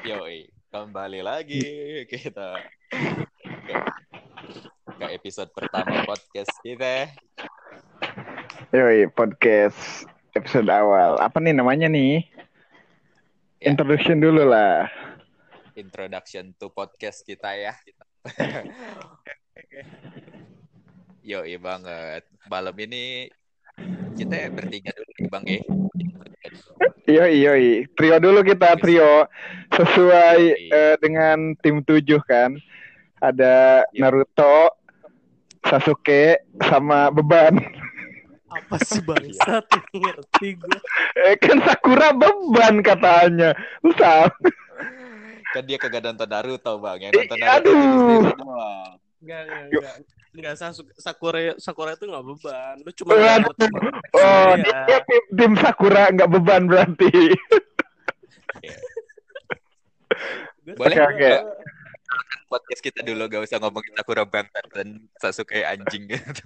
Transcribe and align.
Yoi, 0.00 0.48
kembali 0.72 1.20
lagi 1.20 1.60
kita 2.08 2.56
ke, 2.88 3.76
ke 4.96 5.06
episode 5.12 5.52
pertama 5.52 6.00
podcast 6.08 6.48
kita. 6.64 7.12
Yoi, 8.72 9.04
podcast 9.12 10.08
episode 10.32 10.72
awal. 10.72 11.20
Apa 11.20 11.44
nih 11.44 11.52
namanya 11.52 11.92
nih? 11.92 12.24
Ya. 13.60 13.68
Introduction 13.68 14.16
dulu 14.16 14.48
lah. 14.48 14.88
Introduction 15.76 16.56
to 16.56 16.72
podcast 16.72 17.20
kita 17.20 17.52
ya. 17.52 17.76
Yoi 21.36 21.60
banget. 21.60 22.24
Malam 22.48 22.76
ini 22.80 23.28
kita 24.16 24.48
bertiga 24.56 24.88
dulu 24.96 25.10
nih 25.20 25.28
Bang 25.28 25.44
eh. 25.52 25.81
Yoi, 27.04 27.34
yoi. 27.40 27.66
Trio 27.92 28.16
dulu 28.18 28.42
kita, 28.42 28.74
trio. 28.76 29.26
Sesuai 29.70 30.40
eh, 30.68 30.94
dengan 30.98 31.54
tim 31.58 31.80
tujuh 31.80 32.22
kan. 32.22 32.54
Ada 33.18 33.86
Yoi. 33.88 34.00
Naruto, 34.00 34.76
Sasuke, 35.62 36.42
sama 36.60 37.08
Beban. 37.08 37.58
apa 38.52 38.76
sih 38.84 39.00
bangsat 39.00 39.64
ngerti 39.96 40.60
gue 40.60 40.76
Eh, 41.24 41.36
kan 41.36 41.56
Sakura 41.62 42.12
Beban 42.12 42.82
katanya. 42.82 43.56
Lu. 43.80 43.96
Kan 45.52 45.62
dia 45.64 45.76
kagak 45.76 46.02
nonton 46.02 46.28
Naruto 46.28 46.76
Bang. 46.76 47.00
Yang 47.00 47.12
nonton 47.16 47.36
Eh, 47.36 47.42
Naruto 47.42 47.70
aduh. 47.72 48.20
enggak 49.22 49.40
enggak 49.48 49.64
enggak 49.70 49.94
enggak 50.32 50.54
sakura 50.96 51.52
sakura 51.56 51.92
itu 51.92 52.08
nggak 52.08 52.24
beban 52.24 52.74
lu 52.80 52.90
cuma 52.96 53.10
Oh, 54.12 54.52
Iya. 54.56 54.78
dia 54.88 54.98
tim, 55.04 55.22
tim 55.32 55.52
Sakura 55.56 56.08
nggak 56.08 56.30
beban 56.30 56.62
berarti. 56.64 57.12
Gua- 60.62 60.76
Boleh 60.78 60.96
Oke, 60.96 61.08
oke. 61.10 61.30
gua- 61.42 61.44
podcast 62.46 62.82
kita 62.84 63.00
dulu 63.00 63.24
gak 63.26 63.48
usah 63.48 63.56
ngomongin 63.58 63.96
Sakura 63.96 64.28
Bantan 64.28 64.64
dan 64.70 64.88
Sasuke 65.16 65.64
anjing 65.64 66.04
gitu. 66.12 66.44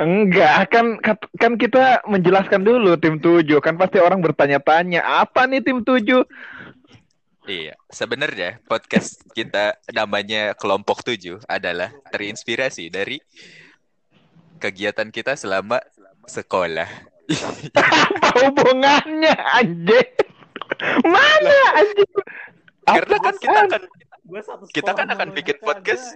Enggak, 0.00 0.72
kan 0.72 0.96
kan 1.36 1.52
kita 1.60 2.00
menjelaskan 2.08 2.64
dulu 2.64 2.96
tim 2.96 3.20
tujuh. 3.20 3.60
Kan 3.60 3.76
pasti 3.76 4.00
orang 4.00 4.24
bertanya-tanya, 4.24 5.04
apa 5.04 5.44
nih 5.44 5.60
tim 5.60 5.84
tujuh? 5.84 6.24
Iya, 7.42 7.74
sebenarnya 7.90 8.62
podcast 8.70 9.18
kita 9.34 9.74
namanya 9.90 10.54
kelompok 10.54 11.02
tujuh 11.02 11.42
adalah 11.50 11.90
terinspirasi 12.14 12.86
dari 12.86 13.18
kegiatan 14.62 15.10
kita 15.10 15.34
selama 15.34 15.82
sekolah. 16.30 16.86
Apa 17.74 18.30
hubungannya 18.46 19.34
anjing? 19.58 20.10
Mana 21.02 21.56
anjing? 21.82 22.12
Karena 22.86 23.16
kan 23.18 23.34
kita 23.34 23.60
kan 23.66 23.82
satu 24.42 24.64
Kita 24.70 24.90
kan 24.94 25.06
akan 25.10 25.28
bikin 25.34 25.58
podcast. 25.58 26.14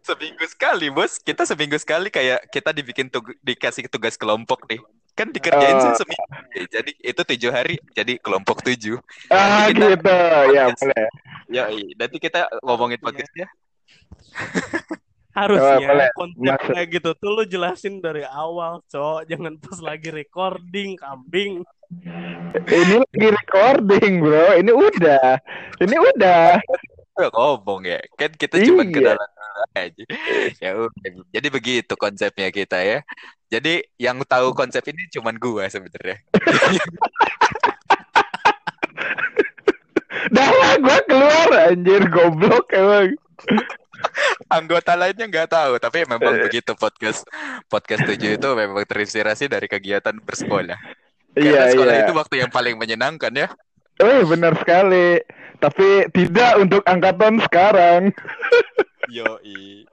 seminggu 0.00 0.44
sekali, 0.48 0.88
bos. 0.88 1.20
Kita 1.20 1.44
seminggu 1.44 1.76
sekali 1.76 2.08
kayak 2.08 2.48
kita 2.48 2.72
dibikin 2.72 3.12
tug- 3.12 3.36
dikasih 3.44 3.92
tugas 3.92 4.16
kelompok 4.16 4.64
nih. 4.72 4.80
Kan 5.12 5.30
dikerjain 5.30 5.74
Oh. 5.74 5.82
sih 5.82 5.92
seminggu. 5.98 6.26
Eh, 6.52 6.66
Jadi 6.66 6.90
itu 6.96 7.20
tujuh 7.20 7.50
hari, 7.50 7.76
jadi 7.92 8.16
kelompok 8.16 8.62
tujuh. 8.62 8.96
Ah 9.28 9.68
Nanti 9.68 9.76
kita- 9.76 9.92
gitu, 9.92 10.16
ya 10.50 10.64
boleh. 10.70 11.06
Ya, 11.48 11.64
nanti 11.94 12.16
kita 12.18 12.40
ngomongin 12.60 12.98
podcastnya. 12.98 13.46
harusnya 15.30 15.78
Oh, 15.78 15.86
boleh. 15.86 16.08
konsepnya 16.12 16.82
gitu 16.90 17.10
tuh 17.14 17.30
lu 17.32 17.42
jelasin 17.44 17.98
dari 17.98 18.26
awal 18.26 18.82
cok 18.84 19.24
jangan 19.24 19.54
pas 19.56 19.78
lagi 19.78 20.10
recording 20.10 20.98
kambing 20.98 21.62
Ini 22.66 22.98
lagi 22.98 23.28
recording 23.30 24.12
bro, 24.20 24.54
ini 24.54 24.70
udah, 24.70 25.38
ini 25.78 25.96
udah. 25.96 26.58
Ngomong 27.30 27.82
ya 27.84 27.98
kan 28.14 28.30
kita 28.32 28.58
cuma 28.60 28.82
Iya. 28.82 28.90
kenalan 28.90 29.30
dulu 29.30 29.39
aja 29.39 29.39
ya 30.62 30.70
udah 30.76 31.10
jadi 31.30 31.48
begitu 31.50 31.92
konsepnya 31.94 32.48
kita 32.48 32.78
ya 32.80 32.98
jadi 33.50 33.82
yang 33.98 34.22
tahu 34.24 34.54
konsep 34.54 34.82
ini 34.88 35.08
cuman 35.10 35.36
gua 35.36 35.66
sebenarnya 35.66 36.18
Dah 40.30 40.46
lah, 40.46 40.74
gua 40.78 40.98
keluar 41.08 41.48
anjir 41.72 42.02
goblok 42.06 42.66
emang. 42.70 43.14
anggota 44.48 44.94
lainnya 44.96 45.26
nggak 45.26 45.48
tahu 45.50 45.72
tapi 45.76 46.04
memang 46.08 46.34
Eh. 46.34 46.42
begitu 46.46 46.72
podcast 46.72 47.24
podcast 47.68 48.04
tujuh 48.06 48.36
itu 48.38 48.48
memang 48.56 48.84
terinspirasi 48.86 49.44
dari 49.46 49.68
kegiatan 49.68 50.16
bersekolah 50.16 50.76
Iya 51.36 51.68
karena 51.68 51.72
sekolah 51.72 51.94
iya. 51.94 52.02
itu 52.04 52.12
waktu 52.16 52.34
yang 52.42 52.50
paling 52.50 52.74
menyenangkan 52.74 53.32
ya 53.34 53.48
Eh 54.00 54.24
benar 54.24 54.56
sekali. 54.56 55.20
Tapi 55.60 56.08
tidak 56.16 56.56
untuk 56.56 56.80
angkatan 56.88 57.36
sekarang. 57.44 58.08
yoi 59.10 59.84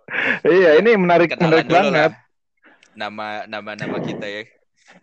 Iya, 0.42 0.80
ini 0.80 0.96
menarik 0.96 1.34
kenalan 1.34 1.62
menarik 1.62 1.68
banget. 1.68 1.94
lah 1.94 2.12
nama 2.94 3.28
nama 3.46 3.72
nama 3.74 3.98
kita 4.00 4.26
ya 4.26 4.42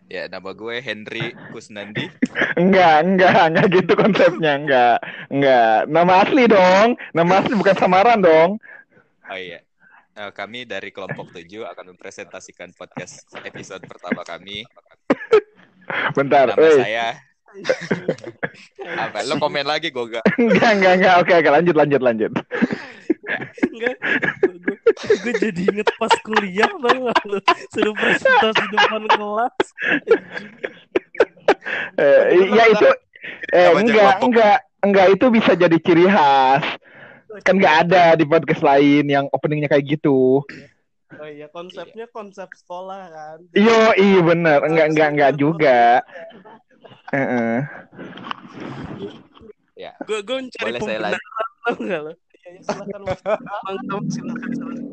ya 0.07 0.23
nama 0.27 0.51
gue 0.51 0.75
Henry 0.79 1.31
Kusnandi 1.49 2.09
Enggak, 2.55 2.95
enggak, 3.03 3.41
enggak 3.47 3.67
gitu 3.69 3.93
konsepnya, 3.93 4.53
enggak. 4.57 4.97
Enggak. 5.27 5.79
Nama 5.85 6.13
asli 6.23 6.43
dong. 6.47 6.87
Nama 7.11 7.31
asli 7.37 7.53
bukan 7.53 7.75
samaran 7.75 8.19
dong. 8.19 8.57
Oh 9.25 9.37
iya. 9.37 9.59
Eh, 10.15 10.31
kami 10.31 10.63
dari 10.63 10.89
kelompok 10.89 11.29
7 11.29 11.45
akan 11.67 11.85
mempresentasikan 11.93 12.71
podcast 12.73 13.27
episode 13.43 13.83
pertama 13.83 14.23
kami. 14.23 14.63
Bentar. 16.11 16.51
Nama 16.51 16.59
Woi. 16.59 16.79
saya 16.79 17.07
apa? 19.05 19.23
Lo 19.23 19.35
komen 19.37 19.63
lagi 19.63 19.91
gue 19.91 20.05
gak? 20.09 20.23
Enggak, 20.35 20.71
enggak, 20.75 20.93
enggak. 20.97 21.13
Oke, 21.19 21.33
oke, 21.35 21.49
lanjut, 21.51 21.75
lanjut, 21.75 22.01
lanjut. 22.01 22.31
Enggak 23.73 23.95
gue, 24.45 24.77
gue 25.23 25.33
jadi 25.41 25.61
inget 25.71 25.87
pas 25.97 26.13
kuliah 26.23 26.69
gak 26.69 27.19
lu 27.27 27.39
suruh 27.73 27.95
presentasi 27.95 28.63
depan 28.71 29.03
kelas 29.09 29.55
Eh, 31.97 32.21
iya 32.49 32.63
itu 32.69 32.87
eh 33.53 33.69
enggak, 33.73 34.21
enggak, 34.21 34.57
enggak 34.85 35.07
itu 35.17 35.25
bisa 35.33 35.57
jadi 35.57 35.77
ciri 35.81 36.05
khas. 36.05 36.65
Kan 37.41 37.57
enggak 37.57 37.89
ada 37.89 38.13
di 38.13 38.25
podcast 38.25 38.61
lain 38.61 39.05
yang 39.09 39.25
openingnya 39.33 39.69
kayak 39.69 39.97
gitu. 39.97 40.45
oh 41.15 41.29
iya 41.29 41.47
konsepnya 41.49 42.09
konsep 42.11 42.49
sekolah 42.53 43.07
kan 43.07 43.37
Yo, 43.55 43.93
iya 43.97 44.19
bener. 44.21 44.59
Enggak, 44.65 44.87
enggak, 44.93 45.09
enggak 45.15 45.31
juga. 45.37 45.81
Heeh. 47.13 47.57
Ya. 49.75 49.91
gue 50.07 50.19
gue 50.23 50.35
mencari 50.39 50.65
Boleh 50.71 50.81
saya 50.81 50.99
lanjut? 51.01 51.19
pembenaran 51.19 51.51
tau 51.65 51.75
gak 51.81 52.01
lo 52.01 52.13
Silakan 52.45 53.01
silakan 54.13 54.49
silakan 54.53 54.83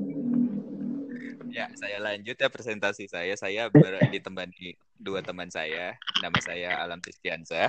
Ya, 1.52 1.68
saya 1.76 2.00
lanjut 2.00 2.32
ya 2.40 2.48
presentasi 2.48 3.12
saya. 3.12 3.36
Saya 3.36 3.68
ber- 3.68 4.08
ditemani 4.08 4.72
dua 4.96 5.20
teman 5.20 5.52
saya. 5.52 6.00
Nama 6.24 6.38
saya 6.40 6.80
Alam 6.80 6.96
Tristiansa. 7.04 7.68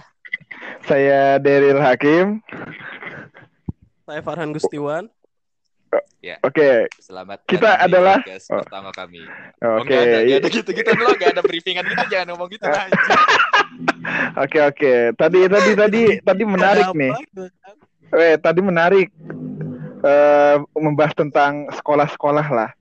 Saya 0.87 1.35
Deril 1.35 1.83
Hakim. 1.83 2.39
saya 4.03 4.19
Farhan 4.19 4.51
Gustiwan 4.51 5.07
Oke, 6.43 6.87
Selamat 6.99 7.43
Kita 7.43 7.75
adalah- 7.75 8.19
podcast 8.23 8.47
oh. 8.51 8.63
pertama 8.63 8.89
kami. 8.95 9.19
oke. 9.59 9.67
Oh, 9.67 9.83
nggak 9.83 9.99
ada, 9.99 10.17
nggak 10.23 10.39
ada 10.39 10.49
gitu-gitu 10.51 10.89
lo, 10.95 11.11
nggak 11.15 11.31
ada 11.35 11.41
briefingan 11.43 11.83
gitu, 11.83 12.03
jangan 12.07 12.27
ngomong 12.35 12.49
gitu 12.51 12.65
lah. 12.67 12.83
anjing. 12.87 13.03
Oke, 14.39 14.59
oke. 14.63 14.93
Tadi 15.19 15.39
tadi 15.51 15.71
tadi 15.75 16.01
tadi 16.23 16.43
menarik 16.47 16.87
nih. 16.95 17.11
apa? 17.11 17.43
Eh, 18.15 18.35
tadi 18.39 18.59
menarik. 18.63 19.07
Eh 20.03 20.57
membahas 20.75 21.15
tentang 21.15 21.71
sekolah-sekolah 21.71 22.47
lah. 22.51 22.71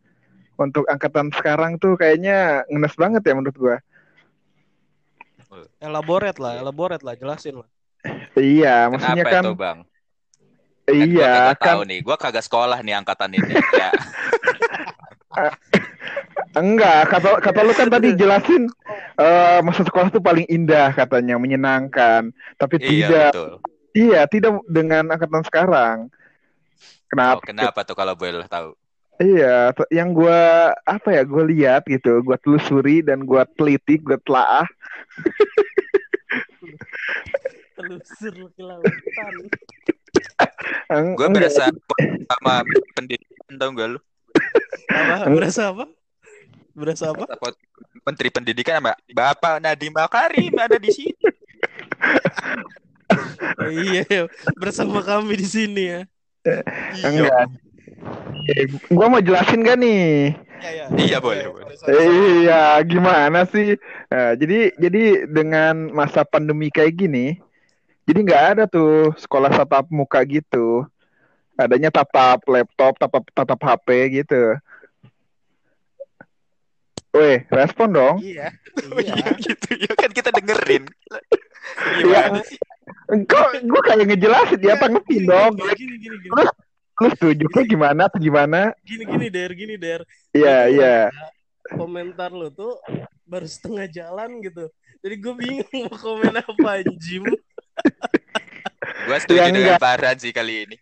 Untuk 0.58 0.86
angkatan 0.90 1.30
sekarang 1.32 1.78
tuh 1.78 1.94
kayaknya 1.94 2.66
ngenes 2.68 2.94
banget 2.98 3.22
ya 3.24 3.34
menurut 3.34 3.58
gua. 3.58 3.78
elaborate 5.84 6.40
lah 6.40 6.64
elaborate 6.64 7.04
lah 7.04 7.12
jelasin 7.12 7.60
lah 7.60 7.68
Iya, 8.34 8.90
maksudnya 8.90 9.24
Kenapa 9.24 9.34
kan 9.34 9.42
itu, 9.44 9.54
Bang? 9.54 9.78
Kan 10.82 10.94
gua 10.98 11.06
iya 11.06 11.30
kagak 11.30 11.58
kan 11.62 11.66
tahu 11.70 11.82
nih, 11.86 11.98
gua 12.02 12.16
kagak 12.18 12.44
sekolah 12.44 12.78
nih 12.82 12.94
angkatan 12.98 13.30
ini. 13.38 13.54
Ya. 13.54 13.90
enggak 16.52 17.08
kata 17.08 17.40
kata 17.40 17.60
lu 17.64 17.72
kan 17.72 17.88
tadi 17.88 18.12
jelasin 18.12 18.68
eh 19.16 19.58
masa 19.64 19.80
sekolah 19.88 20.12
tuh 20.12 20.20
paling 20.20 20.44
indah 20.50 20.90
katanya, 20.92 21.38
menyenangkan. 21.38 22.34
Tapi 22.58 22.76
iya, 22.82 22.88
tidak 22.88 23.30
betul. 23.32 23.52
iya, 23.94 24.20
tidak 24.26 24.52
dengan 24.66 25.14
angkatan 25.14 25.42
sekarang. 25.46 25.96
Kenapa? 27.12 27.36
Oh, 27.36 27.44
kenapa 27.44 27.84
tuh 27.84 27.92
kalau 27.92 28.16
boleh 28.16 28.48
tahu? 28.48 28.72
Iya, 29.20 29.76
yang 29.92 30.16
gua 30.16 30.72
apa 30.88 31.12
ya, 31.12 31.22
gua 31.28 31.44
lihat 31.44 31.84
gitu, 31.84 32.24
gua 32.24 32.40
telusuri 32.40 33.04
dan 33.04 33.28
gua 33.28 33.44
teliti, 33.44 34.00
gua 34.00 34.16
telaah. 34.24 34.64
telusur 37.76 38.48
ke 38.56 38.62
lautan 38.64 39.34
Eng- 40.88 41.16
Gue 41.16 41.28
berasa 41.28 41.68
sama 42.28 42.64
pendidikan 42.96 43.52
tau 43.60 43.68
gak 43.76 43.88
lu? 43.96 44.00
apa 44.92 45.28
berasa 45.28 45.72
apa 45.72 45.84
berasa 46.72 47.12
apa 47.12 47.24
Apa 47.28 47.48
Menteri 48.02 48.28
Pendidikan 48.32 48.80
sama 48.80 48.96
Bapak 49.12 49.60
Nadiem 49.60 49.92
Makarim 49.92 50.52
ada 50.56 50.80
di 50.80 50.88
sini. 50.88 51.12
iya 53.68 54.26
bersama 54.56 55.04
kami 55.04 55.36
di 55.38 55.46
sini 55.46 55.82
ya. 55.92 56.00
Iya. 56.42 57.06
Enggak. 57.06 57.44
Eh, 58.50 58.66
gua 58.90 59.06
mau 59.06 59.22
jelasin 59.22 59.62
gak 59.62 59.78
nih? 59.78 60.34
Iya, 60.62 60.84
Iya, 60.94 61.18
boleh, 61.18 61.46
boleh. 61.50 61.74
Iya, 61.90 62.78
gimana 62.86 63.46
sih? 63.46 63.74
Nah, 64.06 64.34
jadi 64.34 64.70
jadi 64.78 65.26
dengan 65.26 65.90
masa 65.90 66.22
pandemi 66.22 66.70
kayak 66.70 66.94
gini, 66.94 67.38
jadi 68.06 68.18
nggak 68.22 68.44
ada 68.54 68.64
tuh 68.70 69.10
sekolah 69.18 69.50
tatap 69.50 69.90
muka 69.90 70.22
gitu. 70.22 70.86
Adanya 71.58 71.90
tatap 71.90 72.46
laptop, 72.46 72.94
tatap 72.94 73.22
tatap 73.34 73.58
HP 73.58 73.88
gitu. 74.22 74.54
Weh, 77.12 77.44
respon 77.50 77.88
dong. 77.92 78.16
Iya. 78.22 78.50
Iya 78.72 79.14
Iya. 79.20 79.36
gitu 79.36 79.68
ya 79.84 79.92
kan 79.92 80.10
kita 80.10 80.32
dengerin. 80.32 80.88
Iya. 80.88 82.32
Gimana 82.32 82.40
sih? 82.40 82.56
Kok 83.28 83.48
gue 83.60 83.81
kayak 83.92 84.08
ngejelasin 84.08 84.58
dia 84.58 84.74
tanggepin 84.80 85.22
dong. 85.28 85.52
Gini 85.76 85.94
gini 86.00 86.16
gini. 86.16 86.32
Lu 86.96 87.08
setuju 87.12 87.44
kayak 87.52 87.68
gimana 87.68 88.08
atau 88.08 88.16
gimana? 88.16 88.72
Gini 88.80 89.04
gini 89.04 89.26
Der, 89.28 89.50
gini 89.52 89.74
Der. 89.76 90.00
Iya, 90.32 90.56
iya. 90.72 90.96
Komentar 91.76 92.32
lu 92.32 92.48
tuh 92.48 92.80
baru 93.28 93.44
setengah 93.44 93.84
jalan 93.88 94.40
gitu. 94.40 94.68
Jadi 95.02 95.14
gue 95.18 95.34
bingung 95.34 95.68
mau 95.90 95.96
komen 95.98 96.34
apa 96.40 96.68
anjim. 96.80 97.22
Gua 99.02 99.18
setuju 99.18 99.42
Yang 99.42 99.54
dengan. 99.58 99.78
Farhan 99.82 100.16
sih 100.18 100.30
kali 100.30 100.54
ini. 100.68 100.76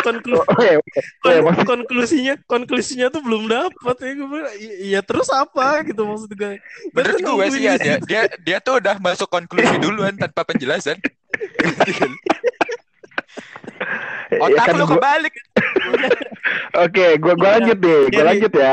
Konklu 0.00 0.40
Oke, 0.40 0.80
oke. 0.80 0.80
Oke, 0.80 1.00
kon- 1.20 1.44
maksud 1.44 1.64
konklusinya 1.68 2.34
konklusinya 2.48 3.06
tuh 3.12 3.20
belum 3.20 3.44
dapat 3.48 3.96
ya 4.00 4.10
gue 4.16 4.28
bilang, 4.28 4.54
"I- 4.56 4.78
iya 4.92 5.00
terus 5.04 5.28
apa 5.28 5.84
gitu 5.84 6.04
maksud 6.08 6.32
gue 6.32 6.56
Menurut 6.96 7.18
Gua 7.20 7.24
tuh 7.28 7.34
gue 7.36 7.48
sih 7.52 7.62
ya 7.68 7.74
dia, 7.76 7.96
dia 8.00 8.22
dia 8.40 8.58
tuh 8.64 8.80
udah 8.80 8.96
masuk 8.96 9.28
konklusi 9.28 9.76
duluan 9.80 10.16
tanpa 10.16 10.44
penjelasan. 10.48 10.96
Ya 14.30 14.38
Otak 14.40 14.64
kan 14.64 14.74
lu 14.74 14.84
gua- 14.84 14.92
kebalik. 14.98 15.34
Oke, 16.84 17.06
gua 17.18 17.34
gua 17.34 17.48
Iya. 17.48 17.54
lanjut 17.56 17.78
deh. 17.78 18.00
Gua 18.04 18.12
Jadi- 18.12 18.28
lanjut 18.28 18.52
ya. 18.54 18.72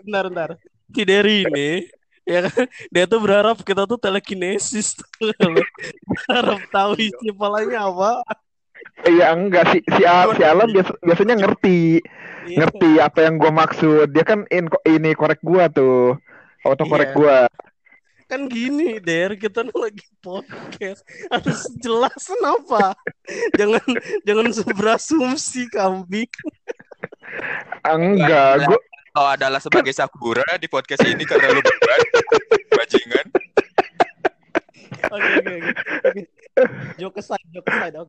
bentar 0.00 0.24
bentar 0.26 0.50
si 0.90 1.02
Derry 1.04 1.44
ini 1.44 1.84
ya 2.24 2.40
kan 2.42 2.64
dia 2.88 3.04
tuh 3.04 3.20
berharap 3.20 3.60
kita 3.60 3.84
tuh 3.84 3.94
telekinesis 3.94 4.96
tuh 4.96 5.28
berharap 6.08 6.60
tahu 6.68 6.96
isi 6.96 7.28
kepalanya 7.28 7.84
apa 7.84 8.24
Iya 9.00 9.32
enggak 9.32 9.64
si 9.70 9.78
si, 9.86 10.00
si 10.00 10.42
Alam 10.42 10.72
biasa, 10.72 10.92
biasanya 10.98 11.36
ngerti, 11.36 12.00
Iya. 12.48 12.56
ngerti 12.58 12.90
apa 12.96 13.18
yang 13.22 13.36
gua 13.36 13.52
maksud. 13.54 14.08
Dia 14.08 14.24
kan 14.24 14.48
in, 14.48 14.68
ini 14.82 15.12
korek 15.12 15.40
gua 15.40 15.68
tuh. 15.68 16.16
Auto 16.64 16.84
korek 16.84 17.12
Iya. 17.12 17.16
gua. 17.16 17.36
Kan 18.30 18.46
gini 18.46 19.02
Der 19.02 19.34
kita 19.34 19.66
nih 19.66 19.74
lagi 19.74 20.06
podcast 20.22 21.02
harus 21.26 21.66
jelasin 21.82 22.38
apa 22.46 22.94
jangan 23.58 23.82
jangan 24.22 24.46
berasumsi 24.78 25.66
kambing 25.74 26.30
Enggak, 27.82 28.70
gua 28.70 28.78
Kau 29.10 29.26
adalah 29.26 29.58
sebagai 29.58 29.90
Sakura 29.90 30.46
di 30.62 30.70
podcast 30.70 31.02
ini 31.02 31.26
karena 31.26 31.50
lu 31.50 31.58
beban 31.58 32.02
bajingan. 32.78 33.26
oke 35.10 35.54
oke 36.06 36.22
joke 36.94 37.18
joke 37.50 37.66
oke 37.66 38.06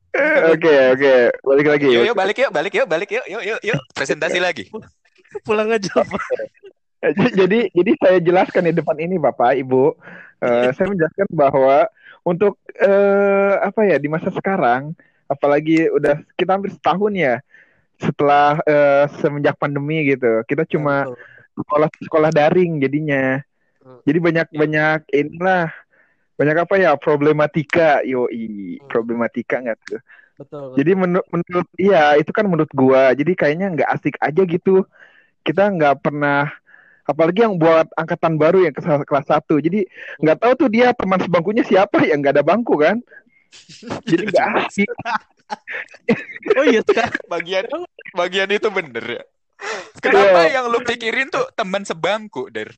Oke, 0.54 0.74
oke. 0.94 1.14
Balik 1.42 1.68
lagi. 1.74 1.88
Yuk, 1.90 2.04
yuk 2.06 2.18
balik 2.18 2.38
yuk, 2.38 2.52
balik 2.54 2.74
yuk, 2.78 2.86
balik 2.86 3.10
yuk, 3.10 3.26
yuk, 3.26 3.42
yuk, 3.42 3.60
yuk. 3.66 3.82
Presentasi 3.98 4.38
lagi. 4.38 4.70
pulang 5.48 5.74
aja 5.74 5.90
Pak. 6.06 6.22
Jadi 7.38 7.60
jadi 7.74 7.92
saya 7.98 8.18
jelaskan 8.22 8.70
di 8.70 8.74
depan 8.78 8.98
ini 9.02 9.18
Bapak 9.18 9.58
Ibu. 9.58 9.98
Eh, 10.42 10.70
saya 10.74 10.90
menjelaskan 10.90 11.28
bahwa 11.34 11.90
untuk 12.22 12.58
eh, 12.78 13.54
apa 13.58 13.82
ya 13.90 13.98
di 13.98 14.06
masa 14.10 14.30
sekarang 14.30 14.94
apalagi 15.26 15.90
udah 15.90 16.22
kita 16.38 16.58
hampir 16.58 16.70
setahun 16.74 17.14
ya 17.18 17.36
setelah 17.98 18.62
eh, 18.66 19.06
semenjak 19.22 19.58
pandemi 19.58 20.14
gitu 20.14 20.42
kita 20.46 20.66
cuma 20.70 21.10
Betul. 21.10 21.18
sekolah 21.62 21.88
sekolah 22.06 22.30
daring 22.34 22.82
jadinya. 22.82 23.42
Hmm. 23.82 23.98
jadi 24.06 24.20
banyak 24.22 24.48
banyak 24.54 25.00
inilah 25.10 25.74
banyak 26.38 26.58
apa 26.70 26.74
ya 26.78 26.94
problematika 27.02 28.06
yoi 28.06 28.78
Hmm. 28.78 28.86
problematika 28.90 29.58
nggak 29.58 29.78
tuh? 29.90 30.02
Betul 30.38 30.78
jadi 30.78 30.92
menurut 30.94 31.26
menurut 31.34 31.70
iya 31.82 32.14
itu 32.18 32.30
kan 32.30 32.46
menurut 32.46 32.70
gua. 32.74 33.10
Jadi 33.18 33.34
kayaknya 33.34 33.74
nggak 33.74 33.90
asik 33.90 34.16
aja 34.22 34.42
gitu. 34.46 34.86
Kita 35.42 35.74
nggak 35.74 36.06
pernah 36.06 36.50
apalagi 37.06 37.44
yang 37.46 37.56
buat 37.58 37.90
angkatan 37.98 38.38
baru 38.38 38.66
yang 38.70 38.74
kelas 38.76 39.06
kelas 39.06 39.26
satu 39.28 39.58
jadi 39.58 39.86
nggak 40.22 40.38
tahu 40.42 40.54
tuh 40.66 40.70
dia 40.70 40.94
teman 40.94 41.20
sebangkunya 41.20 41.64
siapa 41.66 42.06
yang 42.06 42.22
nggak 42.22 42.40
ada 42.40 42.46
bangku 42.46 42.78
kan 42.78 43.02
jadi 44.06 44.24
nggak 44.32 44.46
asik 44.68 44.90
oh 46.56 46.66
iya 46.66 46.82
sekarang 46.86 47.20
Bagian 47.34 47.66
bagian 48.16 48.50
itu 48.52 48.68
bener 48.72 49.06
ya. 49.20 49.24
Kenapa 50.02 50.48
Iya. 50.50 50.58
yang 50.58 50.66
lu 50.74 50.82
pikirin 50.82 51.30
tuh 51.30 51.46
teman 51.54 51.86
sebangku, 51.86 52.50
Der? 52.50 52.74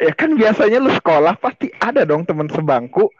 ya 0.00 0.10
kan 0.16 0.32
biasanya 0.34 0.80
lu 0.80 0.88
sekolah 0.90 1.36
pasti 1.36 1.68
ada 1.76 2.08
dong 2.08 2.24
teman 2.24 2.48
sebangku 2.48 3.12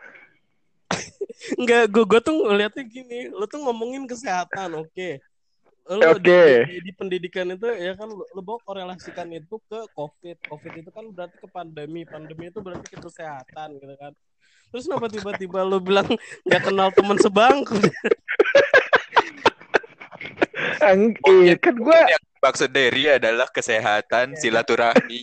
Enggak, 1.61 1.93
gue 1.93 2.05
gue 2.09 2.21
tuh 2.25 2.37
ngeliatnya 2.49 2.85
gini, 2.89 3.29
lo 3.29 3.45
tuh 3.45 3.61
ngomongin 3.61 4.09
kesehatan, 4.09 4.81
oke. 4.81 5.21
Lo 5.85 6.17
Oke. 6.17 6.65
di, 6.65 6.81
di, 6.81 6.89
di 6.89 6.93
pendidikan 6.97 7.53
itu 7.53 7.69
ya 7.69 7.93
kan 7.93 8.09
lo, 8.09 8.25
lo 8.33 8.41
bawa 8.41 8.57
korelasikan 8.65 9.29
itu 9.37 9.61
ke 9.69 9.85
COVID. 9.93 10.49
COVID 10.49 10.73
itu 10.81 10.89
kan 10.89 11.05
berarti 11.13 11.37
ke 11.37 11.49
pandemi, 11.53 12.09
pandemi 12.09 12.49
itu 12.49 12.65
berarti 12.65 12.89
ke 12.89 12.99
kesehatan 13.05 13.77
gitu 13.77 13.95
kan. 14.01 14.17
Terus 14.73 14.89
kenapa 14.89 15.07
tiba-tiba 15.13 15.61
lo 15.61 15.79
bilang 15.85 16.09
nggak 16.49 16.63
kenal 16.73 16.89
teman 16.89 17.21
sebangku? 17.21 17.77
Eng- 20.81 21.21
iya 21.45 21.55
kan 21.61 21.77
gua 21.77 22.01
Yang 22.09 22.25
maksud 22.41 22.71
Derry 22.73 23.05
adalah 23.09 23.49
kesehatan 23.53 24.41
silaturahmi. 24.41 25.21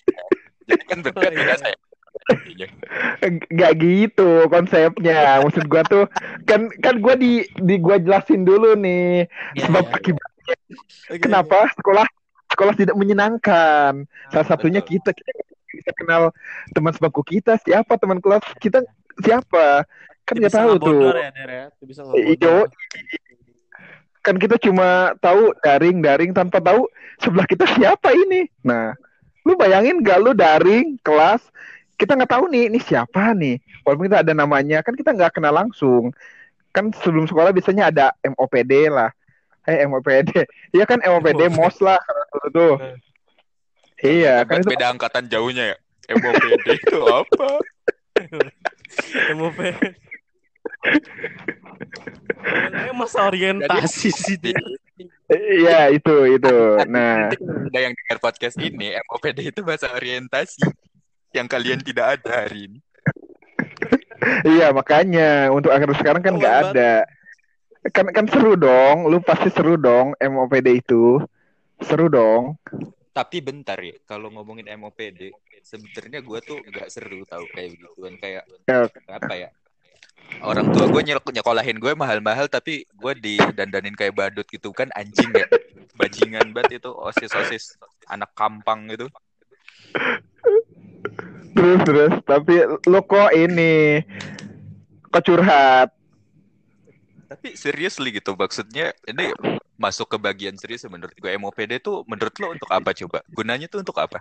Jadi 0.70 0.84
kan 0.86 1.00
berbeda 1.02 1.58
saya. 1.58 1.78
nggak 3.50 3.72
gitu 3.82 4.46
konsepnya 4.48 5.42
maksud 5.42 5.66
gua 5.66 5.82
tuh 5.90 6.06
kan 6.46 6.70
kan 6.80 7.02
gua 7.02 7.18
di 7.18 7.44
di 7.60 7.76
gua 7.82 7.98
jelasin 7.98 8.46
dulu 8.46 8.78
nih 8.78 9.26
Iya, 9.58 9.68
sebab 9.68 9.84
iya. 9.90 9.96
akibat 9.98 10.31
Oke, 11.12 11.20
kenapa? 11.20 11.70
Sekolah 11.76 12.08
sekolah 12.52 12.74
tidak 12.76 12.96
menyenangkan. 13.00 14.06
Salah 14.32 14.48
satunya 14.48 14.84
betul. 14.84 15.00
kita 15.00 15.10
kita 15.16 15.32
bisa 15.72 15.92
kenal 15.96 16.22
teman 16.76 16.92
sebangku 16.92 17.24
kita. 17.24 17.56
Siapa 17.64 17.96
teman 17.96 18.20
kelas 18.20 18.44
kita? 18.60 18.84
Siapa? 19.24 19.88
Kan 20.28 20.36
nggak 20.38 20.54
tahu 20.54 20.72
tuh. 20.80 21.16
ya, 21.16 21.32
Der 21.32 21.50
ya. 21.50 21.66
Bisa. 21.84 22.02
Iyo, 22.16 22.68
kan 24.22 24.38
kita 24.38 24.56
cuma 24.62 25.18
tahu 25.18 25.52
daring 25.66 26.00
daring 26.00 26.32
tanpa 26.32 26.62
tahu 26.62 26.86
sebelah 27.18 27.48
kita 27.50 27.66
siapa 27.74 28.14
ini. 28.14 28.46
Nah 28.62 28.94
lu 29.42 29.58
bayangin 29.58 30.06
gak 30.06 30.22
lu 30.22 30.38
daring 30.38 31.02
kelas 31.02 31.42
kita 31.98 32.14
nggak 32.18 32.34
tahu 32.34 32.50
nih 32.50 32.70
ini 32.70 32.78
siapa 32.82 33.34
nih? 33.34 33.62
Walaupun 33.86 34.10
kita 34.10 34.26
ada 34.26 34.34
namanya 34.34 34.82
kan 34.82 34.94
kita 34.94 35.14
nggak 35.14 35.38
kenal 35.38 35.54
langsung. 35.54 36.14
Kan 36.74 36.90
sebelum 37.02 37.30
sekolah 37.30 37.54
biasanya 37.54 37.94
ada 37.94 38.06
MOPD 38.26 38.90
lah 38.90 39.14
eh 39.68 39.86
MOPD 39.86 40.32
iya 40.74 40.84
kan 40.86 40.98
MOPD 41.00 41.38
MOPD. 41.38 41.54
MOS 41.54 41.78
lah 41.80 41.98
kalau 42.02 42.24
dulu 42.32 42.48
tuh 42.50 42.74
iya 44.02 44.42
kan 44.42 44.58
Kan 44.58 44.66
itu 44.66 44.70
beda 44.74 44.88
angkatan 44.90 45.24
jauhnya 45.30 45.76
ya. 45.76 45.78
MOPD 46.12 46.66
itu 46.76 46.98
apa? 47.06 47.50
MOP. 49.40 49.58
Kayak 52.42 52.96
masa 52.98 53.30
orientasi 53.30 54.10
sih 54.10 54.38
dia. 54.38 54.58
iya 55.32 55.88
itu 55.88 56.12
itu 56.28 56.56
nah 56.92 57.32
ada 57.72 57.80
yang 57.80 57.94
dengar 57.96 58.18
podcast 58.20 58.58
ini, 58.60 58.92
MOPD 59.08 59.54
itu 59.56 59.62
bahasa 59.64 59.88
orientasi 59.94 60.60
yang 61.32 61.48
kalian 61.48 61.80
tidak 61.80 62.20
ada 62.20 62.44
hari 62.46 62.68
ini. 62.68 62.80
Iya 64.46 64.70
makanya 64.76 65.50
untuk 65.50 65.72
akhir 65.72 65.96
sekarang 65.98 66.22
kan 66.22 66.34
Oh, 66.36 66.40
nggak 66.42 66.56
ada. 66.70 66.94
Kan 67.90 68.14
kan 68.14 68.30
seru 68.30 68.54
dong, 68.54 69.10
lu 69.10 69.18
pasti 69.26 69.50
seru 69.50 69.74
dong 69.74 70.14
MOPD 70.22 70.86
itu. 70.86 71.18
Seru 71.82 72.14
dong. 72.14 72.62
Tapi 73.10 73.42
bentar 73.42 73.82
ya, 73.82 73.98
kalau 74.06 74.30
ngomongin 74.30 74.70
MOPD, 74.78 75.34
sebenarnya 75.66 76.22
gue 76.22 76.40
tuh 76.46 76.62
nggak 76.62 76.88
seru 76.94 77.26
tahu 77.26 77.46
kayak 77.50 77.74
begituan 77.74 78.14
kayak 78.22 78.44
Ya, 78.70 78.86
apa 79.10 79.34
ya? 79.34 79.50
Orang 80.42 80.72
tua 80.72 80.88
gue 80.88 81.02
nyek 81.04 81.22
nyekolahin 81.28 81.78
gue 81.82 81.92
mahal-mahal 81.94 82.48
tapi 82.48 82.88
gue 82.88 83.14
didandanin 83.20 83.98
kayak 83.98 84.16
badut 84.16 84.48
gitu 84.48 84.72
kan 84.72 84.88
anjing 84.96 85.28
ya. 85.34 85.46
Bajingan 85.98 86.56
banget 86.56 86.82
itu 86.82 86.90
osis-osis 86.94 87.76
anak 88.08 88.32
kampang 88.38 88.90
gitu. 88.94 89.10
Terus 91.52 91.80
terus 91.84 92.14
tapi 92.24 92.64
lu 92.88 93.00
kok 93.04 93.32
ini 93.36 94.06
kok 95.12 95.26
curhat. 95.26 96.01
Tapi 97.32 97.56
seriously 97.56 98.12
gitu 98.12 98.36
maksudnya 98.36 98.92
ini 99.08 99.32
masuk 99.80 100.12
ke 100.12 100.18
bagian 100.20 100.54
serius 100.60 100.84
menurut 100.92 101.16
gue 101.16 101.32
MOPD 101.40 101.80
tuh 101.80 102.04
menurut 102.04 102.36
lo 102.44 102.52
untuk 102.52 102.68
apa 102.68 102.92
coba? 102.92 103.24
Gunanya 103.32 103.72
tuh 103.72 103.80
untuk 103.80 103.96
apa? 104.04 104.20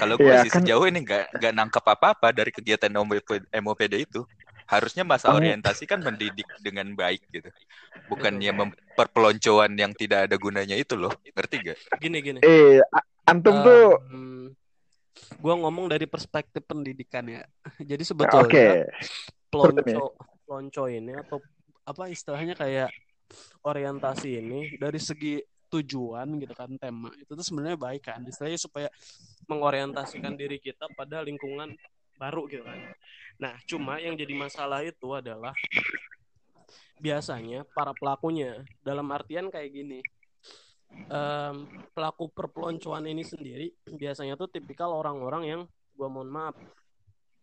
Kalau 0.00 0.16
gue 0.16 0.32
Ya, 0.32 0.40
sih 0.40 0.50
kan- 0.50 0.64
sejauh 0.64 0.88
ini 0.88 1.04
nggak 1.04 1.36
nggak 1.36 1.52
nangkep 1.52 1.84
apa-apa 1.84 2.32
dari 2.32 2.48
kegiatan 2.48 2.88
MOPD 3.52 4.08
itu. 4.08 4.24
harusnya 4.66 5.06
masa 5.06 5.30
Peng- 5.30 5.38
orientasi 5.38 5.86
kan 5.86 6.02
mendidik 6.02 6.42
dengan 6.58 6.90
baik 6.98 7.22
gitu 7.30 7.46
bukannya 8.10 8.50
memperpeloncoan 8.50 9.78
yang 9.78 9.94
tidak 9.94 10.26
ada 10.26 10.34
gunanya 10.34 10.74
itu 10.74 10.98
loh 10.98 11.14
ngerti 11.22 11.70
gak 11.70 11.78
Gini 12.02 12.18
gini. 12.18 12.40
Eh, 12.42 12.82
antum 13.30 13.62
tuh 13.62 13.94
gue 15.38 15.54
ngomong 15.54 15.86
dari 15.86 16.10
perspektif 16.10 16.66
pendidikan 16.66 17.30
ya. 17.30 17.46
Jadi 17.94 18.02
sebetulnya 18.02 18.90
Seperti 18.90 19.94
pelonco 19.94 20.18
pelonco 20.42 20.82
ini 20.90 21.14
atau 21.14 21.38
apa 21.86 22.10
istilahnya 22.10 22.58
kayak 22.58 22.90
orientasi 23.62 24.42
ini 24.42 24.60
dari 24.78 24.98
segi 24.98 25.38
tujuan 25.66 26.38
gitu 26.38 26.54
kan 26.54 26.70
tema 26.78 27.10
itu 27.18 27.30
tuh 27.34 27.42
sebenarnya 27.42 27.78
baik 27.78 28.06
kan 28.06 28.22
istilahnya 28.22 28.60
supaya 28.60 28.88
mengorientasikan 29.50 30.38
diri 30.38 30.62
kita 30.62 30.86
pada 30.94 31.22
lingkungan 31.22 31.74
baru 32.16 32.48
gitu 32.48 32.64
kan. 32.64 32.78
Nah 33.42 33.54
cuma 33.68 33.98
yang 34.00 34.16
jadi 34.16 34.32
masalah 34.32 34.86
itu 34.86 35.12
adalah 35.12 35.52
biasanya 36.96 37.68
para 37.76 37.92
pelakunya 37.92 38.64
dalam 38.80 39.04
artian 39.12 39.52
kayak 39.52 39.68
gini 39.68 40.00
em, 41.12 41.68
pelaku 41.92 42.32
perpeloncoan 42.32 43.04
ini 43.04 43.20
sendiri 43.20 43.68
biasanya 43.84 44.38
tuh 44.40 44.48
tipikal 44.48 44.96
orang-orang 44.96 45.42
yang 45.44 45.60
gua 45.92 46.08
mohon 46.08 46.32
maaf 46.32 46.56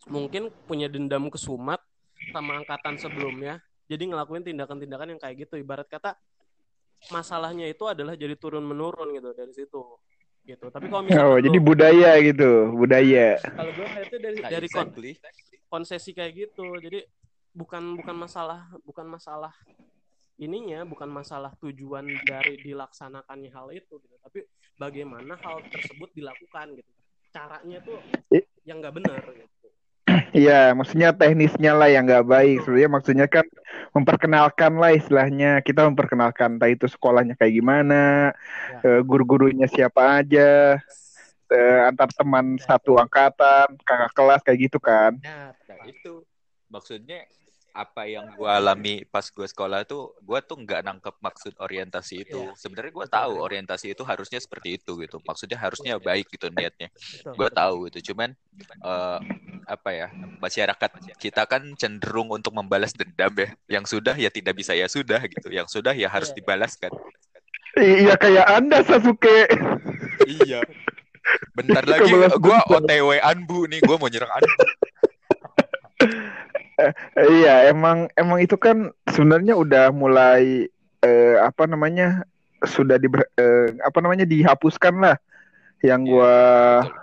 mungkin 0.10 0.50
punya 0.66 0.90
dendam 0.90 1.30
kesumat 1.30 1.80
sama 2.34 2.66
angkatan 2.66 2.98
sebelumnya 2.98 3.62
jadi 3.94 4.04
ngelakuin 4.10 4.42
tindakan-tindakan 4.42 5.14
yang 5.14 5.22
kayak 5.22 5.46
gitu. 5.46 5.62
Ibarat 5.62 5.86
kata 5.86 6.18
masalahnya 7.10 7.70
itu 7.70 7.86
adalah 7.86 8.18
jadi 8.18 8.34
turun 8.34 8.66
menurun 8.66 9.14
gitu 9.14 9.30
dari 9.32 9.54
situ. 9.54 9.82
Gitu. 10.44 10.66
Tapi 10.68 10.90
kalau 10.92 11.06
misalnya 11.06 11.30
Oh, 11.30 11.40
jadi 11.40 11.58
budaya 11.62 12.12
gitu, 12.20 12.74
budaya. 12.74 13.40
kalau 13.40 13.72
gue 13.72 13.86
lihatnya 13.86 14.20
dari 14.20 14.38
Nah, 14.42 14.50
dari 14.52 14.68
kon- 14.68 14.90
exactly. 14.92 15.12
konsesi 15.70 16.12
kayak 16.12 16.34
gitu. 16.36 16.68
Jadi 16.82 17.00
bukan 17.54 17.96
bukan 17.96 18.16
masalah 18.18 18.66
bukan 18.82 19.06
masalah 19.06 19.54
ininya 20.36 20.82
bukan 20.84 21.06
masalah 21.08 21.54
tujuan 21.62 22.10
dari 22.26 22.58
dilaksanakannya 22.60 23.50
hal 23.54 23.70
itu 23.72 24.02
gitu. 24.02 24.16
Tapi 24.20 24.40
bagaimana 24.76 25.38
hal 25.38 25.62
tersebut 25.70 26.10
dilakukan 26.12 26.76
gitu. 26.76 26.92
Caranya 27.32 27.78
tuh 27.80 28.02
yang 28.66 28.82
nggak 28.82 28.96
benar 29.00 29.22
gitu 29.32 29.53
Iya, 30.34 30.74
maksudnya 30.74 31.14
teknisnya 31.14 31.78
lah 31.78 31.94
yang 31.94 32.10
nggak 32.10 32.26
baik. 32.26 32.66
Sebenarnya 32.66 32.90
maksudnya 32.90 33.28
kan 33.30 33.46
memperkenalkan 33.94 34.74
lah 34.82 34.92
istilahnya. 34.98 35.62
Kita 35.62 35.86
memperkenalkan 35.86 36.58
entah 36.58 36.74
itu 36.74 36.90
sekolahnya 36.90 37.38
kayak 37.38 37.54
gimana, 37.54 38.34
Ya. 38.74 38.98
eh, 38.98 39.02
guru-gurunya 39.06 39.70
siapa 39.70 40.26
aja, 40.26 40.82
eh, 41.54 41.80
antar 41.86 42.10
teman 42.18 42.58
satu 42.58 42.98
angkatan, 42.98 43.78
kakak 43.86 44.12
kelas 44.18 44.42
kayak 44.42 44.60
gitu 44.74 44.82
kan. 44.82 45.22
Nah, 45.22 45.54
itu 45.86 46.26
maksudnya 46.66 47.30
apa 47.74 48.06
yang 48.06 48.30
gua 48.38 48.62
alami 48.62 49.02
pas 49.10 49.26
gua 49.34 49.50
sekolah 49.50 49.82
tuh 49.90 50.14
gua 50.22 50.46
tuh 50.46 50.62
nggak 50.62 50.86
nangkep 50.86 51.16
maksud 51.18 51.54
orientasi 51.58 52.22
itu 52.22 52.54
Iya. 52.54 52.54
sebenarnya 52.54 52.94
gua 52.94 53.08
tahu 53.10 53.34
orientasi 53.42 53.98
itu 53.98 54.06
harusnya 54.06 54.38
seperti 54.38 54.78
itu 54.78 54.94
gitu 55.02 55.18
maksudnya 55.26 55.58
harusnya 55.58 55.98
baik 55.98 56.30
gitu 56.30 56.54
niatnya 56.54 56.94
betul. 57.34 57.50
tahu 57.50 57.76
gitu 57.90 58.14
cuman 58.14 58.38
eh, 58.78 59.20
apa 59.66 59.90
ya 59.92 60.08
masyarakat 60.38 60.90
kita 61.16 61.44
kan 61.44 61.64
cenderung 61.76 62.30
untuk 62.30 62.52
membalas 62.52 62.92
dendam 62.92 63.32
ya 63.34 63.50
yang 63.70 63.86
sudah 63.86 64.14
ya 64.14 64.28
tidak 64.28 64.54
bisa 64.54 64.72
ya 64.72 64.86
sudah 64.86 65.20
gitu 65.24 65.48
yang 65.50 65.66
sudah 65.66 65.92
ya 65.92 66.08
harus 66.08 66.30
Iya. 66.30 66.38
dibalaskan 66.40 66.92
Iya 67.74 68.14
kayak 68.16 68.46
Anda 68.48 68.80
Sasuke. 68.82 69.50
iya 70.26 70.62
bentar 71.52 71.82
lagi 71.84 72.06
dendam. 72.06 72.38
OTW 72.70 73.18
Anbu 73.18 73.66
nih 73.66 73.82
gua 73.82 73.98
mau 73.98 74.08
nyerang 74.08 74.30
Anbu 74.30 74.54
Iya, 77.16 77.70
emang 77.70 78.10
emang 78.14 78.42
itu 78.42 78.58
kan 78.58 78.90
sebenarnya 79.08 79.54
udah 79.54 79.94
mulai 79.94 80.68
eh, 81.00 81.36
apa 81.40 81.70
namanya 81.70 82.26
sudah 82.66 82.98
di 82.98 83.08
apa 83.80 83.98
namanya 84.02 84.26
dihapuskan 84.26 85.00
lah 85.00 85.16
yang 85.80 86.04
Iya, 86.04 86.10
gua 86.10 86.34
betul. 86.82 87.03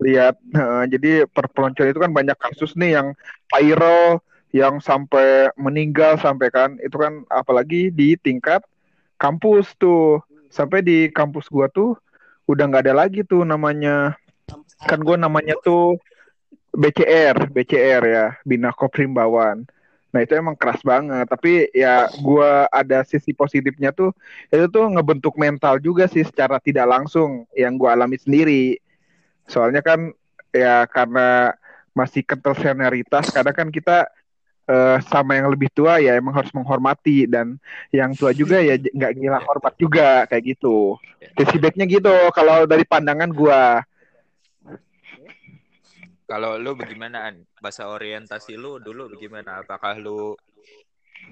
Lihat. 0.00 0.34
Heeh, 0.52 0.82
jadi 0.96 1.12
perpeloncoan 1.28 1.92
itu 1.92 2.00
kan 2.00 2.12
banyak 2.12 2.36
kasus 2.40 2.72
nih 2.76 2.96
yang 2.98 3.12
viral 3.52 4.24
yang 4.50 4.82
sampai 4.82 5.54
meninggal 5.54 6.18
sampai 6.18 6.50
kan 6.50 6.74
itu 6.82 6.98
kan 6.98 7.22
apalagi 7.30 7.94
di 7.94 8.18
tingkat 8.18 8.66
kampus 9.14 9.70
tuh 9.78 10.18
sampai 10.50 10.82
di 10.82 11.06
kampus 11.06 11.46
gua 11.46 11.70
tuh 11.70 11.94
udah 12.50 12.66
nggak 12.66 12.90
ada 12.90 13.06
lagi 13.06 13.22
tuh 13.22 13.46
namanya 13.46 14.18
kan 14.90 14.98
gue 14.98 15.14
namanya 15.14 15.54
tuh 15.62 16.00
BCR, 16.70 17.50
BCR 17.50 18.02
ya, 18.06 18.26
Bina 18.46 18.70
Koprimbawan. 18.70 19.66
Nah 20.10 20.20
itu 20.22 20.34
emang 20.34 20.58
keras 20.58 20.82
banget, 20.82 21.26
tapi 21.30 21.70
ya 21.70 22.10
gua 22.18 22.66
ada 22.70 23.06
sisi 23.06 23.30
positifnya 23.30 23.94
tuh, 23.94 24.10
itu 24.50 24.66
tuh 24.66 24.90
ngebentuk 24.90 25.38
mental 25.38 25.78
juga 25.78 26.10
sih 26.10 26.26
secara 26.26 26.58
tidak 26.58 26.86
langsung 26.90 27.46
yang 27.54 27.78
gua 27.78 27.94
alami 27.94 28.18
sendiri. 28.18 28.78
Soalnya 29.50 29.82
kan 29.82 30.14
ya 30.54 30.86
karena 30.86 31.58
masih 31.90 32.22
kental 32.22 32.54
senioritas, 32.54 33.34
kadang 33.34 33.50
kan 33.50 33.68
kita 33.74 34.06
eh, 34.70 34.98
sama 35.10 35.34
yang 35.34 35.50
lebih 35.50 35.66
tua 35.74 35.98
ya 35.98 36.14
emang 36.14 36.38
harus 36.38 36.54
menghormati 36.54 37.26
dan 37.26 37.58
yang 37.90 38.14
tua 38.14 38.30
juga 38.30 38.62
ya 38.62 38.78
nggak 38.78 39.12
gila 39.18 39.42
hormat 39.42 39.74
juga 39.74 40.24
kayak 40.30 40.54
gitu. 40.54 40.94
Sisi 41.34 41.58
baiknya 41.58 41.90
gitu 41.90 42.14
kalau 42.30 42.62
dari 42.70 42.86
pandangan 42.86 43.30
gua. 43.34 43.82
Kalau 46.30 46.54
lu 46.62 46.78
bagaimana 46.78 47.26
An? 47.26 47.42
Bahasa 47.58 47.90
orientasi 47.90 48.54
lu 48.54 48.78
dulu 48.78 49.10
bagaimana? 49.18 49.66
Apakah 49.66 49.98
lu 49.98 50.38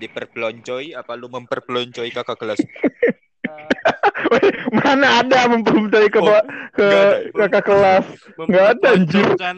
diperpeloncoi 0.03 0.99
apa 0.99 1.15
lu 1.15 1.31
memperpeloncoi 1.31 2.11
kakak 2.11 2.35
kelas? 2.35 2.59
Mana 4.77 5.23
ada 5.25 5.49
mempercayai 5.49 6.11
ke, 6.11 6.21
Oh, 6.21 6.43
ke 6.75 6.89
kakak 7.35 7.65
kelas. 7.65 8.05
Nggak 8.37 8.67
ada, 8.77 8.89
anjir. 8.95 9.25
Mempertontonkan. 9.25 9.57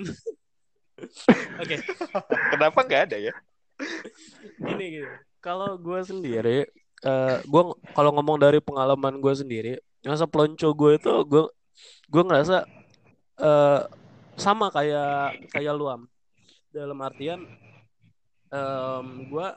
Oke, 1.65 1.77
Kenapa 2.53 2.79
nggak 2.85 3.03
ada 3.09 3.17
ya? 3.17 3.33
gini 4.61 5.01
gini. 5.01 5.09
Kalau 5.41 5.81
gue 5.81 6.01
sendiri, 6.05 6.69
eh 7.01 7.37
gue 7.41 7.63
kalau 7.97 8.11
ngomong 8.13 8.37
dari 8.37 8.61
pengalaman 8.61 9.17
gue 9.17 9.33
sendiri, 9.33 9.73
masa 10.05 10.29
pelonco 10.29 10.69
gue 10.77 11.01
itu 11.01 11.13
gue 11.25 11.43
gue 12.13 12.23
ngerasa 12.29 12.69
eh 13.41 13.81
sama 14.37 14.69
kayak 14.69 15.41
kayak 15.53 15.73
luam 15.73 16.05
dalam 16.69 17.01
artian 17.01 17.41
em 18.53 19.07
gue 19.33 19.49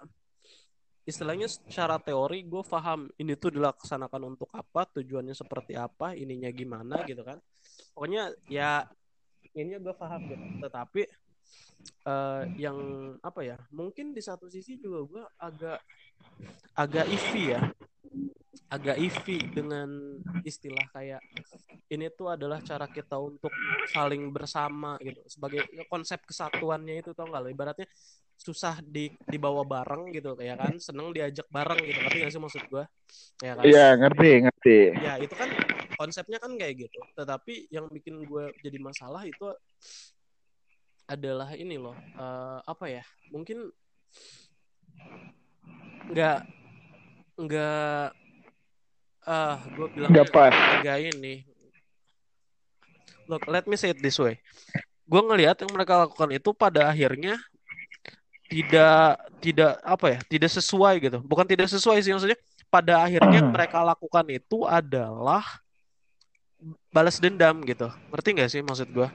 istilahnya 1.04 1.52
secara 1.52 2.00
teori 2.00 2.48
gue 2.48 2.64
paham 2.64 3.12
ini 3.20 3.36
tuh 3.36 3.52
dilaksanakan 3.60 4.36
untuk 4.36 4.48
apa 4.56 4.88
tujuannya 4.88 5.36
seperti 5.36 5.76
apa 5.76 6.16
ininya 6.16 6.48
gimana 6.52 7.04
gitu 7.04 7.22
kan. 7.28 7.38
Pokoknya 7.92 8.32
ya 8.48 8.88
ini 9.56 9.76
gue 9.78 9.96
paham 9.96 10.22
gitu. 10.32 10.46
Tetapi 10.64 11.02
eh, 12.08 12.42
yang 12.56 12.78
apa 13.20 13.42
ya 13.44 13.58
mungkin 13.76 14.16
di 14.16 14.24
satu 14.24 14.48
sisi 14.48 14.80
juga 14.80 15.00
gue 15.04 15.24
agak 15.40 15.80
agak 16.80 17.06
iffy 17.12 17.54
ya 17.54 17.62
agak 18.70 18.98
iffy 18.98 19.38
dengan 19.50 19.90
istilah 20.46 20.86
kayak 20.94 21.22
ini 21.90 22.10
tuh 22.14 22.34
adalah 22.34 22.62
cara 22.62 22.90
kita 22.90 23.18
untuk 23.18 23.54
saling 23.90 24.30
bersama 24.34 24.98
gitu. 25.02 25.22
Sebagai 25.30 25.66
konsep 25.90 26.22
kesatuannya 26.26 27.02
itu 27.02 27.14
tau 27.14 27.30
nggak 27.30 27.54
ibaratnya 27.54 27.88
susah 28.34 28.82
di 28.82 29.14
dibawa 29.30 29.62
bareng 29.62 30.10
gitu 30.14 30.34
kayak 30.34 30.58
kan? 30.58 30.74
Seneng 30.82 31.14
diajak 31.14 31.46
bareng 31.54 31.80
gitu. 31.86 32.00
Ngerti 32.02 32.18
gak 32.26 32.34
sih 32.34 32.42
maksud 32.42 32.64
gue 32.70 32.84
ya 33.46 33.54
kan? 33.58 33.64
Iya 33.66 33.88
ngerti 33.98 34.32
ngerti. 34.50 34.78
ya 35.02 35.14
itu 35.22 35.34
kan 35.38 35.50
konsepnya 35.98 36.38
kan 36.42 36.52
kayak 36.58 36.90
gitu. 36.90 37.00
Tetapi 37.14 37.70
yang 37.70 37.86
bikin 37.90 38.26
gue 38.26 38.54
jadi 38.62 38.78
masalah 38.82 39.22
itu 39.26 39.54
adalah 41.06 41.54
ini 41.54 41.78
loh 41.78 41.98
eh, 41.98 42.60
apa 42.66 42.86
ya? 42.90 43.04
Mungkin 43.30 43.70
nggak 46.14 46.40
nggak 47.34 48.23
ah 49.24 49.58
gue 49.64 49.88
bilang 49.96 50.10
Nggak 50.12 50.28
pas. 50.32 50.54
ini 51.00 51.48
look 53.28 53.44
let 53.48 53.64
me 53.68 53.80
say 53.80 53.96
it 53.96 54.00
this 54.04 54.20
way 54.20 54.36
gue 55.08 55.22
ngelihat 55.24 55.60
yang 55.64 55.72
mereka 55.72 56.04
lakukan 56.04 56.30
itu 56.32 56.50
pada 56.52 56.92
akhirnya 56.92 57.40
tidak 58.52 59.18
tidak 59.40 59.72
apa 59.82 60.06
ya 60.16 60.20
tidak 60.28 60.52
sesuai 60.52 60.96
gitu 61.00 61.18
bukan 61.24 61.48
tidak 61.48 61.68
sesuai 61.72 62.00
sih 62.04 62.12
maksudnya 62.12 62.40
pada 62.68 63.04
akhirnya 63.06 63.40
yang 63.44 63.50
mereka 63.52 63.80
lakukan 63.82 64.26
itu 64.30 64.68
adalah 64.68 65.44
balas 66.92 67.20
dendam 67.20 67.60
gitu 67.64 67.88
ngerti 68.12 68.30
nggak 68.36 68.50
sih 68.52 68.62
maksud 68.64 68.88
gue 68.92 69.08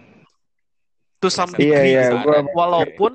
to 1.23 1.29
some 1.29 1.50
Iya 1.55 1.59
degree 1.59 1.93
iya. 1.95 2.03
gitu. 2.09 2.17
Gua 2.25 2.38
walaupun 2.55 3.12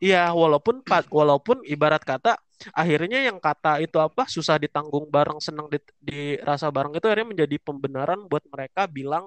iya 0.00 0.22
walaupun 0.32 0.80
walaupun 1.12 1.56
ibarat 1.68 2.02
kata 2.02 2.40
akhirnya 2.70 3.20
yang 3.26 3.38
kata 3.42 3.82
itu 3.82 3.98
apa 3.98 4.24
susah 4.30 4.56
ditanggung 4.56 5.10
bareng 5.10 5.42
senang 5.42 5.66
di, 5.68 5.78
dirasa 6.00 6.70
bareng 6.70 6.94
itu 6.94 7.04
akhirnya 7.04 7.28
menjadi 7.34 7.56
pembenaran 7.60 8.24
buat 8.30 8.44
mereka 8.48 8.86
bilang 8.88 9.26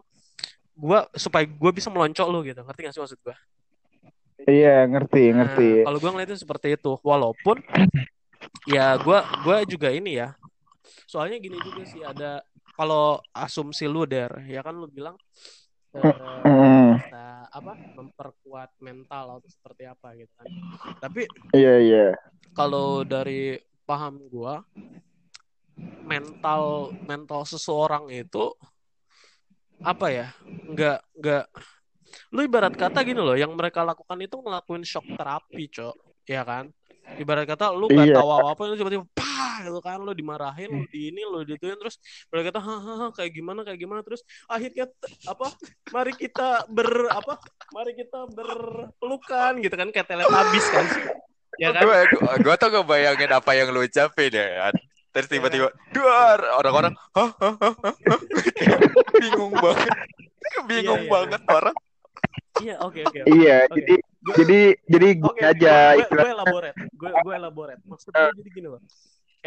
gua 0.77 1.09
supaya 1.17 1.43
gue 1.45 1.71
bisa 1.73 1.89
meloncok 1.89 2.27
lo 2.29 2.39
gitu 2.45 2.61
ngerti 2.61 2.79
gak 2.85 2.93
sih 2.93 3.01
maksud 3.03 3.19
gue 3.21 3.37
Iya, 4.47 4.85
ngerti, 4.85 5.33
Nah, 5.33 5.43
ngerti. 5.43 5.81
kalau 5.81 5.97
gue 5.97 6.11
ngeliatnya 6.13 6.37
seperti 6.37 6.77
itu, 6.77 6.93
walaupun 7.01 7.57
ya 8.69 8.93
gue 8.95 9.19
gua 9.43 9.65
juga 9.65 9.89
ini 9.89 10.21
ya. 10.21 10.37
Soalnya 11.09 11.41
gini 11.41 11.57
juga 11.57 11.83
sih 11.83 12.05
ada 12.05 12.45
kalau 12.77 13.17
asumsi 13.33 13.89
lu 13.89 14.05
der, 14.05 14.29
ya 14.45 14.61
kan 14.61 14.77
lu 14.77 14.85
bilang 14.87 15.17
eh, 16.03 16.45
Mm, 16.47 17.01
bisa 17.01 17.47
apa 17.51 17.73
memperkuat 17.97 18.69
mental 18.79 19.39
atau 19.39 19.49
seperti 19.49 19.83
apa 19.89 20.15
gitu 20.15 20.31
kan. 20.37 20.47
Tapi 21.01 21.27
Iya, 21.51 21.73
iya. 21.81 22.05
kalau 22.53 23.03
dari 23.03 23.57
paham 23.87 24.21
gua 24.31 24.61
mental 26.07 26.95
mental 27.03 27.43
seseorang 27.43 28.07
itu 28.11 28.55
apa 29.83 30.07
ya 30.11 30.27
nggak 30.67 30.99
nggak 31.19 31.45
lu 32.31 32.39
ibarat 32.43 32.73
kata 32.75 33.03
gini 33.03 33.19
loh 33.19 33.35
yang 33.35 33.51
mereka 33.55 33.83
lakukan 33.83 34.19
itu 34.23 34.35
ngelakuin 34.39 34.83
shock 34.87 35.03
terapi 35.15 35.67
cok 35.67 35.95
ya 36.27 36.43
kan 36.47 36.71
ibarat 37.15 37.47
kata 37.47 37.71
lu 37.71 37.87
nggak 37.87 38.11
Iya. 38.11 38.15
tahu 38.19 38.29
apa 38.29 38.47
apa 38.51 38.61
lu 38.65 38.75
tiba-tiba 38.75 39.05
pah 39.11 39.63
gitu 39.63 39.79
kan 39.79 39.97
lu 39.97 40.11
dimarahin 40.11 40.69
lu 40.69 40.83
di 40.85 41.09
ini 41.09 41.23
lu 41.23 41.41
dituin 41.41 41.75
terus 41.75 41.97
mereka 42.27 42.51
kata 42.51 42.59
hahaha 42.59 43.07
kayak 43.11 43.31
gimana 43.31 43.63
kayak 43.63 43.79
gimana 43.79 44.03
terus 44.03 44.21
akhirnya 44.45 44.91
apa 45.23 45.47
mari 45.89 46.13
kita 46.13 46.67
ber 46.67 46.89
apa 47.09 47.39
mari 47.71 47.95
kita 47.95 48.27
berpelukan 48.27 49.51
gitu 49.59 49.73
kan 49.73 49.87
kayak 49.89 50.07
teletabis 50.07 50.65
kan 50.67 50.85
ya 51.63 51.71
kan 51.71 51.81
Gue 51.81 51.97
gue 52.43 52.55
tuh 52.55 52.69
ngebayangin 52.69 53.31
apa 53.31 53.51
yang 53.55 53.71
lu 53.71 53.81
ucapin 53.81 54.29
ya. 54.29 54.69
Terus 55.09 55.25
tiba-tiba 55.25 55.73
duar 55.89 56.37
orang-orang 56.53 56.93
hah 57.15 57.31
hah 57.33 57.55
hah 57.57 57.73
bingung 59.17 59.53
banget. 59.55 59.89
Bingung 60.69 61.01
Iya, 61.01 61.09
iya, 61.09 61.13
banget 61.17 61.41
orang. 61.49 61.75
Iya 62.63 62.75
oke 62.81 62.99
oke. 63.05 63.19
Iya, 63.27 63.57
jadi 63.71 63.95
jadi 64.35 64.59
jadi 64.89 65.09
Oke, 65.23 65.41
aja 65.45 65.95
gue, 65.95 66.07
gue 66.09 66.31
elaborate, 66.31 66.77
gue 66.97 67.09
gue 67.11 67.33
elaborate. 67.37 67.81
Maksud 67.85 68.11
gue 68.11 68.31
jadi 68.43 68.49
gini 68.51 68.67
loh. 68.67 68.81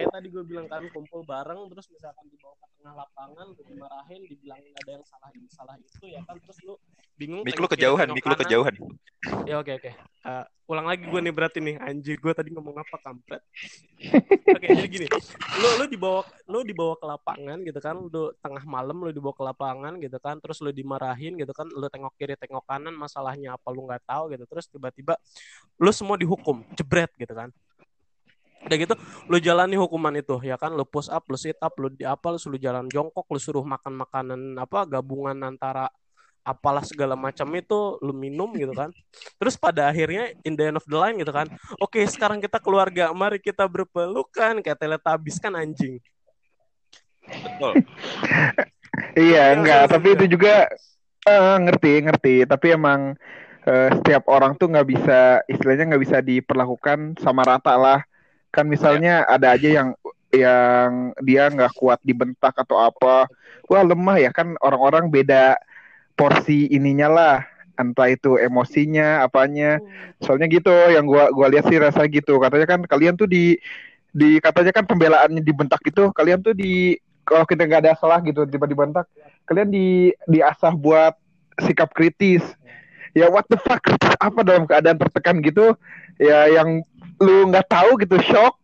Kayak 0.00 0.16
tadi 0.16 0.28
gue 0.33 0.45
bilang 0.49 0.64
kan 0.64 0.80
kumpul 0.88 1.21
bareng, 1.28 1.69
terus 1.69 1.87
misalkan 1.92 2.25
dibawa 2.33 2.57
ke 2.57 2.66
tengah 2.73 2.95
lapangan, 3.04 3.47
lu 3.52 3.62
dimarahin, 3.69 4.21
dibilangin 4.25 4.73
ada 4.73 4.90
yang 4.97 5.04
salah 5.04 5.28
ini 5.37 5.49
salah 5.52 5.76
itu, 5.76 6.04
ya 6.09 6.25
kan, 6.25 6.40
terus 6.40 6.57
lu 6.64 6.75
bingung. 7.21 7.45
Mik 7.45 7.61
lu 7.61 7.69
kejauhan, 7.69 8.09
mik 8.16 8.25
lu 8.25 8.37
kejauhan. 8.40 8.75
Ya 9.45 9.61
oke 9.61 9.76
oke. 9.76 9.92
Eh, 9.92 10.45
ulang 10.73 10.88
lagi 10.88 11.04
gue 11.04 11.21
nih 11.21 11.35
berarti 11.37 11.61
nih, 11.61 11.76
anjir 11.85 12.16
gue 12.16 12.33
tadi 12.33 12.49
ngomong 12.57 12.80
apa 12.80 12.97
kampret. 13.04 13.45
Oke 14.57 14.66
jadi 14.66 14.88
gini, 14.88 15.07
lu 15.61 15.69
lu 15.78 15.85
dibawa 15.87 16.26
lu 16.50 16.64
dibawa 16.66 16.99
ke 16.99 17.07
lapangan 17.07 17.59
gitu 17.62 17.78
kan, 17.78 17.95
lu 18.00 18.33
tengah 18.42 18.64
malam 18.66 18.99
lu 18.99 19.12
dibawa 19.14 19.37
ke 19.37 19.45
lapangan 19.45 19.92
gitu 20.02 20.19
kan, 20.19 20.40
terus 20.42 20.59
lu 20.64 20.75
dimarahin 20.75 21.38
gitu 21.38 21.52
kan, 21.54 21.69
lu 21.69 21.87
tengok 21.87 22.16
kiri 22.19 22.35
tengok 22.35 22.64
kanan 22.66 22.97
masalahnya 22.97 23.54
apa 23.54 23.69
lu 23.71 23.87
nggak 23.87 24.02
tahu 24.09 24.33
gitu, 24.35 24.45
terus 24.50 24.66
tiba-tiba 24.66 25.14
lu 25.78 25.92
semua 25.95 26.19
dihukum, 26.19 26.66
jebret 26.75 27.12
gitu 27.14 27.30
kan. 27.30 27.54
Udah 28.61 28.76
gitu, 28.76 28.95
lu 29.26 29.40
jalani 29.40 29.76
hukuman 29.81 30.12
itu 30.17 30.37
ya 30.45 30.61
kan, 30.61 30.76
lu 30.76 30.85
push 30.85 31.09
up, 31.09 31.25
lu 31.29 31.37
sit 31.40 31.57
up, 31.61 31.73
lu 31.81 31.88
di 31.88 32.05
apa, 32.05 32.29
lu 32.29 32.38
suruh 32.38 32.61
jalan 32.61 32.87
jongkok, 32.93 33.25
lu 33.33 33.40
suruh 33.40 33.64
makan 33.64 33.97
makanan 33.97 34.40
apa 34.61 34.85
gabungan 34.85 35.37
antara 35.40 35.88
apalah 36.40 36.81
segala 36.83 37.14
macam 37.14 37.47
itu 37.52 38.00
lu 38.00 38.12
minum 38.17 38.49
gitu 38.57 38.73
kan. 38.73 38.90
Terus 39.37 39.55
pada 39.61 39.88
akhirnya 39.88 40.33
in 40.45 40.57
the 40.57 40.73
end 40.73 40.76
of 40.81 40.87
the 40.88 40.97
line 40.97 41.17
gitu 41.21 41.33
kan. 41.33 41.47
Oke, 41.81 42.00
sekarang 42.09 42.40
kita 42.40 42.59
keluarga, 42.59 43.12
mari 43.12 43.38
kita 43.38 43.69
berpelukan 43.69 44.64
kayak 44.64 44.79
teletabis 44.81 45.37
kan 45.37 45.57
anjing. 45.57 46.00
Betul. 47.25 47.75
Iya, 49.14 49.55
Iya, 49.55 49.57
enggak, 49.57 49.83
tapi 49.87 50.19
itu 50.19 50.35
juga 50.37 50.67
eh, 51.25 51.57
ngerti, 51.62 51.93
ngerti. 52.05 52.35
Tapi 52.43 52.67
emang 52.75 53.14
eh, 53.64 53.88
setiap 53.97 54.26
orang 54.26 54.59
tuh 54.59 54.67
nggak 54.67 54.88
bisa, 54.88 55.19
istilahnya 55.47 55.95
nggak 55.95 56.02
bisa 56.02 56.19
diperlakukan 56.21 57.17
sama 57.23 57.47
rata 57.47 57.79
lah. 57.79 58.02
Kan 58.50 58.66
misalnya 58.66 59.25
ada 59.26 59.54
aja 59.54 59.69
yang 59.71 59.88
yang 60.30 61.11
dia 61.23 61.51
nggak 61.51 61.74
kuat 61.74 61.98
dibentak 62.07 62.55
atau 62.55 62.79
apa, 62.79 63.27
wah 63.66 63.83
lemah 63.83 64.22
ya 64.22 64.31
kan 64.31 64.55
orang-orang 64.62 65.11
beda 65.11 65.59
porsi 66.14 66.70
ininya 66.70 67.11
lah, 67.11 67.37
entah 67.74 68.07
itu 68.11 68.38
emosinya, 68.38 69.27
apanya. 69.27 69.83
Soalnya 70.22 70.46
gitu, 70.46 70.70
yang 70.70 71.07
gua 71.07 71.35
gua 71.35 71.51
lihat 71.51 71.66
sih 71.66 71.79
rasa 71.83 72.07
gitu. 72.07 72.38
Katanya 72.38 72.66
kan 72.66 72.81
kalian 72.87 73.18
tuh 73.18 73.27
di 73.27 73.59
di 74.11 74.42
katanya 74.42 74.74
kan 74.74 74.85
pembelaannya 74.87 75.42
dibentak 75.42 75.83
gitu, 75.87 76.11
kalian 76.11 76.42
tuh 76.42 76.55
di 76.55 76.98
kalau 77.22 77.46
kita 77.46 77.62
nggak 77.66 77.87
ada 77.87 77.94
salah 77.94 78.18
gitu 78.27 78.42
tiba 78.46 78.66
dibentak, 78.66 79.07
kalian 79.46 79.70
di 79.70 80.11
diasah 80.27 80.74
buat 80.74 81.14
sikap 81.62 81.94
kritis. 81.94 82.42
Ya 83.14 83.27
what 83.27 83.46
the 83.51 83.59
fuck 83.59 83.83
apa 84.22 84.46
dalam 84.46 84.66
keadaan 84.70 84.98
tertekan 84.98 85.42
gitu? 85.42 85.74
Ya 86.20 86.44
yang 86.52 86.85
lu 87.16 87.48
nggak 87.48 87.64
tahu 87.66 87.96
gitu 88.04 88.20
shock. 88.28 88.61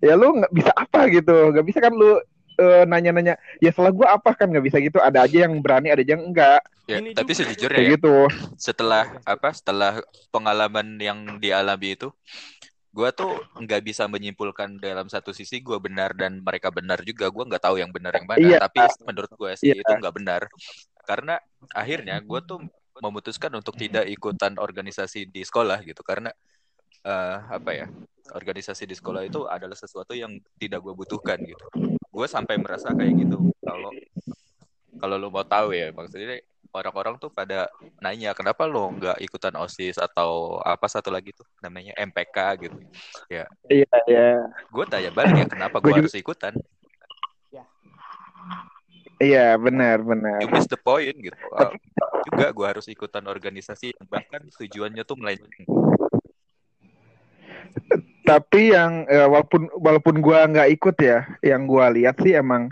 Ya 0.00 0.16
lu 0.16 0.36
nggak 0.36 0.52
bisa 0.52 0.72
apa 0.76 1.08
gitu, 1.08 1.52
nggak 1.52 1.64
bisa 1.64 1.78
kan 1.80 1.92
lu 1.92 2.20
eh, 2.60 2.84
nanya-nanya. 2.84 3.40
Ya 3.60 3.72
salah 3.72 3.92
gua 3.92 4.16
apa 4.20 4.36
kan 4.36 4.52
nggak 4.52 4.64
bisa 4.68 4.76
gitu. 4.80 5.00
Ada 5.00 5.24
aja 5.24 5.48
yang 5.48 5.56
berani, 5.64 5.88
ada 5.92 6.00
aja 6.04 6.12
yang 6.16 6.24
enggak. 6.28 6.60
Ya, 6.88 6.98
Ini 6.98 7.14
tapi 7.14 7.32
juga. 7.32 7.38
sejujurnya 7.46 7.80
ya, 7.80 7.90
gitu. 7.96 8.14
setelah 8.58 9.04
apa? 9.22 9.54
Setelah 9.54 10.02
pengalaman 10.34 10.98
yang 10.98 11.38
dialami 11.38 11.94
itu, 11.94 12.10
gua 12.90 13.14
tuh 13.14 13.38
nggak 13.60 13.80
bisa 13.86 14.08
menyimpulkan 14.10 14.76
dalam 14.82 15.06
satu 15.06 15.30
sisi 15.30 15.62
gua 15.62 15.78
benar 15.78 16.12
dan 16.16 16.40
mereka 16.42 16.68
benar 16.72 17.00
juga. 17.04 17.28
Gua 17.30 17.46
nggak 17.46 17.62
tahu 17.64 17.78
yang 17.78 17.92
benar 17.94 18.12
yang 18.16 18.26
mana. 18.26 18.40
Iya. 18.40 18.58
Tapi 18.66 18.80
menurut 19.06 19.32
gua 19.36 19.52
sih 19.56 19.72
Iya. 19.72 19.84
itu 19.84 19.92
nggak 20.00 20.14
benar. 20.16 20.42
Karena 21.06 21.38
akhirnya 21.72 22.18
gua 22.24 22.40
tuh 22.44 22.60
memutuskan 23.00 23.52
untuk 23.56 23.76
tidak 23.76 24.04
ikutan 24.08 24.56
organisasi 24.60 25.28
di 25.30 25.44
sekolah 25.46 25.80
gitu. 25.86 26.00
Karena 26.04 26.32
eh, 27.04 27.36
apa 27.48 27.70
ya? 27.72 27.86
Organisasi 28.30 28.86
di 28.86 28.94
sekolah 28.94 29.26
itu 29.26 29.46
adalah 29.50 29.74
sesuatu 29.74 30.14
yang 30.14 30.38
tidak 30.60 30.84
gue 30.86 30.94
butuhkan 30.94 31.38
gitu. 31.42 31.66
Gue 32.10 32.26
sampai 32.30 32.60
merasa 32.62 32.94
kayak 32.94 33.26
gitu. 33.26 33.50
Kalau 33.62 33.90
kalau 35.00 35.16
lo 35.16 35.32
mau 35.32 35.42
tahu 35.42 35.72
ya 35.72 35.90
maksudnya 35.96 36.44
orang-orang 36.70 37.18
tuh 37.18 37.32
pada 37.32 37.66
nanya 37.98 38.30
kenapa 38.36 38.68
lo 38.68 38.92
nggak 38.94 39.18
ikutan 39.24 39.54
osis 39.58 39.98
atau 39.98 40.62
apa 40.62 40.86
satu 40.86 41.10
lagi 41.10 41.34
tuh 41.34 41.46
namanya 41.58 41.96
MPK 41.98 42.36
gitu. 42.68 42.78
Iya, 43.26 43.46
iya. 44.06 44.46
Gue 44.70 44.84
tanya 44.86 45.10
balik 45.10 45.34
ya 45.34 45.46
kenapa 45.50 45.82
gue 45.82 45.90
harus 45.90 46.14
ikutan? 46.14 46.54
Iya, 49.20 49.52
benar, 49.60 50.00
benar. 50.00 50.40
You 50.40 50.48
miss 50.48 50.64
the 50.64 50.80
point 50.80 51.12
gitu. 51.12 51.36
Uh, 51.52 51.76
juga 52.32 52.56
gue 52.56 52.66
harus 52.72 52.88
ikutan 52.88 53.20
organisasi 53.28 53.92
yang 53.92 54.08
bahkan 54.08 54.40
tujuannya 54.48 55.04
tuh 55.04 55.16
melenceng. 55.20 55.68
Tapi 58.24 58.70
yang 58.70 59.08
eh, 59.10 59.26
walaupun 59.26 59.66
walaupun 59.74 60.22
gua 60.22 60.46
nggak 60.46 60.70
ikut 60.78 60.96
ya, 61.02 61.26
yang 61.42 61.66
gua 61.66 61.90
lihat 61.90 62.20
sih 62.22 62.36
emang 62.36 62.70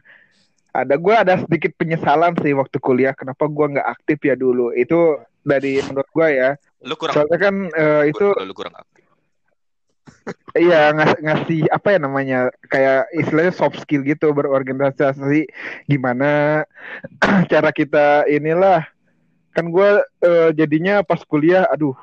ada 0.70 0.94
gua 0.94 1.26
ada 1.26 1.40
sedikit 1.42 1.74
penyesalan 1.74 2.37
sih 2.38 2.54
waktu 2.54 2.78
kuliah 2.78 3.16
kenapa 3.16 3.48
gua 3.50 3.66
nggak 3.72 3.88
aktif 3.88 4.18
ya 4.22 4.38
dulu. 4.38 4.70
Itu 4.76 5.18
dari 5.42 5.82
menurut 5.82 6.08
gua 6.14 6.28
ya. 6.30 6.50
Lu 6.84 6.94
kurang 6.94 7.14
Soalnya 7.16 7.38
kan 7.42 7.54
eh, 7.74 8.02
itu 8.12 8.26
lu 8.38 8.54
kurang 8.54 8.76
aktif. 8.78 9.02
iya 10.64 10.92
ngas- 10.94 11.20
ngasih 11.20 11.68
apa 11.68 11.88
ya 11.96 11.98
namanya 12.00 12.38
kayak 12.68 13.11
istilahnya 13.16 13.52
soft 13.52 13.80
skill 13.82 14.04
gitu 14.04 14.30
berorganisasi 14.32 15.48
gimana 15.84 16.62
cara 17.52 17.70
kita 17.74 18.28
inilah 18.30 18.84
kan 19.52 19.66
gua 19.68 20.04
eh, 20.22 20.50
jadinya 20.54 21.02
pas 21.02 21.18
kuliah 21.26 21.66
aduh 21.68 21.96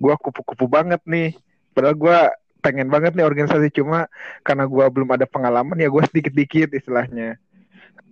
gua 0.00 0.16
kupu-kupu 0.18 0.66
banget 0.66 1.00
nih 1.06 1.36
padahal 1.72 1.96
gua 1.96 2.18
pengen 2.60 2.92
banget 2.92 3.16
nih 3.16 3.24
organisasi 3.24 3.72
cuma 3.72 4.06
karena 4.44 4.68
gua 4.68 4.92
belum 4.92 5.08
ada 5.10 5.24
pengalaman 5.24 5.80
ya 5.80 5.88
gua 5.88 6.04
sedikit-dikit 6.04 6.74
istilahnya 6.76 7.40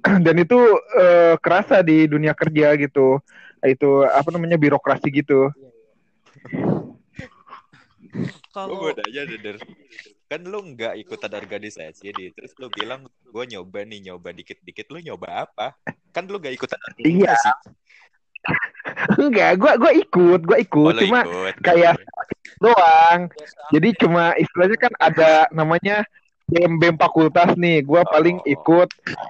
dan 0.24 0.36
itu 0.38 0.58
eh, 0.96 1.34
kerasa 1.42 1.84
di 1.84 2.08
dunia 2.08 2.32
kerja 2.32 2.74
gitu 2.78 3.20
itu 3.66 3.90
apa 4.06 4.30
namanya 4.30 4.54
birokrasi 4.54 5.10
gitu 5.10 5.50
Kalau 8.52 8.80
Gue 8.82 8.92
nanya 8.96 9.22
Deder. 9.28 9.56
Kan 10.28 10.44
lu 10.44 10.60
nggak 10.60 11.00
ikutan 11.00 11.32
organisasi 11.32 12.12
di 12.12 12.28
terus 12.36 12.52
lu 12.60 12.68
bilang 12.68 13.08
gue 13.08 13.44
nyoba 13.48 13.80
nih 13.88 14.12
nyoba 14.12 14.34
dikit-dikit 14.36 14.92
lu 14.92 15.00
nyoba 15.00 15.48
apa? 15.48 15.78
Kan 16.12 16.28
lu 16.28 16.36
nggak 16.36 16.58
ikutan 16.58 16.76
Iya. 17.00 17.36
Enggak 19.16 19.50
gua 19.56 19.72
gua 19.76 19.92
ikut 19.92 20.40
gua 20.42 20.58
ikut 20.58 20.94
Oh, 20.94 20.96
cuma 20.96 21.20
ikut. 21.24 21.54
kayak 21.60 21.94
doang 22.58 23.28
biasa 23.28 23.56
Jadi 23.70 23.88
cuma 24.00 24.24
istilahnya 24.34 24.78
kan 24.80 24.92
ada 24.98 25.30
namanya 25.50 26.02
BEM 26.48 26.80
BEM 26.80 26.96
fakultas 26.96 27.52
nih. 27.54 27.84
Gua 27.84 28.08
paling 28.08 28.40
Oh. 28.40 28.48
ikut 28.48 28.88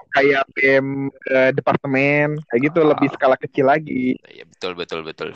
kayak 0.09 0.39
BEM 0.55 1.11
eh, 1.27 1.51
departemen 1.51 2.39
kayak 2.47 2.61
gitu 2.63 2.79
Ah. 2.79 2.95
lebih 2.95 3.11
skala 3.11 3.35
kecil 3.35 3.67
lagi. 3.67 4.15
Iya 4.23 4.47
betul 4.47 4.71
betul 4.73 5.03
betul. 5.03 5.29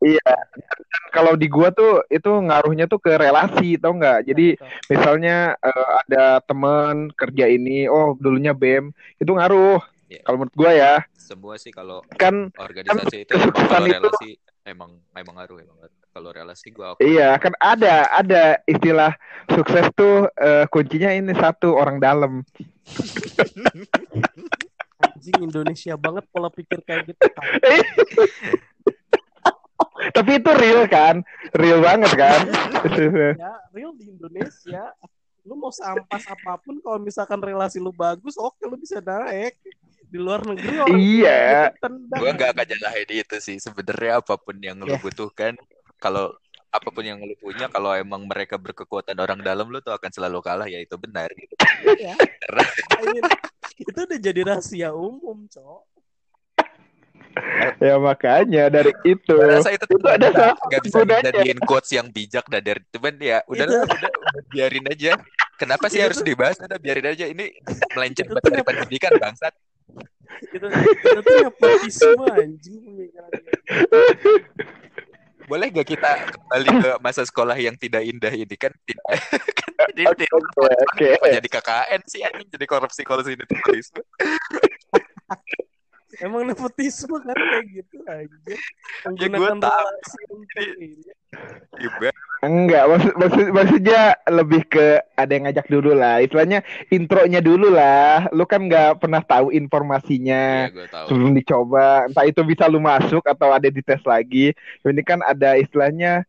Iya. 0.00 0.24
Dan 0.56 0.80
kalau 1.12 1.36
di 1.36 1.44
gua 1.46 1.68
tuh 1.68 2.00
itu 2.08 2.32
ngaruhnya 2.32 2.88
tuh 2.88 2.96
ke 2.96 3.12
relasi, 3.12 3.76
tau 3.76 3.92
nggak? 3.92 4.24
Jadi 4.24 4.56
misalnya 4.88 5.52
eh, 5.60 5.88
ada 6.08 6.40
temen 6.40 7.12
kerja 7.12 7.44
ini, 7.44 7.84
oh 7.84 8.16
dulunya 8.16 8.56
BEM, 8.56 8.88
itu 9.20 9.28
ngaruh. 9.28 9.84
Iya. 10.08 10.24
Kalau 10.24 10.36
menurut 10.40 10.56
gua 10.56 10.72
ya, 10.72 10.94
Semua 11.12 11.54
sih 11.60 11.68
kalau 11.68 12.00
kan 12.16 12.48
organisasi 12.56 13.28
itu 13.28 13.32
emang 13.36 13.52
kesuksesan 13.52 13.68
kalau 13.68 13.86
itu- 13.86 13.96
relasi 14.00 14.30
emang 14.64 14.90
emang 15.12 15.34
ngaruh 15.36 15.58
emang 15.60 15.76
kalau 16.08 16.32
relasi 16.32 16.72
gue 16.72 16.86
Iya, 17.04 17.36
kan 17.36 17.52
ada 17.60 18.08
ada 18.10 18.42
istilah 18.64 19.12
sukses 19.52 19.86
tuh 19.92 20.26
eh, 20.34 20.64
kuncinya 20.72 21.12
ini 21.12 21.36
satu 21.36 21.76
orang 21.76 22.00
dalam. 22.00 22.40
Anjing 24.98 25.38
Indonesia 25.44 25.94
banget 25.94 26.24
pola 26.32 26.48
pikir 26.50 26.80
kayak 26.82 27.12
gitu. 27.12 27.20
Tapi 30.16 30.30
itu 30.38 30.50
real 30.54 30.86
kan? 30.90 31.22
Real 31.54 31.78
banget 31.82 32.12
kan? 32.14 32.40
ya, 33.38 33.54
real 33.70 33.92
di 33.94 34.10
Indonesia. 34.10 34.94
Lu 35.46 35.54
mau 35.58 35.70
seampas 35.70 36.22
apa 36.28 36.58
pun 36.60 36.78
kalau 36.82 36.98
misalkan 36.98 37.38
relasi 37.40 37.78
lu 37.78 37.90
bagus, 37.90 38.34
oke 38.38 38.58
lu 38.66 38.78
bisa 38.78 38.98
naik. 39.02 39.54
Di 40.08 40.16
luar 40.18 40.40
negeri 40.40 40.74
orang 40.80 40.96
Iya. 40.96 41.72
gue 42.16 42.30
nggak 42.32 42.50
akan 42.56 42.66
nyalahin 42.66 43.08
itu 43.12 43.36
sih. 43.38 43.56
Sebenarnya 43.60 44.24
apa 44.24 44.34
pun 44.40 44.56
yang 44.56 44.80
lu 44.80 44.88
Ya. 44.88 45.00
butuhkan 45.00 45.54
kalau 46.00 46.32
apa 46.68 46.88
pun 46.92 47.04
yang 47.04 47.20
lu 47.20 47.32
punya 47.40 47.68
kalau 47.68 47.92
emang 47.92 48.24
mereka 48.24 48.56
berkekuatan 48.56 49.16
orang 49.16 49.40
dalam 49.40 49.68
lu 49.68 49.80
tuh 49.80 49.92
akan 49.92 50.08
selalu 50.08 50.40
kalah. 50.40 50.68
Ya 50.68 50.80
itu 50.80 50.96
benar 50.96 51.28
gitu. 51.32 51.52
Ya. 52.00 52.16
Karena- 52.16 52.68
I 52.98 53.04
mean, 53.12 53.24
itu 53.78 53.98
udah 53.98 54.18
jadi 54.18 54.40
rahasia 54.48 54.90
umum, 54.92 55.44
cok. 55.46 55.84
ya 57.78 57.94
makanya 58.02 58.66
dari 58.66 58.90
itu. 59.06 59.30
Rasa 59.30 59.70
itu 59.70 59.86
tuh 59.86 60.10
ada 60.10 60.26
nggak 60.58 60.82
bisa 60.82 61.06
dijadiin 61.06 61.60
quotes 61.62 61.94
yang 61.94 62.10
bijak 62.10 62.42
dan 62.50 62.62
dari 62.66 62.82
cuman 62.90 63.14
ya 63.22 63.38
udah, 63.46 63.66
udah 63.86 64.10
biarin 64.50 64.86
aja. 64.90 65.14
Kenapa 65.54 65.86
sih 65.86 66.02
harus 66.02 66.18
dibahas? 66.22 66.58
Udah 66.58 66.78
biarin 66.82 67.06
aja. 67.06 67.30
Ini 67.30 67.46
melenceng 67.94 68.26
dari 68.42 68.62
pendidikan 68.66 69.14
bangsat 69.22 69.54
Itu, 70.38 70.66
itu 70.70 71.20
tuh 71.24 71.34
nepotisme 71.42 72.24
anjing 72.30 72.78
pemikiran 72.84 73.30
dia. 73.32 73.58
boleh 75.48 75.72
gak 75.72 75.88
kita 75.96 76.10
kembali 76.28 76.70
ke 76.84 76.90
masa 77.00 77.24
sekolah 77.24 77.56
yang 77.56 77.72
tidak 77.80 78.04
indah 78.04 78.28
ini 78.28 78.52
kan 78.52 78.68
tidak 78.84 79.00
kan 79.72 79.80
oke, 80.12 80.26
oke. 80.28 81.08
Kok 81.24 81.30
jadi 81.40 81.48
KKN 81.48 82.00
sih 82.04 82.20
anjing 82.20 82.48
jadi 82.52 82.64
korupsi 82.68 83.00
korupsi 83.02 83.32
nepotisme 83.34 84.04
Emang 86.18 86.42
nepotisme 86.50 87.16
kan 87.22 87.36
kayak 87.36 87.64
gitu 87.70 87.96
aja. 88.06 88.26
Ya, 88.26 88.58
gua 89.06 89.10
Menggunakan 89.14 89.58
tahu. 89.62 89.70
relasi 89.70 90.20
untuk 90.34 90.66
ini. 90.82 90.88
Iba. 91.78 92.10
Enggak, 92.38 92.84
maksud, 92.86 93.12
maksud 93.18 93.46
maksudnya 93.50 94.00
lebih 94.30 94.62
ke 94.70 95.02
ada 95.18 95.30
yang 95.34 95.50
ngajak 95.50 95.66
dulu 95.66 95.90
lah. 95.90 96.22
Istilahnya 96.22 96.62
intronya 96.90 97.42
dulu 97.42 97.74
lah. 97.74 98.30
Lu 98.30 98.46
kan 98.46 98.66
nggak 98.70 99.02
pernah 99.02 99.18
tahu 99.26 99.50
informasinya 99.50 100.70
gue 100.70 100.86
tahu. 100.86 101.06
sebelum 101.10 101.34
dicoba. 101.34 102.06
Entah 102.06 102.26
itu 102.26 102.40
bisa 102.46 102.70
lu 102.70 102.78
masuk 102.78 103.26
atau 103.26 103.50
ada 103.50 103.66
di 103.66 103.82
tes 103.82 103.98
lagi. 104.06 104.54
Ini 104.86 105.02
kan 105.02 105.18
ada 105.26 105.58
istilahnya 105.58 106.22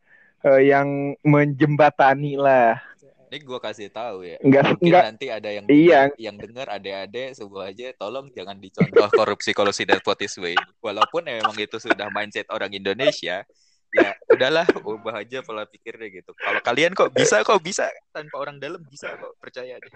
eh, 0.45 0.61
yang 0.69 1.13
menjembatani 1.21 2.41
lah. 2.41 2.81
Ini 3.29 3.45
gue 3.45 3.59
kasih 3.61 3.93
tahu 3.93 4.25
ya. 4.25 4.37
Enggak 4.41 4.63
Mungkin 4.73 4.85
enggak 4.89 5.03
nanti 5.05 5.25
ada 5.29 5.49
yang 5.53 5.65
Iya. 5.69 6.01
yang 6.17 6.35
dengar 6.41 6.65
adik-adik 6.73 7.37
sebuah 7.37 7.69
aja 7.69 7.93
tolong 7.93 8.33
jangan 8.33 8.57
dicontoh 8.57 9.05
korupsi 9.21 9.53
korupsi 9.53 9.85
nepotisme 9.85 10.49
ini. 10.49 10.65
Walaupun 10.81 11.29
emang 11.29 11.53
itu 11.53 11.77
sudah 11.77 12.09
mindset 12.09 12.49
orang 12.49 12.73
Indonesia, 12.73 13.45
ya 13.93 14.09
udahlah 14.33 14.65
ubah 14.81 15.21
aja 15.21 15.45
pola 15.45 15.69
pikirnya 15.69 16.09
gitu. 16.09 16.33
Kalau 16.33 16.57
kalian 16.65 16.97
kok 16.97 17.13
bisa 17.13 17.45
kok 17.45 17.61
bisa 17.61 17.85
tanpa 18.09 18.41
orang 18.41 18.57
dalam 18.57 18.81
bisa 18.89 19.13
kok 19.13 19.37
percaya 19.37 19.77
deh. 19.77 19.93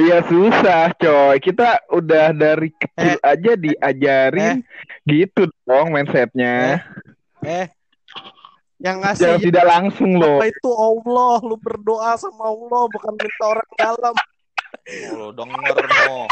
Iya 0.00 0.24
susah 0.24 0.96
coy. 0.96 1.36
Kita 1.44 1.84
udah 1.92 2.32
dari 2.32 2.72
kecil 2.72 3.20
aja 3.20 3.52
diajarin 3.60 4.64
gitu 5.04 5.52
dong 5.68 5.92
mindsetnya. 5.92 6.80
Eh, 7.44 7.68
yang 8.84 9.00
ngasih 9.00 9.24
Jangan 9.24 9.40
tidak 9.40 9.64
langsung 9.64 10.10
loh. 10.20 10.36
apa 10.36 10.52
itu 10.52 10.70
Allah, 10.70 11.34
lu 11.40 11.56
berdoa 11.56 12.12
sama 12.20 12.52
Allah 12.52 12.82
bukan 12.92 13.12
minta 13.16 13.44
orang 13.48 13.70
dalam. 13.80 14.14
Kalau 14.84 15.28
denger 15.32 15.76
no. 15.88 16.28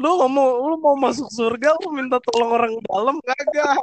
Lu 0.00 0.10
ngomong 0.24 0.48
lu 0.72 0.76
mau 0.80 0.96
masuk 0.96 1.28
surga 1.28 1.76
lu 1.84 1.92
minta 1.92 2.16
tolong 2.24 2.56
orang 2.56 2.72
dalam 2.80 3.16
kagak? 3.20 3.76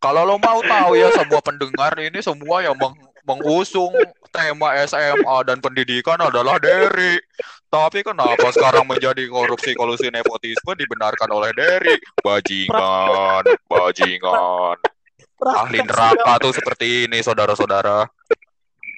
Kalau 0.00 0.24
lo 0.24 0.40
mau 0.40 0.64
tahu 0.64 0.96
ya 0.96 1.12
semua 1.12 1.44
pendengar 1.44 1.92
ini 2.00 2.16
semua 2.24 2.64
yang 2.64 2.72
meng- 2.80 2.96
mengusung 3.28 3.92
tema 4.32 4.72
SMA 4.88 5.36
dan 5.44 5.60
pendidikan 5.60 6.16
adalah 6.16 6.56
Derry. 6.56 7.20
Tapi 7.68 8.00
kenapa 8.00 8.48
sekarang 8.56 8.88
menjadi 8.88 9.28
korupsi 9.28 9.76
kolusi 9.76 10.08
nepotisme 10.08 10.72
dibenarkan 10.72 11.28
oleh 11.28 11.52
Derry? 11.52 12.00
Bajingan, 12.24 13.44
bajingan. 13.68 14.76
Ahli 15.38 15.78
neraka 15.82 16.32
tuh 16.42 16.52
seperti 16.54 17.06
ini, 17.06 17.18
saudara-saudara. 17.22 18.06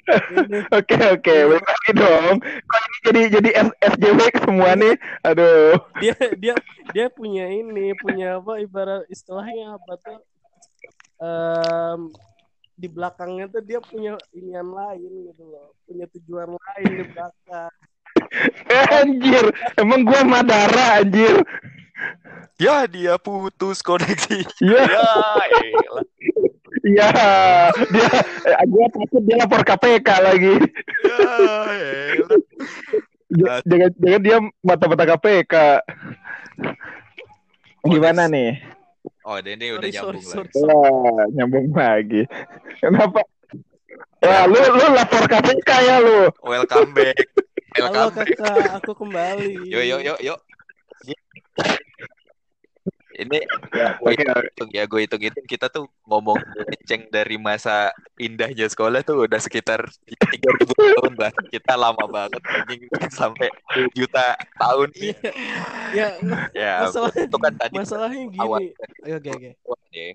Oke 0.75 0.97
oke, 0.97 1.35
balik 1.47 1.63
lagi 1.63 1.91
dong. 1.93 2.35
Kok 2.41 2.79
ini 2.81 2.97
jadi 3.05 3.21
jadi 3.37 3.49
S- 3.69 3.77
SJW 3.95 4.19
semua 4.43 4.73
nih? 4.75 4.95
Aduh. 5.23 5.77
dia 6.01 6.15
dia 6.35 6.55
dia 6.91 7.07
punya 7.07 7.47
ini, 7.47 7.93
punya 7.95 8.41
apa 8.41 8.59
ibarat 8.59 9.05
istilahnya 9.07 9.77
apa 9.77 9.93
tuh? 10.01 10.19
Em, 11.21 12.11
di 12.75 12.89
belakangnya 12.89 13.45
tuh 13.53 13.61
dia 13.61 13.77
punya 13.79 14.17
inian 14.33 14.73
lain 14.73 15.31
gitu 15.31 15.43
loh, 15.47 15.77
punya 15.85 16.09
tujuan 16.17 16.49
lain 16.49 16.89
di 16.91 17.05
belakang. 17.05 17.73
Anjir, 18.99 19.45
emang 19.77 20.01
gua 20.01 20.21
Madara 20.25 20.99
anjir. 20.99 21.45
Ya, 22.61 22.85
dia 22.85 23.17
putus 23.17 23.81
koneksi. 23.81 24.45
Iya, 24.61 24.81
Ya, 24.93 25.05
elah. 25.81 26.05
iya. 26.81 27.09
Dia 27.89 28.07
eh, 28.47 28.65
gua 28.69 28.85
takut 28.89 29.21
dia 29.25 29.35
lapor 29.37 29.61
KPK 29.61 30.09
lagi. 30.21 30.53
ya, 33.31 33.53
Jangan 33.65 33.91
jangan 33.97 34.21
dia 34.21 34.37
mata-mata 34.61 35.05
KPK. 35.07 35.53
Gimana 37.81 38.29
nih? 38.29 38.61
Oh, 39.25 39.37
ini 39.37 39.65
udah 39.73 39.89
Sorry, 39.89 40.21
nyambung 40.21 40.25
sorry, 40.25 40.49
lagi. 40.49 40.53
sorry. 40.53 40.69
Wah, 40.69 41.23
nyambung 41.33 41.67
lagi. 41.73 42.21
Kenapa? 42.77 43.21
Wah, 44.21 44.43
lu 44.45 44.57
lu 44.57 44.85
lapor 44.93 45.23
KPK 45.25 45.69
ya 45.81 45.97
lu. 45.97 46.29
Welcome 46.41 46.93
back. 46.93 47.17
Halo 47.73 47.89
Welcome 47.89 48.13
back. 48.21 48.29
kakak, 48.37 48.69
aku 48.77 48.91
kembali. 48.93 49.53
Yuk, 49.65 49.83
yuk, 49.85 50.01
yuk, 50.05 50.19
yuk. 50.21 50.39
Ini 53.11 53.37
ya, 53.75 53.99
gue 53.99 54.11
Oke, 54.15 54.23
hitung 54.23 54.71
ya, 54.71 54.83
gue 54.87 54.99
hitung 55.03 55.21
hitung 55.21 55.45
kita 55.45 55.67
tuh 55.67 55.85
ngomong 56.07 56.39
ceng 56.87 57.05
dari 57.11 57.35
masa 57.35 57.91
indahnya 58.15 58.65
sekolah 58.65 59.03
tuh 59.03 59.27
udah 59.27 59.37
sekitar 59.37 59.83
3000 60.07 60.73
tahun 60.73 61.13
lah. 61.19 61.31
Kita 61.51 61.73
lama 61.75 62.01
banget 62.07 62.41
anjing 62.47 62.81
sampai 63.19 63.51
2 63.75 63.91
juta 63.93 64.33
tahun. 64.57 64.89
Iya, 64.95 65.19
ya, 65.91 66.07
Ya, 66.55 66.73
masalah 66.87 67.13
itu 67.13 67.37
kan 67.37 67.53
tadi 67.59 67.75
masalahnya 67.77 68.21
gini. 68.31 68.39
Oke, 68.41 69.11
oke, 69.11 69.31
oke. 69.35 69.49
ya. 69.91 70.07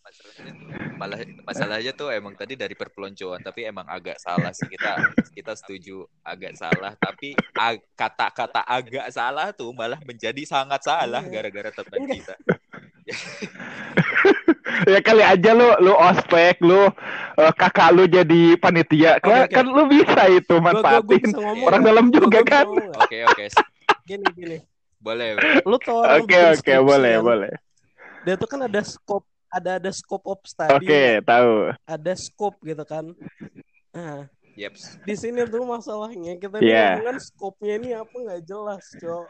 Masalahnya, 0.00 0.69
malah 1.00 1.16
masalahnya 1.42 1.96
tuh 1.96 2.12
emang 2.12 2.36
tadi 2.36 2.52
dari 2.54 2.76
perpeloncoan 2.76 3.40
tapi 3.40 3.64
emang 3.64 3.88
agak 3.88 4.20
salah 4.20 4.52
sih. 4.52 4.68
Kita 4.68 5.00
kita 5.32 5.56
setuju 5.56 6.04
agak 6.20 6.52
salah 6.54 6.92
tapi 6.94 7.32
ag- 7.56 7.80
kata-kata 7.96 8.60
agak 8.62 9.08
salah 9.08 9.48
tuh 9.50 9.72
malah 9.72 9.96
menjadi 10.04 10.44
sangat 10.44 10.84
salah 10.84 11.24
Iya. 11.24 11.32
gara-gara 11.32 11.70
teman 11.72 11.98
Enggak. 11.98 12.16
kita. 12.20 12.34
Ya 14.86 15.02
kali 15.02 15.20
aja 15.20 15.50
lu 15.52 15.66
lu 15.82 15.92
ospek 15.92 16.62
lu 16.62 16.88
eh, 17.36 17.52
kakak 17.52 17.90
lu 17.90 18.06
jadi 18.06 18.54
panitia. 18.56 19.18
Kan, 19.18 19.44
oke. 19.44 19.52
kan 19.52 19.66
lu 19.66 19.82
bisa 19.86 20.22
itu 20.30 20.46
Gua- 20.48 20.72
gua- 20.72 20.80
gua 20.80 20.80
manfaatin 20.80 21.30
orang 21.60 21.82
dalam 21.82 22.06
juga 22.08 22.38
gua 22.38 22.46
kan? 22.46 22.66
oke 22.96 23.18
oke 23.26 23.44
Gini, 24.06 24.26
gini. 24.32 24.58
boleh 24.96 25.36
Lu 25.64 25.76
tau 25.76 26.00
oke 26.02 26.38
oke 26.54 26.74
boleh 26.82 27.14
boleh. 27.18 27.52
Dia 28.20 28.36
tuh 28.36 28.44
kan 28.44 28.60
ada 28.62 28.80
scope, 28.80 29.24
ada 29.50 29.82
ada 29.82 29.90
scope 29.90 30.26
of 30.30 30.40
study, 30.46 30.86
oke 30.86 31.02
tahu 31.26 31.74
ada 31.84 32.12
scope 32.14 32.58
gitu 32.62 32.84
kan. 32.86 33.10
Nah, 33.90 34.30
Yeps. 34.54 35.02
di 35.02 35.14
sini 35.18 35.42
tuh 35.50 35.66
masalahnya 35.66 36.38
kita 36.38 36.62
Iya. 36.62 37.02
ngomongin 37.02 37.18
scope-nya 37.18 37.74
ini 37.82 37.88
apa 37.98 38.14
nggak 38.14 38.42
jelas, 38.46 38.86
Cok. 38.98 39.26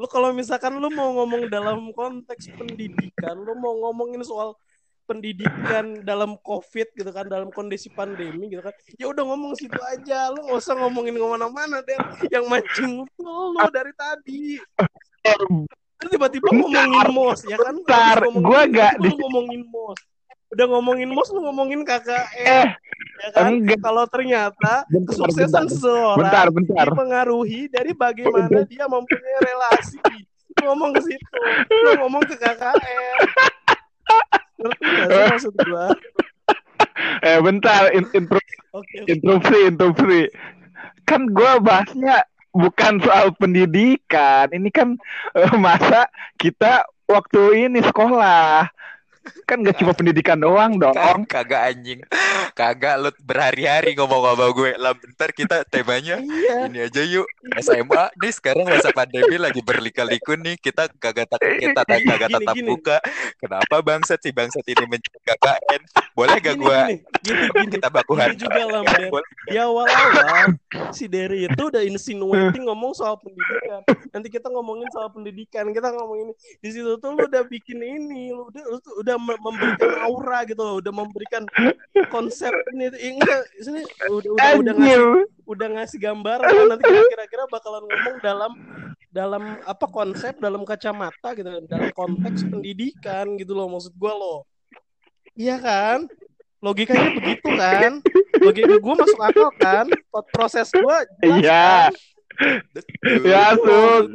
Lu 0.00 0.06
kalau 0.08 0.32
misalkan 0.32 0.72
lu 0.80 0.88
mau 0.88 1.12
ngomong 1.12 1.52
dalam 1.52 1.92
konteks 1.92 2.48
pendidikan, 2.56 3.36
lu 3.36 3.52
mau 3.52 3.76
ngomongin 3.84 4.24
soal 4.24 4.56
pendidikan 5.04 6.00
dalam 6.00 6.40
covid 6.40 6.88
gitu 6.96 7.12
kan 7.12 7.28
dalam 7.28 7.52
kondisi 7.52 7.92
pandemi 7.92 8.48
gitu 8.48 8.64
kan 8.64 8.72
ya 8.96 9.12
udah 9.12 9.20
ngomong 9.20 9.52
situ 9.52 9.76
aja 9.84 10.32
lu 10.32 10.48
nggak 10.48 10.56
usah 10.64 10.72
ngomongin 10.80 11.12
ke 11.12 11.26
mana-mana 11.28 11.84
deh 11.84 11.98
yang 12.32 12.48
mancing 12.48 13.04
lu 13.20 13.52
lu 13.52 13.60
dari 13.68 13.92
tadi 13.92 14.56
Terus 16.04 16.20
tiba-tiba 16.20 16.48
ngomongin 16.52 17.08
mos 17.16 17.40
ya 17.48 17.56
kan? 17.56 17.74
Bentar, 17.80 18.16
nggak 18.28 18.92
lu 19.00 19.08
di- 19.08 19.16
ngomongin 19.24 19.62
mos. 19.72 19.96
Udah 20.52 20.66
ngomongin 20.68 21.08
mos 21.08 21.28
lu 21.32 21.40
ngomongin 21.40 21.80
KKN 21.80 22.44
eh 22.44 22.68
ya 23.24 23.28
kan? 23.32 23.56
enggak. 23.56 23.80
kalau 23.80 24.04
ternyata 24.04 24.84
bentar 24.92 25.08
kesuksesan 25.16 25.64
bentar. 25.64 25.72
seseorang 25.72 26.18
bentar 26.20 26.46
bentar. 26.52 26.84
dipengaruhi 26.92 27.60
dari 27.72 27.96
bagaimana 27.96 28.68
dia 28.68 28.84
mempunyai 28.84 29.38
relasi. 29.40 29.96
Ngomong 30.60 30.92
ke 30.92 31.00
situ 31.08 31.28
lu 31.72 31.90
ngomong 32.04 32.22
ke 32.28 32.36
KKN 32.36 33.18
Ngerti 34.60 34.84
sih 34.84 35.24
maksud 35.32 35.54
gua? 35.64 35.88
Eh 37.24 37.38
bentar, 37.40 37.90
in, 37.96 38.04
intro, 38.12 38.38
Oke. 38.76 39.08
interupsi, 39.08 39.56
interupsi. 39.66 40.20
Kan 41.02 41.32
gua 41.32 41.56
bahasnya 41.58 42.22
bukan 42.54 43.02
soal 43.02 43.34
pendidikan. 43.34 44.48
Ini 44.54 44.70
kan 44.70 44.96
eh, 45.34 45.54
masa 45.58 46.08
kita 46.38 46.86
waktu 47.10 47.68
ini 47.68 47.82
sekolah. 47.82 48.70
Kan 49.44 49.60
gak 49.60 49.76
cuma 49.76 49.92
pendidikan 49.92 50.36
doang 50.36 50.76
dong. 50.76 50.92
Kag- 50.92 51.26
Kagak 51.26 51.62
anjing. 51.70 52.00
Kagak 52.52 52.94
lu 52.96 53.10
berhari-hari 53.20 53.92
ngomong 53.94 54.22
sama 54.26 54.46
gue. 54.50 54.70
Lah 54.76 54.92
bentar 54.92 55.30
kita 55.30 55.56
temanya 55.64 56.16
Iya. 56.18 56.56
ini 56.66 56.78
aja 56.80 57.02
yuk. 57.02 57.26
SMA 57.56 58.12
nih 58.14 58.32
sekarang 58.32 58.64
masa 58.64 58.90
pandemi 58.90 59.36
lagi 59.36 59.60
berlika-liku 59.60 60.36
nih. 60.36 60.56
Kita 60.56 60.86
kagak 60.92 61.26
tak 61.26 61.40
kita 61.40 61.82
tak- 61.82 62.04
kagak 62.04 62.28
Gini, 62.30 62.36
tatap 62.38 62.54
gini. 62.54 62.68
muka. 62.68 62.96
Kenapa 63.36 63.76
bangsat 63.80 64.18
si 64.18 64.30
bangsat 64.30 64.64
ini 64.64 64.84
mencari 64.84 65.18
KKN? 65.20 65.82
Boleh 66.14 66.36
gak 66.36 66.54
gini, 66.54 66.94
gini, 67.20 67.44
gini. 67.50 67.72
kita 67.72 67.88
baku 67.88 68.14
Gini 68.14 68.22
hantam? 68.22 68.38
juga 68.38 68.62
lah. 68.64 68.82
Boleh. 69.10 69.28
Di 69.44 69.56
awal-awal 69.56 70.46
si 70.90 71.04
Derry 71.06 71.44
itu 71.44 71.62
udah 71.64 71.82
insinuating 71.82 72.64
ngomong 72.64 72.92
soal 72.92 73.18
pendidikan. 73.18 73.82
Nanti 74.10 74.28
kita 74.28 74.46
ngomongin 74.46 74.86
soal 74.88 75.10
pendidikan, 75.10 75.68
kita 75.68 75.90
ngomongin 75.90 76.30
di 76.60 76.68
situ 76.70 76.96
tuh 76.96 77.10
lu 77.12 77.26
udah 77.26 77.42
bikin 77.44 77.78
ini, 77.78 78.30
lu 78.30 78.46
udah 78.46 78.62
lu 78.64 78.78
tuh 78.78 78.94
udah 79.14 79.22
me- 79.22 79.42
memberikan 79.46 79.92
aura 80.02 80.38
gitu 80.42 80.58
loh, 80.58 80.76
udah 80.82 80.92
memberikan 80.92 81.42
konsep 82.10 82.50
ini. 82.74 82.90
Enggak 83.14 83.46
sini 83.62 83.86
udah 84.10 84.30
udah 84.34 84.50
udah 84.58 84.74
ngasih 84.74 85.02
udah 85.46 85.68
ngasih 85.78 85.98
gambaran 86.02 86.46
kan 86.50 86.66
nanti 86.74 86.84
kira-kira 87.14 87.42
bakalan 87.46 87.82
ngomong 87.86 88.16
dalam 88.18 88.52
dalam 89.14 89.42
apa 89.62 89.86
konsep 89.86 90.34
dalam 90.42 90.66
kacamata 90.66 91.38
gitu 91.38 91.46
dalam 91.70 91.94
konteks 91.94 92.42
pendidikan 92.50 93.38
gitu 93.38 93.54
loh 93.54 93.70
maksud 93.70 93.94
gua 93.94 94.12
loh. 94.18 94.38
Iya 95.38 95.62
kan? 95.62 96.10
Logikanya 96.58 97.14
begitu 97.14 97.48
kan? 97.54 98.02
Logika 98.42 98.74
gua 98.82 98.94
masuk 98.98 99.20
akal 99.22 99.50
kan? 99.54 99.86
Proses 100.34 100.66
jelas 100.74 101.06
Iya. 101.22 101.94
Ya, 103.22 103.54
masuk. 103.54 104.10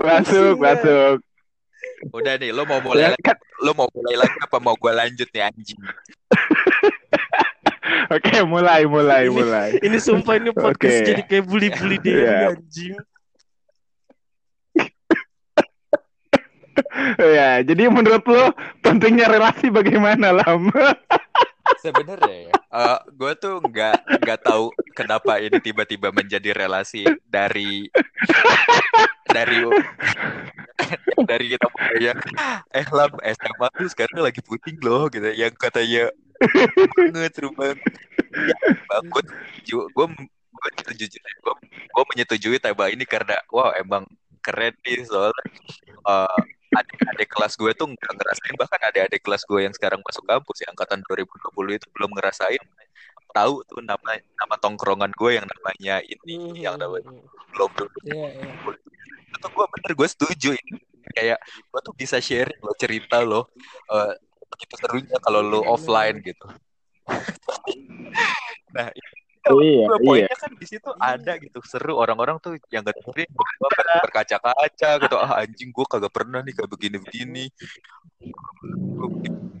Masuk, 0.00 0.52
masuk. 0.56 1.16
Udah 2.10 2.34
nih, 2.36 2.50
lo 2.50 2.62
mau 2.62 2.78
mulai 2.78 3.10
lagi, 3.10 3.22
kan, 3.22 3.36
lo 3.60 3.70
mau 3.72 3.88
mulai 3.90 4.14
lagi 4.16 4.36
apa 4.38 4.56
mau 4.58 4.74
gua 4.74 5.04
lanjut 5.04 5.28
nih 5.28 5.42
anjing? 5.44 5.76
Oke, 8.14 8.42
mulai, 8.42 8.84
mulai, 8.84 9.28
Ini- 9.28 9.34
mulai. 9.34 9.68
ini 9.80 9.96
sumpah 9.98 10.36
ini 10.36 10.50
podcast 10.50 11.02
Oke. 11.02 11.06
jadi 11.08 11.22
kayak 11.24 11.44
bully-bully 11.44 11.96
Derry 11.98 12.24
Iya. 12.24 12.38
anjing 12.52 12.94
Ya, 17.18 17.60
jadi 17.60 17.90
menurut 17.90 18.24
lo 18.24 18.54
pentingnya 18.80 19.28
relasi 19.28 19.68
bagaimana, 19.68 20.32
Lam? 20.32 20.72
Sebenarnya 21.84 22.48
ya, 22.48 22.52
eh, 22.54 22.98
gue 23.12 23.32
tuh 23.36 23.60
nggak 23.60 23.96
nggak 24.24 24.38
tahu 24.42 24.72
kenapa 24.96 25.36
ini 25.38 25.60
tiba-tiba 25.60 26.08
menjadi 26.10 26.50
relasi 26.56 27.04
dari 27.22 27.86
dari 29.28 29.56
dari 31.30 31.46
kita 31.52 31.66
ya 32.00 32.12
eh 32.72 32.86
lam 32.94 33.12
SMA 33.20 33.68
tuh 33.74 33.88
sekarang 33.90 34.24
lagi 34.24 34.40
puting 34.42 34.78
loh 34.80 35.06
gitu. 35.12 35.26
Yang 35.34 35.54
katanya 35.60 36.04
banget 37.12 37.32
seru 37.34 37.50
banget. 37.54 37.78
Ya, 38.28 38.56
banget 38.86 39.26
gue 39.66 39.84
gue 39.98 40.06
jujur 40.98 41.20
gue 41.22 41.54
gue 41.68 42.04
menyetujui 42.14 42.58
tema 42.58 42.90
ini 42.90 43.04
karena 43.06 43.38
wah 43.50 43.74
emang 43.78 44.06
keren 44.42 44.74
nih 44.86 45.04
soalnya. 45.06 45.44
Eh, 46.08 46.42
adik-adik 46.68 47.28
kelas 47.32 47.56
gue 47.56 47.72
tuh 47.72 47.88
nggak 47.88 48.12
ngerasain 48.12 48.54
bahkan 48.60 48.80
ada 48.84 49.08
adik 49.08 49.24
kelas 49.24 49.42
gue 49.48 49.60
yang 49.64 49.72
sekarang 49.72 50.04
masuk 50.04 50.24
kampus 50.28 50.62
ya 50.62 50.68
angkatan 50.70 51.00
2020 51.04 51.78
itu 51.78 51.86
belum 51.96 52.10
ngerasain. 52.16 52.62
Tahu 53.32 53.54
tuh 53.68 53.80
nama 53.84 54.16
nama 54.16 54.56
tongkrongan 54.56 55.12
gue 55.12 55.30
yang 55.36 55.46
namanya 55.46 56.00
ini 56.04 56.64
yang 56.64 56.76
namanya 56.80 57.12
belum 57.52 57.70
Iya, 58.08 58.28
iya. 58.40 58.87
Itu 59.38 59.46
gue 59.48 59.66
bener 59.78 59.92
gue 59.94 60.08
setuju 60.10 60.50
ini. 60.58 60.78
Kayak 61.14 61.38
gue 61.46 61.80
tuh 61.80 61.94
bisa 61.94 62.16
sharing 62.18 62.60
lo 62.60 62.74
cerita 62.76 63.22
lo 63.22 63.48
eh, 63.88 64.12
begitu 64.50 64.74
serunya 64.82 65.16
kalau 65.22 65.40
lo 65.40 65.60
offline 65.64 66.18
gitu. 66.20 66.46
Nah 68.76 68.92
Iya, 69.48 69.88
Gue 69.88 69.96
iya. 69.96 70.28
poinnya 70.28 70.36
kan 70.36 70.52
di 70.60 70.66
situ 70.68 70.90
ada 71.00 71.32
gitu 71.40 71.58
seru. 71.64 71.96
Orang-orang 71.96 72.36
tuh 72.36 72.60
yang 72.68 72.84
gak 72.84 73.00
ber- 73.00 73.32
berkaca-kaca 74.04 74.90
gitu. 75.00 75.16
Ah 75.16 75.40
anjing 75.40 75.72
gue 75.72 75.86
kagak 75.88 76.12
pernah 76.12 76.44
nih 76.44 76.52
kayak 76.52 76.68
begini-begini. 76.68 77.48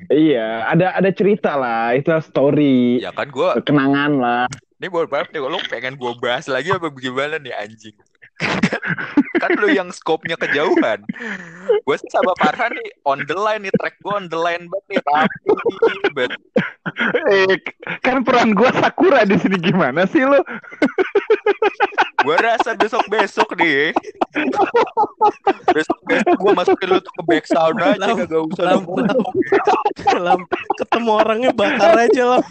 Iya, 0.08 0.64
ada 0.72 0.96
ada 0.96 1.10
cerita 1.12 1.52
lah, 1.52 1.92
itu 1.92 2.08
story, 2.24 2.96
ya 3.04 3.12
kan 3.12 3.28
gue 3.28 3.48
kenangan 3.60 4.12
lah. 4.16 4.44
ini 4.80 4.88
mohon 4.88 5.04
maaf 5.12 5.28
nih? 5.28 5.40
Lo 5.44 5.60
pengen 5.68 6.00
gue 6.00 6.12
bahas 6.16 6.48
lagi 6.48 6.72
apa 6.72 6.88
gimana 6.96 7.36
nih 7.36 7.52
anjing 7.52 7.92
kan 9.42 9.50
lu 9.58 9.68
yang 9.70 9.90
skopnya 9.90 10.38
kejauhan 10.38 11.02
gue 11.82 11.96
sama 12.10 12.32
Farhan 12.38 12.70
nih 12.74 12.90
on 13.02 13.22
the 13.26 13.34
line 13.34 13.66
nih 13.66 13.74
track 13.78 13.98
gue 13.98 14.14
on 14.14 14.26
the 14.30 14.38
line 14.38 14.66
banget 14.70 14.98
nih 14.98 15.00
banget 16.14 16.40
Eh, 17.28 17.52
kan 18.00 18.24
peran 18.24 18.56
gua 18.56 18.72
Sakura 18.72 19.20
di 19.28 19.36
sini 19.36 19.60
gimana 19.60 20.08
sih 20.08 20.24
lo? 20.24 20.40
gue 22.24 22.36
rasa 22.40 22.72
besok 22.74 23.04
besok 23.12 23.52
nih 23.60 23.92
besok 25.70 25.98
besok 26.08 26.34
gue 26.40 26.52
masukin 26.56 26.88
lu 26.88 26.98
tuh 26.98 27.12
ke 27.12 27.22
back 27.28 27.44
sound 27.44 27.76
aja 27.78 28.00
Lam, 28.00 28.16
kagak 28.24 28.42
usah 28.50 28.64
lam, 28.64 28.82
lam. 28.88 29.20
Lam, 30.18 30.40
ketemu 30.80 31.10
orangnya 31.12 31.50
bakar 31.52 31.92
aja 31.94 32.22
lah 32.36 32.42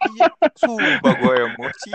Iya, 0.00 0.32
sumpah 0.56 1.12
gue 1.12 1.34
emosi. 1.44 1.92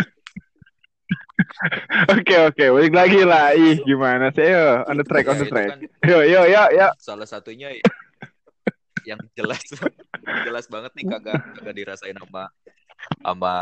Oke 2.16 2.36
oke, 2.42 2.66
balik 2.72 2.94
lagi 2.96 3.22
lah. 3.22 3.52
Ih, 3.52 3.84
gimana 3.84 4.32
sih? 4.32 4.48
Yo, 4.48 4.88
on 4.88 4.96
the 4.96 5.04
track, 5.04 5.28
on 5.28 5.36
Ya, 5.36 5.40
the 5.44 5.46
itu 5.46 5.52
track. 5.52 5.70
kan 5.70 5.80
Yo 6.08 6.20
yo 6.24 6.42
yo 6.48 6.64
yo. 6.72 6.88
salah 6.96 7.28
satunya 7.28 7.76
yang 9.06 9.20
jelas 9.38 9.62
jelas 10.48 10.66
banget 10.66 10.92
nih 10.98 11.06
kagak 11.06 11.38
kagak 11.60 11.76
dirasain 11.76 12.18
sama 12.18 12.50
sama 13.22 13.54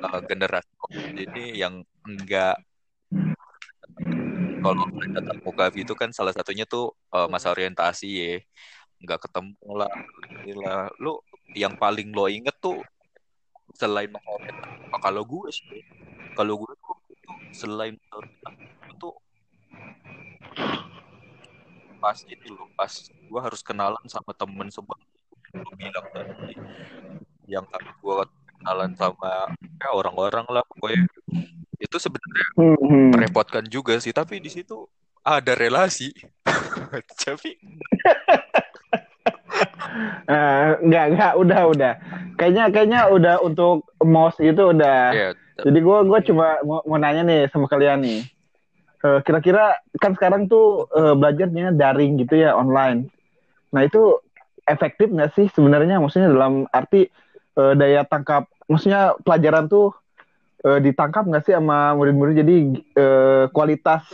uh, 0.00 0.20
generasi 0.24 0.70
ini 1.20 1.58
yang 1.58 1.84
enggak 2.00 2.56
kalau 4.60 4.88
tatap 4.88 5.36
muka 5.44 5.64
itu 5.74 5.92
kan 5.92 6.08
salah 6.12 6.32
satunya 6.32 6.64
tuh 6.64 6.96
uh, 7.12 7.28
masa 7.28 7.52
orientasi 7.52 8.08
ya 8.08 8.32
nggak 9.00 9.20
ketemu 9.28 9.56
lah 9.76 9.92
Gila. 10.44 10.88
lu 10.96 11.20
yang 11.52 11.76
paling 11.76 12.12
lo 12.12 12.28
inget 12.28 12.56
tuh 12.56 12.80
selain 13.76 14.08
masa 14.08 14.28
orientasi 14.32 14.96
kalau 14.96 15.22
gue 15.28 15.48
sih 15.52 15.80
kalau 16.32 16.56
gue 16.56 16.72
selain 17.50 17.98
itu 18.90 19.10
pas 22.00 22.16
ini 22.24 22.48
lo 22.48 22.64
pas 22.74 22.88
gue 23.12 23.40
harus 23.40 23.60
kenalan 23.60 24.00
sama 24.08 24.32
temen 24.32 24.72
semua 24.72 24.96
lu 25.52 25.70
bilang 25.76 26.06
tadi. 26.14 26.56
Yang 27.50 27.66
gue 28.00 28.16
kenalan 28.56 28.92
sama 28.96 29.52
ya 29.82 29.88
orang-orang 29.92 30.46
lah 30.48 30.64
pokoknya. 30.64 31.04
Itu 31.76 31.96
sebenarnya 32.00 32.46
Hmm, 32.56 33.12
merepotkan 33.12 33.64
juga 33.68 33.96
sih 34.00 34.12
tapi 34.14 34.40
di 34.40 34.48
situ 34.48 34.88
ada 35.20 35.52
relasi. 35.52 36.14
Tapi 37.20 37.60
Eh, 40.30 40.68
enggak 40.86 41.04
enggak 41.12 41.32
udah 41.36 41.60
udah. 41.74 41.92
Kayaknya 42.38 42.64
kayaknya 42.70 43.00
udah 43.10 43.34
untuk 43.42 43.90
mouse 43.98 44.38
gitu 44.38 44.70
udah. 44.70 45.10
Ya 45.60 45.68
Jadi 45.68 45.78
gua 45.84 46.02
gua 46.02 46.18
cuma 46.24 46.56
mau, 46.64 46.80
mau 46.88 46.98
nanya 46.98 47.22
nih 47.22 47.40
sama 47.52 47.68
kalian 47.68 48.00
nih. 48.00 48.20
Eh, 49.00 49.20
kira-kira 49.24 49.80
kan 50.00 50.12
sekarang 50.16 50.48
tuh 50.48 50.88
eh, 50.92 51.14
belajarnya 51.16 51.76
daring 51.76 52.20
gitu 52.20 52.40
ya 52.40 52.56
online. 52.56 53.08
Nah 53.72 53.84
itu 53.84 54.20
efektif 54.64 55.12
nggak 55.12 55.32
sih 55.36 55.46
sebenarnya? 55.52 56.00
Maksudnya 56.00 56.28
dalam 56.32 56.68
arti 56.72 57.08
eh, 57.56 57.74
daya 57.76 58.04
tangkap, 58.04 58.48
maksudnya 58.68 59.16
pelajaran 59.24 59.68
tuh 59.68 59.92
eh, 60.64 60.80
ditangkap 60.80 61.28
nggak 61.28 61.44
sih 61.48 61.54
sama 61.56 61.96
murid-murid? 61.96 62.40
Jadi 62.44 62.56
eh, 62.96 63.44
kualitas 63.52 64.04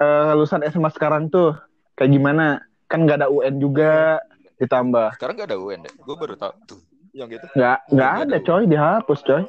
eh, 0.00 0.30
lulusan 0.36 0.64
SMA 0.68 0.92
sekarang 0.92 1.32
tuh 1.32 1.56
kayak 1.96 2.12
gimana? 2.12 2.64
Kan 2.88 3.04
nggak 3.04 3.24
ada 3.24 3.28
UN 3.28 3.60
juga 3.60 4.20
ditambah. 4.58 5.14
sekarang 5.14 5.38
gak 5.38 5.48
ada 5.54 5.58
UN 5.58 5.86
deh 5.86 5.94
gue 5.94 6.16
baru 6.18 6.34
tahu 6.34 6.52
tuh 6.66 6.80
yang 7.14 7.30
gitu 7.30 7.46
Nggak 7.54 7.78
nggak 7.94 8.10
Nggak 8.10 8.26
ada 8.26 8.36
ada 8.36 8.38
coy 8.42 8.62
dihapus 8.66 9.20
coy. 9.22 9.42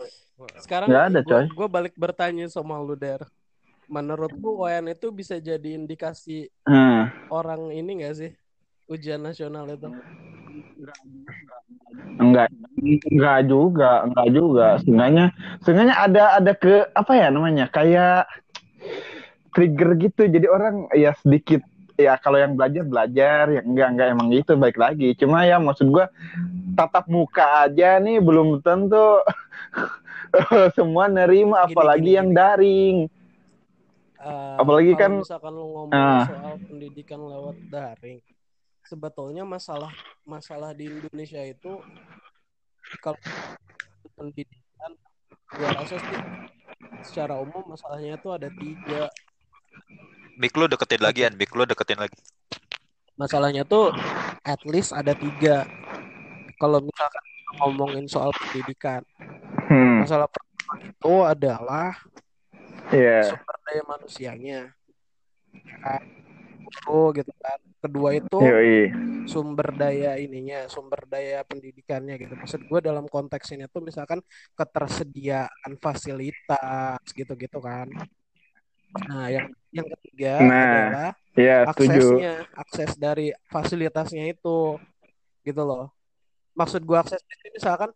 Sekarang 0.62 0.88
Nggak 0.88 1.06
ada, 1.12 1.20
coy. 1.26 1.46
gue 1.52 1.68
balik 1.68 1.94
bertanya 2.00 2.46
sama 2.48 2.80
lu 2.80 2.96
der 2.96 3.26
menurutku 3.90 4.62
UN 4.64 4.94
itu 4.94 5.10
bisa 5.10 5.36
jadi 5.42 5.76
indikasi 5.76 6.48
Nah. 6.70 7.10
orang 7.34 7.74
ini 7.74 8.06
gak 8.06 8.16
sih 8.22 8.32
ujian 8.86 9.22
nasional 9.22 9.66
itu 9.66 9.90
Enggak, 12.20 12.52
enggak 13.10 13.40
juga, 13.48 13.92
enggak 14.04 14.28
juga. 14.34 14.68
Seenggaknya, 14.84 15.26
seenggaknya 15.64 15.96
ada 15.96 16.24
ada 16.36 16.52
ke 16.52 16.84
apa 16.92 17.12
ya 17.16 17.28
namanya? 17.32 17.66
Kayak 17.72 18.28
trigger 19.56 19.96
gitu. 19.98 20.28
Jadi 20.28 20.46
orang 20.50 20.90
ya 20.94 21.16
sedikit 21.22 21.64
ya 22.00 22.16
kalau 22.16 22.40
yang 22.40 22.56
belajar 22.56 22.84
belajar 22.88 23.44
yang 23.52 23.66
enggak 23.76 23.88
enggak 23.92 24.08
emang 24.16 24.28
gitu 24.32 24.56
baik 24.56 24.80
lagi 24.80 25.12
cuma 25.20 25.44
ya 25.44 25.60
maksud 25.60 25.92
gua 25.92 26.08
tatap 26.80 27.12
muka 27.12 27.68
aja 27.68 28.00
nih 28.00 28.24
belum 28.24 28.64
tentu 28.64 29.20
semua 30.78 31.06
nerima 31.06 31.64
Gini, 31.64 31.72
apalagi 31.72 32.02
gini, 32.04 32.16
yang 32.16 32.30
gini. 32.30 32.38
daring 32.38 32.98
Eh, 34.20 34.56
Apalagi 34.60 34.92
kalau 34.92 35.00
kan- 35.00 35.20
misalkan 35.24 35.52
lu 35.56 35.64
ngomong 35.64 35.96
Ah. 35.96 36.28
soal 36.28 36.60
pendidikan 36.60 37.24
lewat 37.24 37.56
daring, 37.64 38.20
sebetulnya 38.84 39.48
masalah 39.48 39.96
masalah 40.24 40.76
di 40.76 40.92
Indonesia 40.92 41.40
itu 41.40 41.80
kalau 43.00 43.16
pendidikan, 44.14 44.92
gua 45.50 45.72
rasa 45.72 45.96
sih 45.96 46.20
secara 47.02 47.40
umum 47.40 47.64
masalahnya 47.72 48.20
itu 48.20 48.28
ada 48.28 48.52
tiga. 48.52 49.08
Mik 50.36 50.52
lu 50.52 50.68
deketin 50.68 51.00
lagi 51.00 51.24
an, 51.24 51.40
mik 51.40 51.56
lu 51.56 51.64
deketin 51.64 52.04
lagi. 52.04 52.20
Masalahnya 53.16 53.64
tuh 53.64 53.96
at 54.44 54.60
least 54.68 54.92
ada 54.92 55.16
tiga. 55.16 55.64
Kalau 56.56 56.84
misalkan 56.84 57.24
ngomongin 57.56 58.04
soal 58.04 58.36
pendidikan, 58.36 59.00
hmm 59.72 59.89
masalah 60.10 60.26
pertama 60.26 60.74
itu 60.90 61.14
adalah 61.22 61.90
iya 62.90 63.30
sumber 63.30 63.58
daya 63.62 63.84
manusianya. 63.86 64.60
Ya? 65.54 66.02
Guru 66.66 67.14
gitu 67.22 67.30
kan. 67.38 67.62
Kedua 67.78 68.10
itu 68.18 68.42
yoi 68.42 68.90
sumber 69.30 69.70
daya 69.78 70.18
ininya, 70.18 70.66
sumber 70.66 71.06
daya 71.06 71.46
pendidikannya 71.46 72.18
gitu. 72.18 72.34
Maksud 72.34 72.66
gue 72.66 72.80
dalam 72.82 73.06
konteks 73.06 73.54
ini 73.54 73.70
tuh 73.70 73.86
misalkan 73.86 74.18
ketersediaan 74.58 75.78
fasilitas 75.78 77.06
gitu-gitu 77.14 77.62
kan. 77.62 77.86
Nah, 79.06 79.30
yang 79.30 79.46
yang 79.70 79.86
ketiga 79.94 80.42
Nah, 80.42 80.66
adalah 80.66 81.10
setuju 81.70 82.18
aksesnya, 82.18 82.34
akses 82.58 82.92
dari 82.98 83.30
fasilitasnya 83.46 84.26
itu 84.34 84.82
gitu 85.46 85.62
loh. 85.62 85.94
Maksud 86.58 86.82
gue 86.82 86.98
akses 86.98 87.22
itu 87.22 87.54
misalkan 87.54 87.94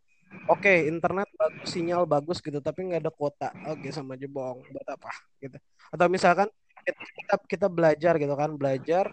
oke 0.49 0.73
internet 0.89 1.29
bagus, 1.37 1.67
sinyal 1.71 2.03
bagus 2.03 2.37
gitu, 2.43 2.59
tapi 2.59 2.79
nggak 2.87 3.01
ada 3.07 3.13
kuota. 3.13 3.49
Oke, 3.71 3.89
sama 3.93 4.15
aja 4.19 4.27
bohong. 4.27 4.59
Buat 4.69 4.87
apa 4.95 5.11
gitu. 5.39 5.57
Atau 5.93 6.07
misalkan 6.11 6.47
kita 6.83 7.35
kita, 7.47 7.67
belajar 7.71 8.13
gitu 8.19 8.35
kan, 8.35 8.51
belajar 8.59 9.07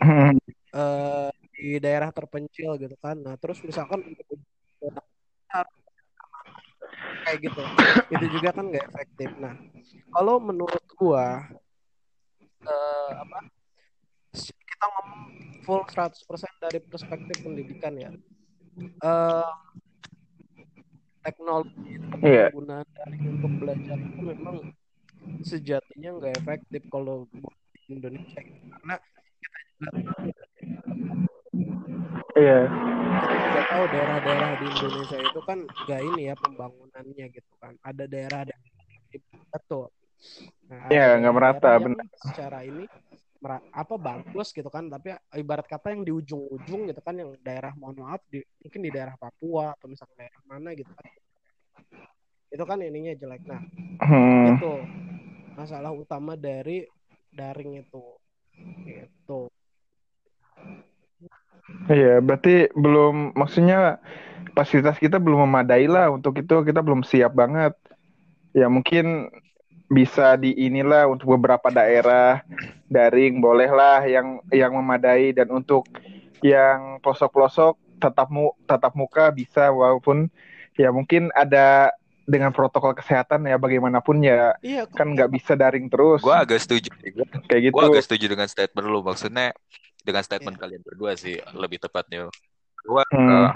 eh, 0.75 1.31
di 1.55 1.79
daerah 1.79 2.11
terpencil 2.11 2.75
gitu 2.81 2.97
kan. 2.99 3.15
Nah, 3.21 3.35
terus 3.39 3.63
misalkan 3.63 4.03
untuk 4.03 4.27
kayak 7.21 7.39
gitu, 7.47 7.63
itu 8.11 8.27
juga 8.39 8.51
kan 8.51 8.65
nggak 8.67 8.87
efektif. 8.91 9.31
Nah, 9.39 9.55
kalau 10.11 10.43
menurut 10.43 10.83
gua 10.99 11.47
eh, 12.67 13.13
apa 13.15 13.39
kita 14.35 14.85
ngomong 14.89 15.23
full 15.63 15.83
100% 15.87 16.65
dari 16.65 16.79
perspektif 16.81 17.37
pendidikan 17.45 17.95
ya. 17.95 18.11
Eh, 18.81 19.53
teknologi 21.25 22.01
Iya. 22.21 22.53
penggunaan 22.53 22.87
daring 22.97 23.25
untuk 23.39 23.53
belajar 23.61 23.97
itu 23.97 24.21
memang 24.21 24.57
sejatinya 25.45 26.11
nggak 26.21 26.35
efektif 26.45 26.83
kalau 26.93 27.25
di 27.33 27.41
Indonesia 27.89 28.41
karena 28.41 28.97
kita 29.81 29.99
juga 30.21 30.45
iya 32.37 32.61
kita 33.21 33.37
juga 33.41 33.61
tahu 33.69 33.85
daerah-daerah 33.89 34.53
di 34.61 34.67
Indonesia 34.69 35.19
itu 35.21 35.41
kan 35.45 35.59
nggak 35.65 36.01
ini 36.05 36.23
ya 36.29 36.35
pembangunannya 36.37 37.27
gitu 37.33 37.53
kan 37.61 37.75
ada 37.85 38.05
daerah 38.09 38.45
ada 38.45 38.55
betul 39.51 39.89
nah, 40.71 40.87
Iya, 40.93 41.19
nggak 41.19 41.35
merata, 41.35 41.71
benar. 41.83 42.07
secara 42.21 42.59
ini 42.63 42.85
apa 43.73 43.95
bagus 43.97 44.53
gitu 44.53 44.69
kan. 44.69 44.89
Tapi 44.93 45.17
ibarat 45.41 45.67
kata 45.67 45.97
yang 45.97 46.05
di 46.05 46.13
ujung-ujung 46.13 46.89
gitu 46.93 47.01
kan 47.01 47.17
yang 47.17 47.33
daerah 47.41 47.73
mohon 47.77 47.97
maaf 48.05 48.21
di, 48.29 48.45
mungkin 48.61 48.81
di 48.85 48.91
daerah 48.93 49.17
Papua 49.17 49.73
atau 49.77 49.89
misalnya 49.89 50.29
daerah 50.29 50.43
mana 50.45 50.71
gitu 50.77 50.93
kan. 50.93 51.07
Itu 52.53 52.65
kan 52.69 52.79
ininya 52.83 53.13
jelek. 53.17 53.43
Nah 53.49 53.63
Hmm, 54.01 54.57
itu 54.57 54.73
masalah 55.57 55.93
utama 55.93 56.37
dari 56.37 56.89
daring 57.33 57.81
itu. 57.85 58.05
Gitu. 58.85 59.41
Iya 61.91 62.23
berarti 62.23 62.71
belum 62.73 63.35
maksudnya 63.37 63.99
fasilitas 64.57 64.97
kita 64.99 65.17
belum 65.21 65.47
memadai 65.49 65.87
lah. 65.89 66.13
Untuk 66.13 66.37
itu 66.41 66.55
kita 66.65 66.81
belum 66.81 67.03
siap 67.05 67.33
banget. 67.37 67.77
Ya 68.57 68.67
mungkin 68.67 69.31
bisa 69.91 70.39
di 70.39 70.55
inilah 70.55 71.11
untuk 71.11 71.35
beberapa 71.35 71.67
daerah 71.67 72.47
daring 72.87 73.43
bolehlah 73.43 74.07
yang 74.07 74.39
yang 74.55 74.71
memadai 74.71 75.35
dan 75.35 75.51
untuk 75.51 75.91
yang 76.47 77.03
pelosok-pelosok 77.03 77.75
tetap 77.99 78.31
mu 78.31 78.55
tatap 78.65 78.95
muka 78.95 79.35
bisa 79.35 79.69
walaupun 79.75 80.31
ya 80.79 80.95
mungkin 80.95 81.29
ada 81.35 81.91
dengan 82.23 82.55
protokol 82.55 82.95
kesehatan 82.95 83.43
ya 83.51 83.59
bagaimanapun 83.59 84.23
ya 84.23 84.55
iya 84.63 84.87
kan 84.87 85.11
nggak 85.11 85.27
bisa 85.35 85.59
daring 85.59 85.91
terus 85.91 86.23
Gua 86.23 86.47
agak 86.47 86.63
setuju. 86.63 86.89
kayak 87.51 87.63
gitu 87.69 87.75
Gua 87.75 87.91
agak 87.91 88.07
setuju 88.07 88.25
dengan 88.31 88.47
statement 88.47 88.87
lu. 88.87 89.03
Maksudnya 89.03 89.51
dengan 90.07 90.23
statement 90.23 90.55
Iya. 90.57 90.63
kalian 90.63 90.83
berdua 90.87 91.13
sih 91.19 91.43
lebih 91.53 91.83
tepatnya. 91.83 92.31
Gua 92.87 93.03
Hmm. 93.11 93.29
eh, 93.29 93.51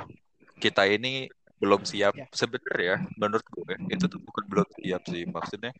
kita 0.58 0.90
ini 0.90 1.30
belum 1.62 1.86
siap 1.86 2.12
Ya. 2.18 2.26
sebenarnya 2.34 3.06
menurut 3.16 3.46
gue 3.48 3.74
itu 3.88 4.04
tuh 4.04 4.20
bukan 4.20 4.44
belum 4.50 4.68
siap 4.76 5.02
sih 5.08 5.24
maksudnya 5.24 5.72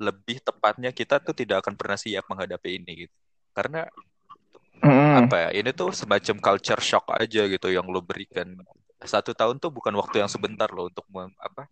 lebih 0.00 0.40
tepatnya 0.40 0.90
kita 0.96 1.20
tuh 1.20 1.36
tidak 1.36 1.60
akan 1.60 1.76
pernah 1.76 2.00
siap 2.00 2.24
menghadapi 2.26 2.80
ini 2.80 3.06
gitu. 3.06 3.16
Karena 3.52 3.84
Hmm. 4.80 5.28
apa 5.28 5.36
ya 5.36 5.60
ini 5.60 5.76
tuh 5.76 5.92
semacam 5.92 6.40
culture 6.40 6.80
shock 6.80 7.12
aja 7.12 7.44
gitu 7.44 7.68
yang 7.68 7.84
lo 7.84 8.00
berikan. 8.00 8.56
Satu 9.04 9.36
tahun 9.36 9.60
tuh 9.60 9.68
bukan 9.68 9.92
waktu 10.00 10.24
yang 10.24 10.30
sebentar 10.32 10.72
loh 10.72 10.88
untuk 10.88 11.04
mem- 11.12 11.36
apa 11.36 11.68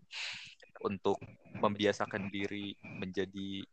untuk 0.85 1.17
membiasakan 1.57 2.29
diri 2.29 2.77
menjadi 2.85 3.65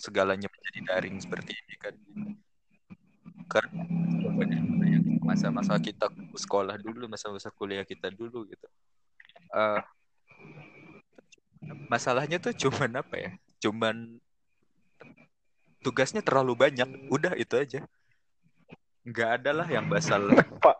segalanya 0.00 0.48
menjadi 0.48 0.80
daring 0.88 1.16
seperti 1.20 1.52
ini 1.52 1.74
kan. 1.76 1.94
Karena 3.52 3.84
masa-masa 5.28 5.76
kita 5.76 6.08
sekolah 6.40 6.80
dulu 6.80 7.04
masa-masa 7.04 7.52
kuliah 7.52 7.84
kita 7.84 8.08
dulu 8.08 8.48
gitu. 8.48 8.68
Eh, 9.52 9.82
masalahnya 11.92 12.40
tuh 12.40 12.56
cuman 12.56 13.04
apa 13.04 13.16
ya 13.16 13.30
cuman 13.58 14.18
tugasnya 15.82 16.22
terlalu 16.22 16.54
banyak 16.58 16.88
udah 17.10 17.34
itu 17.38 17.54
aja 17.54 17.80
nggak 19.06 19.30
ada 19.40 19.50
lah 19.62 19.68
yang 19.70 19.86
masalah 19.88 20.36
Pak. 20.60 20.78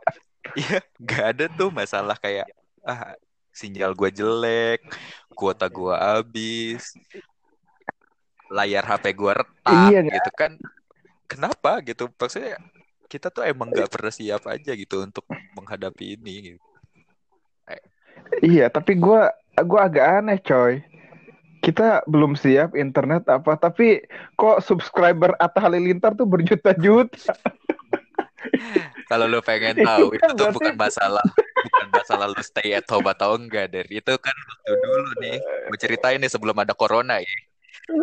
iya 0.58 0.78
nggak 1.00 1.24
ada 1.34 1.44
tuh 1.48 1.70
masalah 1.72 2.16
kayak 2.18 2.50
ah 2.84 3.14
sinyal 3.54 3.94
gua 3.96 4.10
jelek 4.12 4.84
kuota 5.32 5.66
gua 5.70 6.18
habis 6.18 6.94
layar 8.52 8.84
HP 8.84 9.16
gua 9.16 9.44
retak 9.44 9.90
Iya, 9.92 10.00
gitu 10.04 10.30
kan 10.36 10.52
kenapa 11.28 11.80
gitu 11.84 12.08
maksudnya 12.12 12.60
kita 13.08 13.32
tuh 13.32 13.44
emang 13.48 13.72
nggak 13.72 13.88
pernah 13.88 14.12
siap 14.12 14.44
aja 14.44 14.76
gitu 14.76 15.00
untuk 15.00 15.24
menghadapi 15.56 16.20
ini 16.20 16.54
gitu. 16.54 16.68
Iya, 18.44 18.68
tapi 18.68 18.92
gua 18.94 19.32
gua 19.64 19.88
agak 19.88 20.06
aneh, 20.20 20.38
coy. 20.44 20.84
Kita 21.58 22.06
belum 22.06 22.34
siap 22.34 22.72
internet 22.72 23.26
apa, 23.26 23.54
tapi 23.54 24.00
kok 24.34 24.62
subscriber 24.62 25.34
Atta 25.36 25.58
Halilintar 25.60 26.14
tuh 26.14 26.24
berjuta-juta. 26.24 27.34
Kalau 29.08 29.26
lu 29.26 29.40
pengen 29.40 29.74
tahu 29.76 30.14
Itu 30.14 30.20
kan 30.20 30.28
tuh 30.30 30.36
berarti- 30.48 30.56
bukan 30.56 30.74
masalah 30.76 31.24
bukan 31.58 31.86
masalah 31.90 32.26
lu 32.30 32.38
stay 32.40 32.70
at 32.70 32.86
home 32.86 33.08
atau 33.08 33.34
enggak 33.34 33.66
dari 33.66 33.98
itu 33.98 34.14
kan 34.14 34.30
waktu 34.30 34.72
dulu 34.78 35.10
nih 35.18 35.36
gue 35.66 35.78
ceritain 35.80 36.22
nih 36.22 36.30
sebelum 36.30 36.54
ada 36.54 36.70
corona 36.70 37.18
ya 37.18 37.34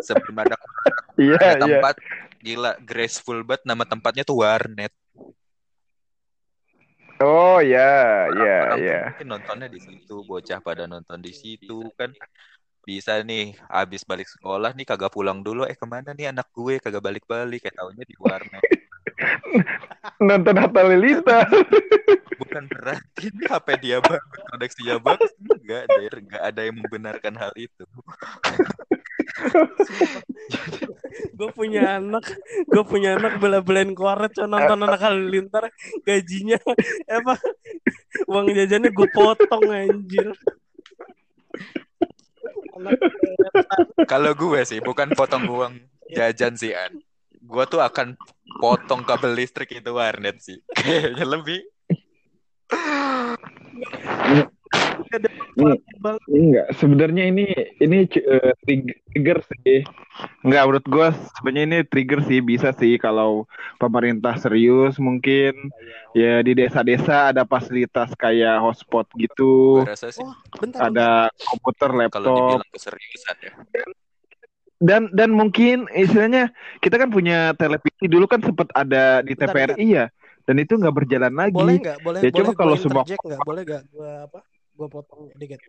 sebelum 0.03 0.35
ada 0.35 0.59
corona 0.59 0.91
Iya, 1.15 1.35
ada 1.39 1.47
iya. 1.47 1.61
tempat 1.63 1.95
gila 2.43 2.71
graceful 2.83 3.39
banget 3.47 3.63
nama 3.63 3.87
tempatnya 3.87 4.27
tuh 4.27 4.43
warnet 4.43 4.91
Oh, 7.23 7.63
ya, 7.63 8.27
ya, 8.27 8.75
ya. 8.75 8.99
mungkin 9.07 9.27
nontonnya 9.31 9.71
di 9.71 9.79
situ 9.79 10.19
bocah 10.27 10.59
pada 10.59 10.83
nonton 10.83 11.23
di 11.23 11.31
situ 11.31 11.87
kan 11.95 12.11
bisa 12.85 13.19
nih 13.25 13.57
habis 13.65 14.05
balik 14.05 14.29
sekolah 14.29 14.71
nih 14.77 14.85
kagak 14.85 15.11
pulang 15.11 15.41
dulu. 15.41 15.65
Eh 15.65 15.73
ke 15.73 15.85
mana 15.89 16.13
nih 16.13 16.29
anak 16.29 16.53
gue? 16.53 16.77
Kagak 16.77 17.01
balik-balik. 17.01 17.65
Kayak 17.65 17.81
taunya 17.81 18.05
di 18.05 18.15
warnet. 18.21 18.63
Nonton 20.21 20.55
Atta 20.61 20.79
Halilintar. 20.85 21.49
bukan 22.35 22.67
berarti 22.67 23.31
nih 23.31 23.47
HP 23.47 23.67
dia 23.79 23.97
bagus 24.03 24.43
koneksinya 24.53 24.95
bagus. 25.01 25.31
Enggak 25.39 25.83
der 25.87 26.13
enggak 26.19 26.43
ada 26.43 26.61
yang 26.61 26.75
membenarkan 26.77 27.33
hal 27.39 27.53
itu. 27.57 27.83
Gue 31.35 31.49
punya 31.55 31.97
anak. 31.99 32.27
Gue 32.67 32.83
punya 32.83 33.15
anak 33.17 33.39
bela-belain 33.39 33.91
koret 33.95 34.35
cuma 34.35 34.61
nonton 34.61 34.83
anak 34.83 35.01
halilintar 35.01 35.71
gajinya 36.03 36.59
apa 37.17 37.39
uang 38.29 38.47
jajannya 38.55 38.89
gue 38.91 39.07
potong 39.11 39.65
anjir 39.71 40.31
kalau 44.11 44.31
gue 44.35 44.61
sih 44.67 44.83
bukan 44.83 45.15
potong 45.15 45.47
uang 45.47 45.73
jajan 46.17 46.59
sih 46.59 46.75
an 46.75 46.99
gue 47.45 47.63
tuh 47.69 47.79
akan 47.79 48.17
potong 48.57 49.05
kabel 49.05 49.37
listrik 49.37 49.69
itu 49.77 49.91
warnet 49.93 50.41
sih. 50.41 50.57
Kayaknya 50.77 51.25
lebih. 51.25 51.61
Bang 56.03 56.19
Enggak, 56.27 56.67
sebenarnya 56.75 57.23
ini 57.31 57.47
ini 57.79 58.03
uh, 58.27 58.51
trig- 58.67 58.99
trigger 59.13 59.39
sih. 59.47 59.87
Enggak, 60.43 60.63
menurut 60.67 60.85
gua 60.89 61.07
sebenarnya 61.39 61.63
ini 61.63 61.79
trigger 61.87 62.19
sih 62.27 62.39
bisa 62.43 62.75
sih 62.75 62.99
kalau 62.99 63.47
pemerintah 63.79 64.35
serius 64.35 64.99
mungkin 64.99 65.71
ya 66.11 66.43
di 66.43 66.51
desa-desa 66.55 67.31
ada 67.31 67.47
fasilitas 67.47 68.11
kayak 68.19 68.59
hotspot 68.59 69.07
gitu, 69.15 69.83
sih 69.87 70.23
Oh, 70.23 70.33
bentar. 70.59 70.91
bentar. 70.91 70.91
ada 70.91 71.09
komputer, 71.47 71.89
kalau 72.11 72.35
laptop 72.35 72.67
keseriusan 72.75 73.35
ya. 73.39 73.51
dan 74.75 75.07
dan 75.15 75.31
mungkin 75.31 75.87
istilahnya 75.95 76.51
kita 76.83 76.99
kan 76.99 77.07
punya 77.07 77.55
televisi 77.55 78.11
dulu 78.11 78.27
kan 78.27 78.43
sempat 78.43 78.67
ada 78.75 79.23
di 79.23 79.31
Bentar, 79.33 79.55
TVRI 79.55 79.87
ya 79.87 80.05
dan 80.45 80.55
itu 80.59 80.75
nggak 80.75 80.95
berjalan 80.95 81.33
lagi. 81.33 81.55
Boleh 81.55 81.75
nggak? 81.79 81.97
Boleh 82.03 82.19
Ya, 82.21 82.29
boleh 82.29 82.37
coba 82.43 82.51
kalau 82.59 82.75
semua- 82.75 83.05
nggak? 83.07 83.39
Boleh 83.47 83.61
nggak? 83.63 83.83
Gua 83.95 84.11
apa? 84.27 84.39
Gua 84.75 84.87
potong 84.91 85.31
dikit. 85.39 85.63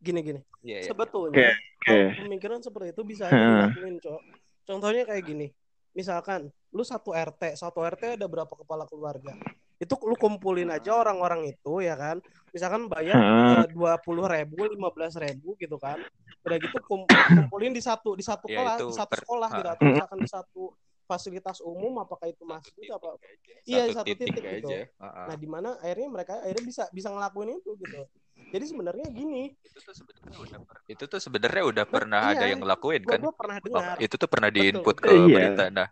Gini 0.00 0.20
gini. 0.24 0.40
Iya, 0.64 0.78
iya. 0.82 0.88
Sebetulnya 0.88 1.52
Oke. 1.52 1.84
kalau 1.84 2.04
pemikiran 2.24 2.60
seperti 2.64 2.96
itu 2.96 3.02
bisa 3.04 3.28
dilakuin, 3.28 3.94
Cok. 4.00 4.20
Contohnya 4.64 5.02
kayak 5.04 5.24
gini. 5.24 5.46
Misalkan 5.92 6.48
lu 6.72 6.84
satu 6.84 7.12
RT, 7.12 7.56
satu 7.56 7.84
RT 7.84 8.16
ada 8.20 8.26
berapa 8.28 8.50
kepala 8.52 8.88
keluarga? 8.88 9.34
Itu 9.78 9.94
lu 10.04 10.14
kumpulin 10.18 10.70
aja 10.74 10.94
orang-orang 10.94 11.50
itu 11.54 11.82
ya 11.82 11.94
kan. 11.94 12.18
Misalkan 12.50 12.90
bayar 12.90 13.18
Heeh. 13.18 13.70
dua 13.74 13.98
puluh 14.00 14.26
ribu, 14.26 14.66
lima 14.66 14.90
belas 14.90 15.14
ribu 15.18 15.54
gitu 15.58 15.76
kan. 15.78 15.98
Udah 16.46 16.56
gitu 16.58 16.78
kum- 16.86 17.08
kumpulin 17.08 17.74
di 17.74 17.82
satu 17.82 18.14
di 18.14 18.24
satu 18.24 18.46
Ya, 18.46 18.62
kelas, 18.62 18.80
di 18.86 18.94
satu 18.94 19.14
sekolah 19.18 19.48
gitu. 19.58 19.68
Atau 19.68 19.84
misalkan 19.90 20.18
di 20.22 20.30
satu 20.30 20.62
fasilitas 21.08 21.58
umum, 21.64 21.98
apakah 22.04 22.28
itu 22.28 22.44
masjid 22.44 22.86
apa? 22.92 23.16
Iya, 23.64 23.90
satu 23.96 24.12
titik 24.12 24.44
gitu. 24.44 24.68
aja. 24.70 24.78
Heeh. 24.86 25.26
Nah, 25.26 25.36
di 25.40 25.48
mana 25.48 25.68
akhirnya 25.80 26.08
mereka 26.12 26.32
akhirnya 26.44 26.64
bisa 26.68 26.84
bisa 26.92 27.08
ngelakuin 27.10 27.58
itu 27.58 27.70
gitu. 27.80 28.02
Jadi 28.52 28.64
sebenarnya 28.64 29.06
gini, 29.12 29.52
itu 29.66 29.78
tuh 29.84 29.94
sebenarnya 29.94 30.36
udah 30.40 30.58
per- 30.64 30.82
itu 30.88 31.04
tuh 31.12 31.20
sebenarnya 31.20 31.62
udah 31.70 31.84
pernah 31.88 32.20
iya. 32.24 32.32
ada 32.36 32.44
yang 32.50 32.60
ngelakuin 32.64 33.02
gua, 33.04 33.12
kan 33.12 33.20
gua 33.22 33.32
pernah 33.38 33.58
Oh, 33.74 33.84
dengar. 33.84 33.96
itu 34.00 34.14
tuh 34.16 34.28
pernah 34.30 34.48
diinput 34.48 34.96
ke 35.04 35.12
Iya. 35.12 35.36
berita 35.36 35.64
nah 35.68 35.88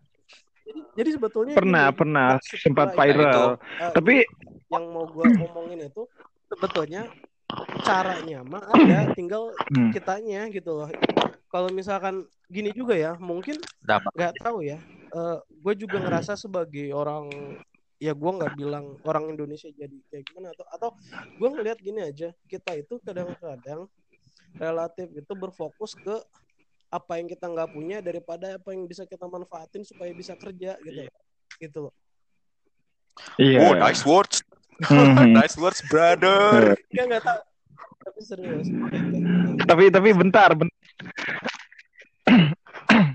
Jadi, 0.67 0.81
jadi 0.99 1.11
sebetulnya 1.15 1.57
Pernah, 1.57 1.89
gini, 1.89 1.95
pernah 1.97 2.29
sempat 2.43 2.93
viral. 2.93 3.23
itu. 3.23 3.45
eh, 3.81 3.95
Tapi 3.97 4.15
yang 4.73 4.85
mau 4.95 5.07
gua 5.07 5.29
ngomongin 5.39 5.79
itu 5.89 6.03
sebetulnya 6.51 7.01
caranya 7.87 8.43
mah 8.43 8.63
ada, 8.75 9.07
tinggal 9.17 9.55
hmm, 9.71 9.91
kitanya 9.95 10.51
gitu 10.55 10.71
loh. 10.79 10.91
Kalau 11.53 11.69
misalkan 11.71 12.27
gini 12.51 12.71
juga 12.75 12.95
ya, 12.99 13.15
mungkin 13.21 13.57
nah 13.87 14.01
nggak 14.17 14.33
tahu 14.43 14.67
ya. 14.67 14.79
gue 15.65 15.75
juga 15.81 15.97
ngerasa 16.05 16.37
sebagai 16.37 16.93
orang 16.93 17.25
ya 17.97 18.13
gue 18.13 18.31
nggak 18.31 18.53
bilang 18.61 19.01
orang 19.09 19.33
Indonesia 19.33 19.73
jadi 19.73 19.97
kayak 20.13 20.25
gimana 20.29 20.53
atau 20.53 20.67
atau 20.69 20.91
gue 21.41 21.49
ngelihat 21.49 21.79
gini 21.81 22.05
aja 22.05 22.29
kita 22.45 22.77
itu 22.77 23.01
kadang-kadang 23.01 23.89
relatif 24.61 25.09
itu 25.17 25.33
berfokus 25.33 25.97
ke 25.97 26.17
apa 26.93 27.19
yang 27.19 27.27
kita 27.27 27.49
nggak 27.49 27.73
punya 27.73 27.99
daripada 28.05 28.57
apa 28.57 28.73
yang 28.77 28.85
bisa 28.85 29.09
kita 29.09 29.25
manfaatin 29.27 29.83
supaya 29.83 30.13
bisa 30.13 30.37
kerja 30.37 30.77
gitu 30.85 31.09
gitu 31.57 31.79
loh. 31.89 31.95
Iya. 33.41 33.59
oh 33.65 33.75
nice 33.77 34.05
words. 34.05 34.45
Mhm. 34.87 35.33
nice 35.41 35.57
words 35.57 35.81
brother. 35.89 36.77
Ya 36.93 37.09
nggak 37.09 37.25
tahu. 37.25 37.41
Tapi 38.07 38.21
serius. 38.23 38.67
Tapi 39.67 39.85
tapi 39.91 40.09
bentar, 40.15 40.53
ben- 40.55 40.73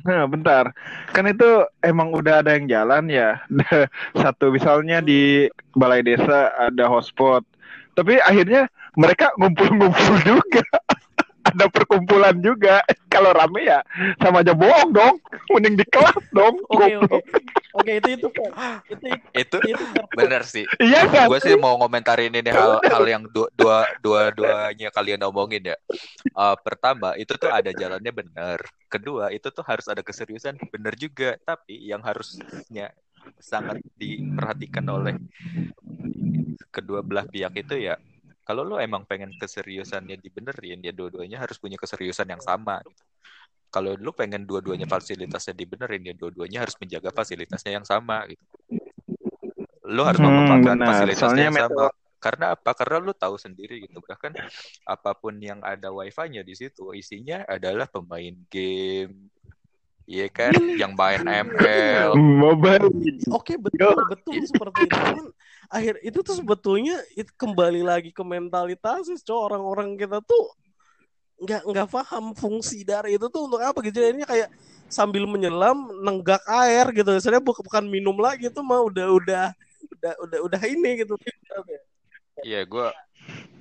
Nah, 0.01 0.25
bentar. 0.25 0.73
Kan 1.13 1.25
itu 1.29 1.65
emang 1.85 2.13
udah 2.15 2.41
ada 2.41 2.57
yang 2.57 2.65
jalan 2.69 3.09
ya. 3.11 3.41
Satu 4.21 4.49
misalnya 4.53 5.01
di 5.03 5.47
balai 5.77 6.01
desa 6.01 6.51
ada 6.57 6.89
hotspot. 6.89 7.45
Tapi 7.93 8.17
akhirnya 8.23 8.71
mereka 8.97 9.31
ngumpul-ngumpul 9.37 10.15
juga. 10.29 10.63
Ada 11.41 11.65
perkumpulan 11.67 12.37
juga. 12.39 12.81
Kalau 13.11 13.35
rame 13.35 13.67
ya 13.67 13.83
sama 14.23 14.39
aja 14.39 14.55
bohong 14.55 14.91
dong. 14.95 15.15
Mending 15.51 15.75
di 15.79 15.85
kelas 15.89 16.21
dong. 16.31 16.55
oke 16.71 16.79
oke 16.79 16.87
Goblok. 17.01 17.23
oke 17.71 17.91
itu 18.03 18.09
itu 18.19 18.27
itu 18.27 19.05
itu, 19.31 19.57
itu 19.57 19.57
itu 19.71 19.83
bener 20.11 20.43
sih 20.43 20.67
Iya 20.79 21.07
kan? 21.07 21.27
gue 21.31 21.39
sih 21.39 21.55
mau 21.55 21.79
ngomentarin 21.79 22.31
ini 22.35 22.51
hal 22.51 22.83
hal 22.83 23.03
yang 23.07 23.23
dua 23.31 23.47
dua 23.55 23.77
dua 24.03 24.21
duanya 24.35 24.91
kalian 24.91 25.23
omongin 25.23 25.71
ya 25.71 25.77
Eh, 26.31 26.55
pertama 26.63 27.15
itu 27.15 27.31
tuh 27.39 27.47
ada 27.47 27.71
jalannya 27.71 28.11
bener 28.11 28.59
kedua 28.91 29.31
itu 29.31 29.47
tuh 29.51 29.63
harus 29.63 29.87
ada 29.87 30.03
keseriusan 30.03 30.59
bener 30.67 30.95
juga 30.99 31.39
tapi 31.43 31.79
yang 31.79 32.03
harusnya 32.03 32.91
sangat 33.39 33.79
diperhatikan 33.95 34.83
oleh 34.91 35.15
kedua 36.71 36.99
belah 37.03 37.23
pihak 37.23 37.51
itu 37.55 37.87
ya 37.87 37.95
kalau 38.47 38.63
lo 38.67 38.75
emang 38.81 39.03
pengen 39.09 39.31
keseriusannya 39.41 40.17
dibenerin 40.19 40.79
ya 40.87 40.93
dua-duanya 40.95 41.37
harus 41.43 41.57
punya 41.61 41.77
keseriusan 41.79 42.27
yang 42.33 42.43
sama 42.43 42.81
gitu. 42.89 43.03
kalau 43.75 43.91
lu 43.99 44.11
pengen 44.15 44.43
dua-duanya 44.49 44.87
fasilitasnya 44.89 45.53
dibenerin 45.57 46.03
ya 46.09 46.13
dua-duanya 46.17 46.59
harus 46.63 46.75
menjaga 46.81 47.09
fasilitasnya 47.15 47.71
yang 47.79 47.87
sama 47.87 48.17
gitu. 48.31 48.43
Lu 49.95 50.01
harus 50.07 50.21
Hmm, 50.21 50.23
memanfaatkan 50.23 50.77
fasilitasnya 50.87 51.43
yang 51.51 51.57
sama. 51.57 51.85
Karena 52.21 52.53
apa? 52.53 52.71
Karena 52.77 52.97
lu 53.01 53.13
tahu 53.17 53.35
sendiri 53.41 53.81
gitu. 53.85 53.97
Bahkan 54.05 54.33
apa 54.85 55.11
pun 55.17 55.35
yang 55.41 55.59
ada 55.65 55.89
wifi-nya 55.89 56.41
di 56.45 56.53
situ 56.53 56.93
isinya 56.93 57.43
adalah 57.49 57.89
pemain 57.89 58.35
game 58.53 59.29
Iya 60.09 60.27
kan, 60.27 60.53
yang 60.75 60.97
main 60.97 61.23
ML, 61.23 62.17
Mobile. 62.17 62.89
Oke 63.31 63.55
betul 63.55 63.95
betul 64.09 64.37
seperti 64.43 64.89
itu. 64.89 64.97
Cuman 64.97 65.27
akhir 65.71 65.93
itu 66.03 66.19
tuh 66.19 66.35
sebetulnya 66.35 66.99
itu 67.15 67.31
kembali 67.37 67.85
lagi 67.85 68.11
ke 68.11 68.23
mentalitas 68.25 69.07
sih 69.07 69.17
cowok 69.23 69.43
orang-orang 69.53 69.95
kita 69.95 70.19
tuh 70.25 70.45
nggak 71.41 71.61
nggak 71.63 71.87
paham 71.89 72.35
fungsi 72.37 72.83
dari 72.83 73.15
itu 73.15 73.25
tuh 73.31 73.47
untuk 73.47 73.61
apa 73.61 73.79
gitu. 73.85 74.03
Jadinya 74.03 74.27
kayak 74.27 74.49
sambil 74.91 75.23
menyelam 75.23 75.87
nenggak 76.03 76.43
air 76.49 76.91
gitu. 76.91 77.15
Sebenarnya 77.21 77.45
bukan 77.45 77.63
bukan 77.63 77.83
minum 77.87 78.17
lagi 78.19 78.51
tuh 78.51 78.65
mah 78.65 78.83
udah 78.83 79.07
udah 79.15 79.45
udah 79.95 80.13
udah 80.27 80.39
udah 80.49 80.61
ini 80.67 81.07
gitu. 81.07 81.15
Iya, 82.41 82.65
gua 82.65 82.89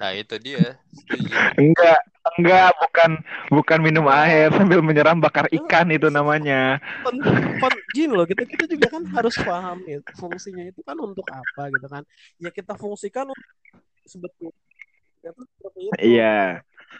Nah, 0.00 0.16
itu 0.16 0.32
dia. 0.40 0.80
Setuju. 0.96 1.36
Enggak, 1.60 2.00
enggak, 2.40 2.72
bukan 2.80 3.10
bukan 3.52 3.78
minum 3.84 4.06
air 4.08 4.48
sambil 4.56 4.80
menyeram 4.80 5.20
bakar 5.20 5.46
ikan 5.52 5.86
itu 5.92 6.08
namanya. 6.08 6.80
Pen, 7.04 7.16
pen, 7.60 7.74
gini 7.92 8.12
loh 8.14 8.26
kita 8.26 8.46
kita 8.46 8.64
juga 8.70 8.86
kan 8.88 9.02
harus 9.14 9.34
paham 9.42 9.78
ya 9.84 9.98
fungsinya 10.16 10.64
itu 10.70 10.80
kan 10.86 10.96
untuk 10.98 11.26
apa 11.28 11.68
gitu 11.74 11.86
kan 11.90 12.02
ya 12.38 12.50
kita 12.54 12.74
fungsikan 12.78 13.28
sebetulnya 14.06 14.54
ya. 15.20 15.30
Iya. 16.00 16.38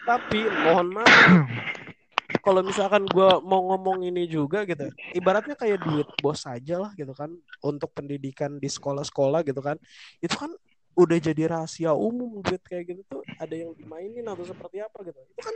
tapi 0.07 0.47
mohon 0.65 0.87
maaf 0.95 1.09
kalau 2.45 2.61
misalkan 2.63 3.03
gua 3.11 3.43
mau 3.43 3.71
ngomong 3.73 4.07
ini 4.07 4.25
juga 4.25 4.63
gitu 4.63 4.87
ibaratnya 5.13 5.53
kayak 5.53 5.83
duit 5.83 6.07
bos 6.23 6.43
aja 6.47 6.79
lah 6.79 6.91
gitu 6.95 7.11
kan 7.11 7.29
untuk 7.61 7.91
pendidikan 7.91 8.57
di 8.57 8.69
sekolah-sekolah 8.71 9.43
gitu 9.45 9.59
kan 9.59 9.77
itu 10.23 10.33
kan 10.35 10.51
udah 10.95 11.17
jadi 11.17 11.43
rahasia 11.55 11.91
umum 11.95 12.43
duit 12.43 12.61
kayak 12.67 12.91
gitu 12.91 13.01
tuh 13.07 13.21
ada 13.39 13.55
yang 13.55 13.71
dimainin 13.73 14.27
atau 14.27 14.43
seperti 14.43 14.83
apa 14.83 14.97
gitu 15.07 15.19
itu 15.19 15.41
kan 15.41 15.55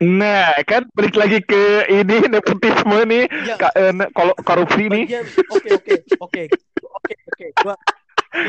Nah, 0.00 0.56
kan 0.64 0.88
balik 0.96 1.12
lagi 1.12 1.44
ke 1.44 1.84
ini 1.92 2.24
nepotisme 2.32 3.04
nih, 3.04 3.28
ya 3.44 3.60
eh, 3.76 3.92
kalau 4.16 4.32
korupsi 4.48 4.88
nih, 4.88 5.04
bagian 5.04 5.24
oke 5.52 5.68
oke 5.76 5.94
oke 6.24 6.42
oke 6.88 7.14
oke 7.28 7.46
gua 7.60 7.76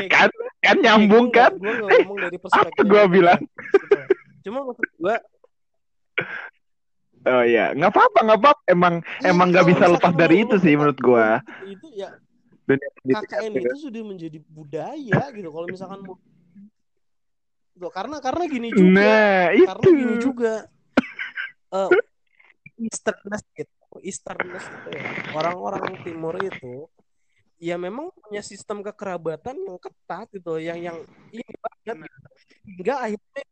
kan 0.08 0.32
kan 0.64 0.76
nyambung 0.80 1.28
gua 1.28 1.52
kan? 1.52 1.52
gua 1.60 1.72
nggak 1.76 1.90
ngomong 2.00 2.18
dari 2.24 2.36
perspektif 2.48 2.84
gua 2.88 3.04
itu, 3.04 3.12
bilang. 3.12 3.40
gitu. 3.68 4.00
cuma 4.48 4.58
maksud 4.64 4.88
gua 4.96 5.16
Oh 7.22 7.44
iya, 7.46 7.70
nggak 7.76 7.94
apa-apa, 7.94 8.18
nggak 8.26 8.38
apa. 8.42 8.52
Emang 8.66 8.94
ya, 9.22 9.30
emang 9.30 9.54
nggak 9.54 9.66
bisa 9.70 9.84
lepas 9.86 10.10
dari 10.18 10.42
itu 10.42 10.58
sih 10.58 10.74
menurut 10.74 10.98
gua. 10.98 11.38
itu 11.62 11.86
ya 11.94 12.10
KKN 12.66 13.50
gitu. 13.58 13.66
itu 13.66 13.76
sudah 13.90 14.02
menjadi 14.06 14.38
budaya 14.46 15.22
gitu 15.34 15.48
kalau 15.50 15.66
misalkan 15.66 16.00
mau 16.06 16.16
karena 17.90 18.16
karena 18.22 18.44
gini 18.46 18.68
juga 18.70 19.02
Nah, 19.02 19.46
karena 19.50 19.86
itu. 19.88 19.98
gini 19.98 20.14
juga 20.22 20.52
eh 21.72 21.90
Easterners 22.78 23.44
gitu 23.56 23.74
Easterners 24.00 24.66
itu 24.66 24.88
ya 24.94 25.02
orang-orang 25.34 26.00
timur 26.06 26.34
itu 26.38 26.86
ya 27.62 27.78
memang 27.78 28.10
punya 28.14 28.42
sistem 28.42 28.82
kekerabatan 28.82 29.54
yang 29.54 29.78
ketat 29.78 30.26
gitu 30.34 30.58
yang 30.58 30.78
yang 30.78 30.98
ini 31.30 31.42
banget 31.62 32.06
gitu. 32.06 32.28
hingga 32.66 32.94
akhirnya 32.98 33.42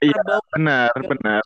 Iya, 0.00 0.20
benar, 0.56 0.92
benar. 0.96 1.42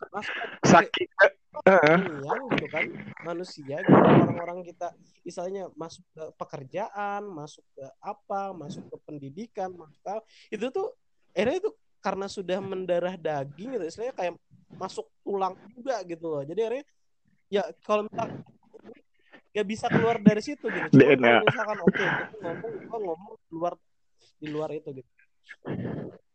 Heeh. 1.65 1.97
yang 2.19 2.41
gitu 2.51 2.67
kan 2.67 2.85
manusia 3.23 3.79
gitu 3.79 3.95
orang-orang 4.05 4.61
kita 4.67 4.91
misalnya 5.23 5.71
masuk 5.73 6.03
ke 6.13 6.23
pekerjaan 6.35 7.25
masuk 7.25 7.63
ke 7.73 7.85
apa 8.03 8.51
masuk 8.53 8.83
ke 8.91 8.97
pendidikan 9.07 9.71
maka 9.73 10.19
itu 10.51 10.67
tuh 10.69 10.93
akhirnya 11.31 11.57
itu 11.63 11.71
karena 12.03 12.27
sudah 12.27 12.59
mendarah 12.59 13.15
daging 13.17 13.79
gitu 13.79 13.85
istilahnya 13.87 14.13
kayak 14.13 14.33
masuk 14.77 15.07
tulang 15.23 15.55
juga 15.73 16.03
gitu 16.05 16.25
loh 16.27 16.43
jadi 16.43 16.59
akhirnya 16.69 16.85
ya 17.49 17.63
kalau 17.81 18.03
misal 18.05 18.27
gak 19.55 19.67
bisa 19.71 19.87
keluar 19.87 20.19
dari 20.19 20.43
situ 20.43 20.67
gitu. 20.67 20.99
Cuma 20.99 21.15
DNA. 21.15 21.23
kalau 21.23 21.47
misalkan 21.47 21.77
oke 21.79 22.03
kita 22.03 22.35
ngomong 22.43 22.71
gua 22.83 22.97
ngomong 22.99 23.33
di 23.39 23.51
luar 23.55 23.73
di 24.35 24.47
luar 24.51 24.69
itu 24.75 24.89
gitu. 24.99 25.11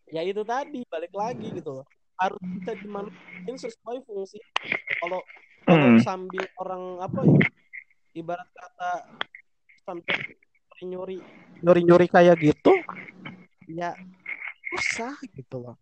Ya 0.09 0.25
itu 0.25 0.41
tadi 0.41 0.81
balik 0.89 1.12
lagi 1.12 1.49
gitu 1.53 1.85
loh. 1.85 1.87
Harus 2.21 2.43
bisa 2.53 2.77
dimanfaatin 2.77 3.57
sesuai 3.57 4.05
fungsi. 4.05 4.39
Kalau 5.01 5.25
kalau 5.64 5.89
Hmm. 5.97 6.01
sambil 6.05 6.45
orang 6.61 7.01
apa 7.01 7.21
ya? 7.25 7.41
Ibarat 8.12 8.49
kata 8.53 8.91
sambil 9.87 10.18
nyuri 10.81 11.21
nyuri 11.61 11.81
nyuri 11.85 12.07
kayak 12.09 12.41
gitu 12.41 12.73
ya 13.68 13.93
susah 14.73 15.14
gitu 15.37 15.61
loh. 15.61 15.77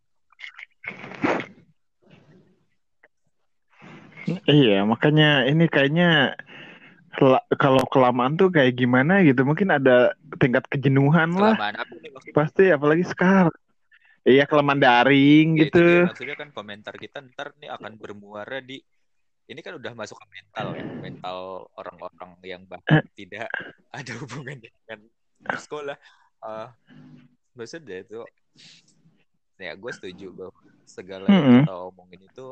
Iya, 4.44 4.84
makanya 4.84 5.48
ini 5.48 5.70
kayaknya 5.72 6.36
kalau 7.56 7.82
kelamaan 7.88 8.36
tuh 8.36 8.52
kayak 8.52 8.76
gimana 8.76 9.24
gitu. 9.24 9.40
Mungkin 9.42 9.72
ada 9.72 10.12
tingkat 10.36 10.68
kejenuhan 10.68 11.32
lah. 11.32 11.56
Kelamaan 11.56 11.76
apa 11.80 11.92
nih? 11.96 12.10
Pasti 12.36 12.64
apalagi 12.68 13.04
sekarang. 13.08 13.54
Iya, 14.28 14.44
kelamaan 14.44 14.76
daring 14.76 15.56
Ya, 15.56 15.72
itu 15.72 15.80
gitu. 15.80 15.80
dia, 15.80 16.08
maksudnya 16.12 16.36
kan 16.36 16.48
komentar 16.52 16.94
kita 17.00 17.24
ntar 17.32 17.56
nih 17.56 17.72
akan 17.72 17.96
bermuara 17.96 18.60
di 18.60 18.76
ini 19.48 19.64
kan 19.64 19.80
udah 19.80 19.96
masuk 19.96 20.20
ke 20.20 20.26
mental 20.28 20.76
ya 20.76 20.84
mental 20.84 21.38
orang-orang 21.72 22.36
yang 22.44 22.62
bahkan 22.68 23.00
tidak 23.16 23.48
ada 23.96 24.12
hubungannya 24.20 24.68
dengan 24.68 25.00
sekolah. 25.56 25.96
Uh, 26.44 26.68
maksudnya 27.56 28.04
itu 28.04 28.20
ya 29.56 29.72
gue 29.72 29.92
setuju 29.96 30.28
bahwa 30.36 30.60
segala 30.84 31.26
yang 31.32 31.64
kita 31.64 31.74
omongin 31.88 32.20
itu 32.28 32.46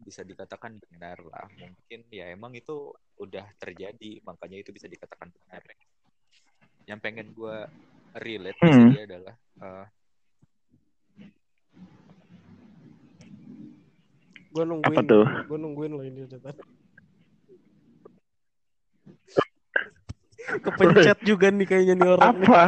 bisa 0.00 0.24
dikatakan 0.24 0.80
benar 0.80 1.20
lah. 1.28 1.44
Mungkin 1.60 2.08
ya 2.08 2.32
emang 2.32 2.56
itu 2.56 2.96
udah 3.20 3.44
terjadi 3.60 4.24
makanya 4.24 4.64
itu 4.64 4.72
bisa 4.72 4.88
dikatakan 4.88 5.28
benar 5.28 5.60
yang 6.88 6.98
pengen 7.04 7.36
gue 7.36 7.56
relate 8.16 8.56
Mm. 8.64 8.72
sini 8.72 8.98
adalah 9.04 9.34
uh, 9.60 9.84
Gue 14.48 14.64
nungguin. 14.64 14.96
Apa 14.96 15.00
tuh? 15.04 15.24
Gue 15.44 15.58
nungguin 15.60 15.92
loh 15.92 16.04
ini 16.04 16.24
udah 16.24 16.40
tadi. 16.40 16.62
Kepencet 20.48 21.18
juga 21.28 21.52
nih 21.52 21.66
kayaknya 21.68 21.94
nih 22.00 22.08
orang 22.08 22.34
nih. 22.40 22.48
Apa? 22.48 22.62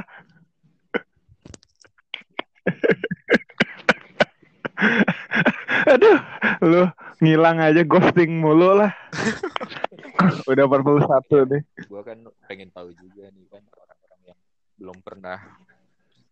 Aduh, 5.91 6.19
lu 6.61 6.83
ngilang 7.25 7.59
aja 7.59 7.83
ghosting 7.85 8.41
mulu 8.41 8.77
lah. 8.77 8.93
Udah 10.51 10.69
41 10.69 11.49
nih. 11.49 11.63
gue 11.89 12.03
kan 12.05 12.19
pengen 12.45 12.69
tahu 12.69 12.93
juga 12.93 13.33
nih 13.33 13.47
kan 13.49 13.65
orang-orang 13.73 14.21
yang 14.29 14.39
belum 14.77 14.99
pernah 15.01 15.39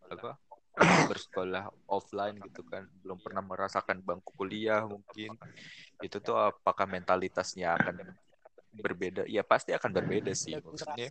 apa 0.09 0.37
bersekolah 0.81 1.69
offline 1.87 2.39
gitu 2.43 2.63
kan. 2.65 2.87
Belum 3.03 3.19
pernah 3.19 3.43
merasakan 3.43 3.99
bangku 4.01 4.31
kuliah 4.35 4.87
mungkin. 4.87 5.35
Itu 5.99 6.23
tuh 6.23 6.39
apakah 6.39 6.87
mentalitasnya 6.87 7.75
akan 7.75 8.15
berbeda? 8.73 9.27
Ya 9.27 9.43
pasti 9.43 9.75
akan 9.75 9.91
berbeda 9.91 10.31
sih 10.33 10.55
maksudnya. 10.59 11.11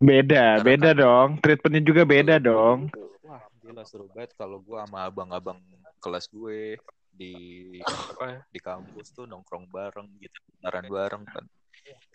Beda, 0.00 0.56
Karena 0.56 0.64
beda 0.64 0.90
kan- 0.92 0.98
dong. 0.98 1.28
Treatmentnya 1.44 1.82
juga 1.84 2.02
beda 2.08 2.34
dong. 2.40 2.88
wah 3.20 3.44
gila 3.62 3.86
seru 3.86 4.10
banget 4.10 4.34
kalau 4.34 4.58
gue 4.58 4.74
sama 4.74 5.06
abang-abang 5.06 5.60
kelas 6.02 6.26
gue 6.32 6.80
di 7.14 7.78
apa 7.84 8.42
di 8.50 8.58
kampus 8.58 9.12
tuh 9.14 9.28
nongkrong 9.28 9.68
bareng 9.70 10.08
gitu 10.18 10.40
taran 10.58 10.88
bareng 10.88 11.22
kan. 11.28 11.44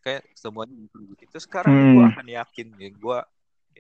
Kayak 0.04 0.26
semuanya 0.36 0.76
itu 1.22 1.38
sekarang 1.40 1.72
Hmm. 1.72 1.94
gue 1.96 2.04
akan 2.10 2.28
yakin 2.28 2.68
ya 2.76 2.90
gue 2.92 3.18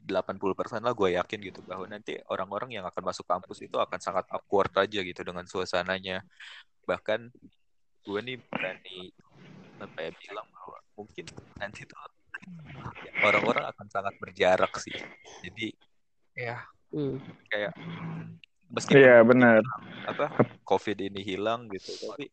80% 0.06 0.82
lah 0.86 0.93
gue 0.93 1.18
yakin 1.18 1.39
gitu 1.41 1.60
bahwa 1.66 1.89
nanti 1.89 2.16
orang-orang 2.30 2.78
yang 2.78 2.86
akan 2.86 3.03
masuk 3.10 3.26
kampus 3.26 3.66
itu 3.66 3.76
akan 3.76 3.97
sangat 3.97 4.26
awkward 4.32 4.72
aja 4.78 5.01
gitu 5.01 5.22
dengan 5.26 5.43
suasananya 5.49 6.22
bahkan 6.86 7.34
gue 8.06 8.20
nih 8.22 8.38
berani 8.45 9.10
apa 9.82 9.97
ya 10.08 10.12
bilang 10.14 10.47
bahwa 10.53 10.78
mungkin 10.95 11.26
nanti 11.58 11.84
tuh 11.84 11.97
orang-orang 13.26 13.66
akan 13.74 13.88
sangat 13.89 14.14
berjarak 14.22 14.72
sih 14.80 14.95
jadi 15.41 15.68
ya 16.38 16.58
Hmm. 16.95 17.20
kayak 17.51 17.76
meskipun 18.72 19.03
Iya, 19.03 19.20
benar. 19.28 19.60
apa 20.08 20.32
covid 20.64 20.95
ini 21.01 21.26
hilang 21.26 21.68
gitu 21.68 21.91
tapi 21.97 22.32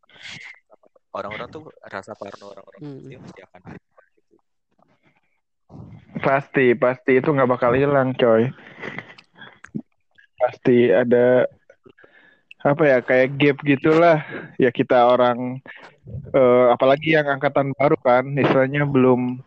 orang-orang 1.11 1.49
tuh 1.51 1.67
rasa 1.83 2.15
parno 2.15 2.53
orang-orang 2.53 2.81
Hmm. 2.85 3.11
pasti 3.27 3.41
akan 3.43 3.61
ada. 3.75 3.92
Pasti, 6.23 6.73
pasti 6.79 7.19
itu 7.19 7.29
nggak 7.35 7.51
bakal 7.51 7.75
hilang, 7.75 8.15
coy. 8.15 8.47
Pasti 10.39 10.91
ada 10.91 11.51
apa 12.63 12.83
ya 12.87 12.99
kayak 13.03 13.29
gap 13.43 13.59
gitulah. 13.67 14.19
Ya 14.55 14.71
kita 14.71 15.03
orang 15.11 15.59
eh, 16.31 16.67
apalagi 16.71 17.19
yang 17.19 17.27
angkatan 17.27 17.75
baru 17.75 17.99
kan, 17.99 18.25
istilahnya 18.39 18.87
belum 18.87 19.43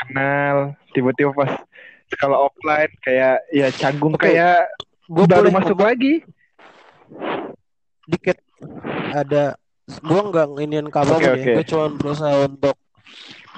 kenal, 0.00 0.72
tiba-tiba 0.96 1.36
pas 1.36 1.60
skala 2.08 2.40
offline 2.48 2.92
kayak 3.04 3.44
ya 3.52 3.68
canggung 3.76 4.16
Oke. 4.16 4.32
kayak 4.32 4.64
Gue 5.08 5.24
baru 5.28 5.48
boleh 5.48 5.56
masuk 5.60 5.78
lagi. 5.80 6.24
dikit. 8.08 8.40
Ada. 9.12 9.56
Gue 10.00 10.20
nggak 10.32 10.46
nginiin 10.56 10.88
kamu 10.88 11.12
Oke, 11.16 11.24
ya. 11.24 11.32
oke. 11.36 11.52
Gue 11.60 11.64
cuma 11.68 11.86
berusaha 11.92 12.34
untuk 12.48 12.76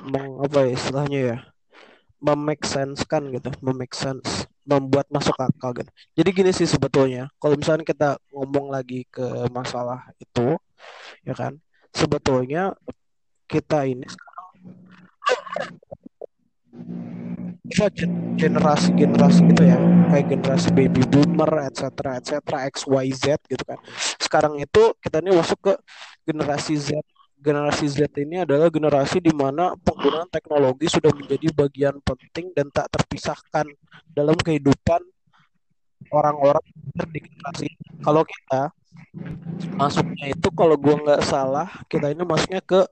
meng, 0.06 0.42
apa 0.42 0.58
ya 0.66 0.70
istilahnya 0.74 1.20
ya 1.20 1.36
memake 2.20 2.68
sense 2.68 3.02
kan 3.08 3.24
gitu, 3.32 3.48
memake 3.64 3.96
sense, 3.96 4.44
membuat 4.68 5.08
masuk 5.08 5.34
akal 5.40 5.72
gitu. 5.72 5.90
Jadi 6.14 6.28
gini 6.30 6.50
sih 6.52 6.68
sebetulnya, 6.68 7.32
kalau 7.40 7.56
misalnya 7.56 7.82
kita 7.82 8.20
ngomong 8.30 8.68
lagi 8.68 9.08
ke 9.08 9.24
masalah 9.48 10.12
itu, 10.20 10.60
ya 11.24 11.32
kan, 11.32 11.56
sebetulnya 11.90 12.76
kita 13.48 13.88
ini 13.88 14.04
sekarang 14.06 14.48
generasi-generasi 18.36 19.40
gitu 19.52 19.62
ya, 19.62 19.78
kayak 20.10 20.26
generasi 20.28 20.68
baby 20.74 21.02
boomer, 21.06 21.70
etc., 21.70 22.18
etc., 22.18 22.32
X, 22.68 22.84
Y, 22.88 23.06
Z 23.14 23.40
gitu 23.46 23.64
kan. 23.64 23.78
Sekarang 24.20 24.54
itu 24.58 24.92
kita 25.00 25.22
ini 25.22 25.32
masuk 25.34 25.58
ke 25.60 25.74
generasi 26.26 26.74
Z. 26.76 26.98
Generasi 27.40 27.88
Z 27.88 28.04
ini 28.20 28.44
adalah 28.44 28.68
generasi 28.68 29.16
di 29.16 29.32
mana 29.32 29.72
penggunaan 29.80 30.28
teknologi 30.28 30.92
sudah 30.92 31.08
menjadi 31.08 31.48
bagian 31.56 31.96
penting 32.04 32.52
dan 32.52 32.68
tak 32.68 32.92
terpisahkan 32.92 33.64
dalam 34.12 34.36
kehidupan 34.36 35.00
orang-orang 36.12 36.60
di 37.08 37.18
generasi. 37.24 37.68
Kalau 38.04 38.28
kita 38.28 38.68
masuknya 39.80 40.36
itu 40.36 40.48
kalau 40.52 40.76
gua 40.76 41.00
nggak 41.00 41.22
salah, 41.24 41.68
kita 41.88 42.12
ini 42.12 42.28
masuknya 42.28 42.60
ke 42.60 42.84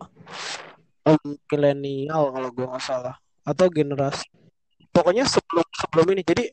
em, 1.04 1.20
milenial 1.52 2.32
kalau 2.32 2.48
gua 2.48 2.66
nggak 2.72 2.84
salah 2.88 3.14
atau 3.44 3.68
generasi. 3.68 4.24
Pokoknya 4.88 5.28
sebelum 5.28 5.68
sebelum 5.76 6.06
ini. 6.16 6.22
Jadi 6.24 6.44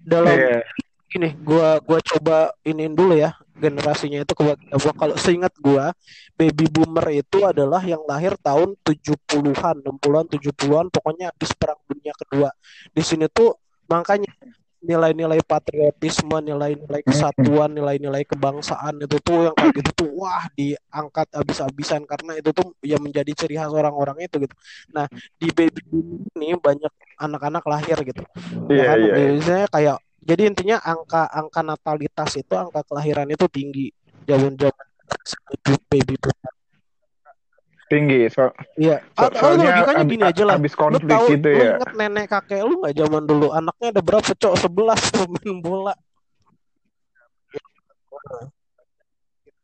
dalam 0.00 0.32
Iya. 0.32 0.64
gini, 1.12 1.28
gua 1.44 1.76
gua 1.84 2.00
coba 2.00 2.56
iniin 2.64 2.96
dulu 2.96 3.20
ya 3.20 3.36
generasinya 3.54 4.22
itu 4.22 4.32
gua 4.34 4.54
kalau 4.98 5.14
seingat 5.14 5.54
gua 5.62 5.94
baby 6.34 6.66
boomer 6.66 7.06
itu 7.14 7.46
adalah 7.46 7.80
yang 7.86 8.02
lahir 8.04 8.34
tahun 8.42 8.74
70-an, 8.82 9.86
60-an, 9.86 10.26
70-an, 10.26 10.86
pokoknya 10.90 11.30
habis 11.30 11.50
perang 11.54 11.78
dunia 11.86 12.10
kedua. 12.18 12.50
Di 12.90 13.02
sini 13.06 13.30
tuh 13.30 13.54
makanya 13.86 14.34
nilai-nilai 14.84 15.40
patriotisme, 15.40 16.36
nilai-nilai 16.44 17.00
kesatuan, 17.00 17.72
nilai-nilai 17.72 18.22
kebangsaan 18.28 19.00
itu 19.00 19.16
tuh 19.24 19.48
yang 19.48 19.56
kayak 19.56 19.72
gitu 19.80 19.90
tuh 20.04 20.08
wah 20.12 20.44
diangkat 20.52 21.28
habis-habisan 21.32 22.04
karena 22.04 22.36
itu 22.36 22.52
tuh 22.52 22.76
yang 22.84 23.00
menjadi 23.00 23.32
ciri 23.32 23.56
khas 23.56 23.72
orang-orang 23.72 24.28
itu 24.28 24.44
gitu. 24.44 24.54
Nah, 24.92 25.08
di 25.40 25.48
baby 25.50 25.80
boomer 25.88 26.28
ini 26.36 26.54
banyak 26.60 26.92
anak-anak 27.16 27.64
lahir 27.64 27.96
gitu 28.04 28.22
Iya, 28.68 28.76
ya 28.76 28.84
kan 28.84 28.98
iya. 29.00 29.14
biasanya 29.16 29.66
kayak 29.72 29.96
jadi 30.24 30.42
intinya 30.46 30.76
angka 30.80 31.28
angka 31.28 31.60
natalitas 31.60 32.34
itu 32.34 32.52
angka 32.52 32.80
kelahiran 32.82 33.28
itu 33.28 33.44
tinggi 33.46 33.92
zaman 34.24 34.56
zaman 34.56 34.84
baby 35.86 36.16
boomer 36.16 36.52
Tinggi. 37.84 38.26
So, 38.26 38.48
iya 38.74 39.04
so- 39.12 39.28
atau 39.28 39.54
soalnya 39.54 39.70
logikanya 39.70 40.02
ab- 40.02 40.10
gini 40.10 40.22
aja 40.24 40.42
lah 40.42 40.54
habis 40.56 40.72
lu 40.72 40.80
konflik 40.80 41.12
tahu 41.12 41.26
gitu 41.30 41.46
lu 41.46 41.60
ya. 41.60 41.70
inget 41.76 41.90
nenek 41.94 42.26
kakek 42.26 42.60
lu 42.64 42.74
nggak 42.80 42.94
zaman 42.96 43.22
dulu 43.22 43.46
anaknya 43.52 43.86
ada 43.92 44.02
berapa 44.02 44.30
cowok 44.34 44.56
sebelas 44.58 45.00
main 45.30 45.52
bola 45.60 45.94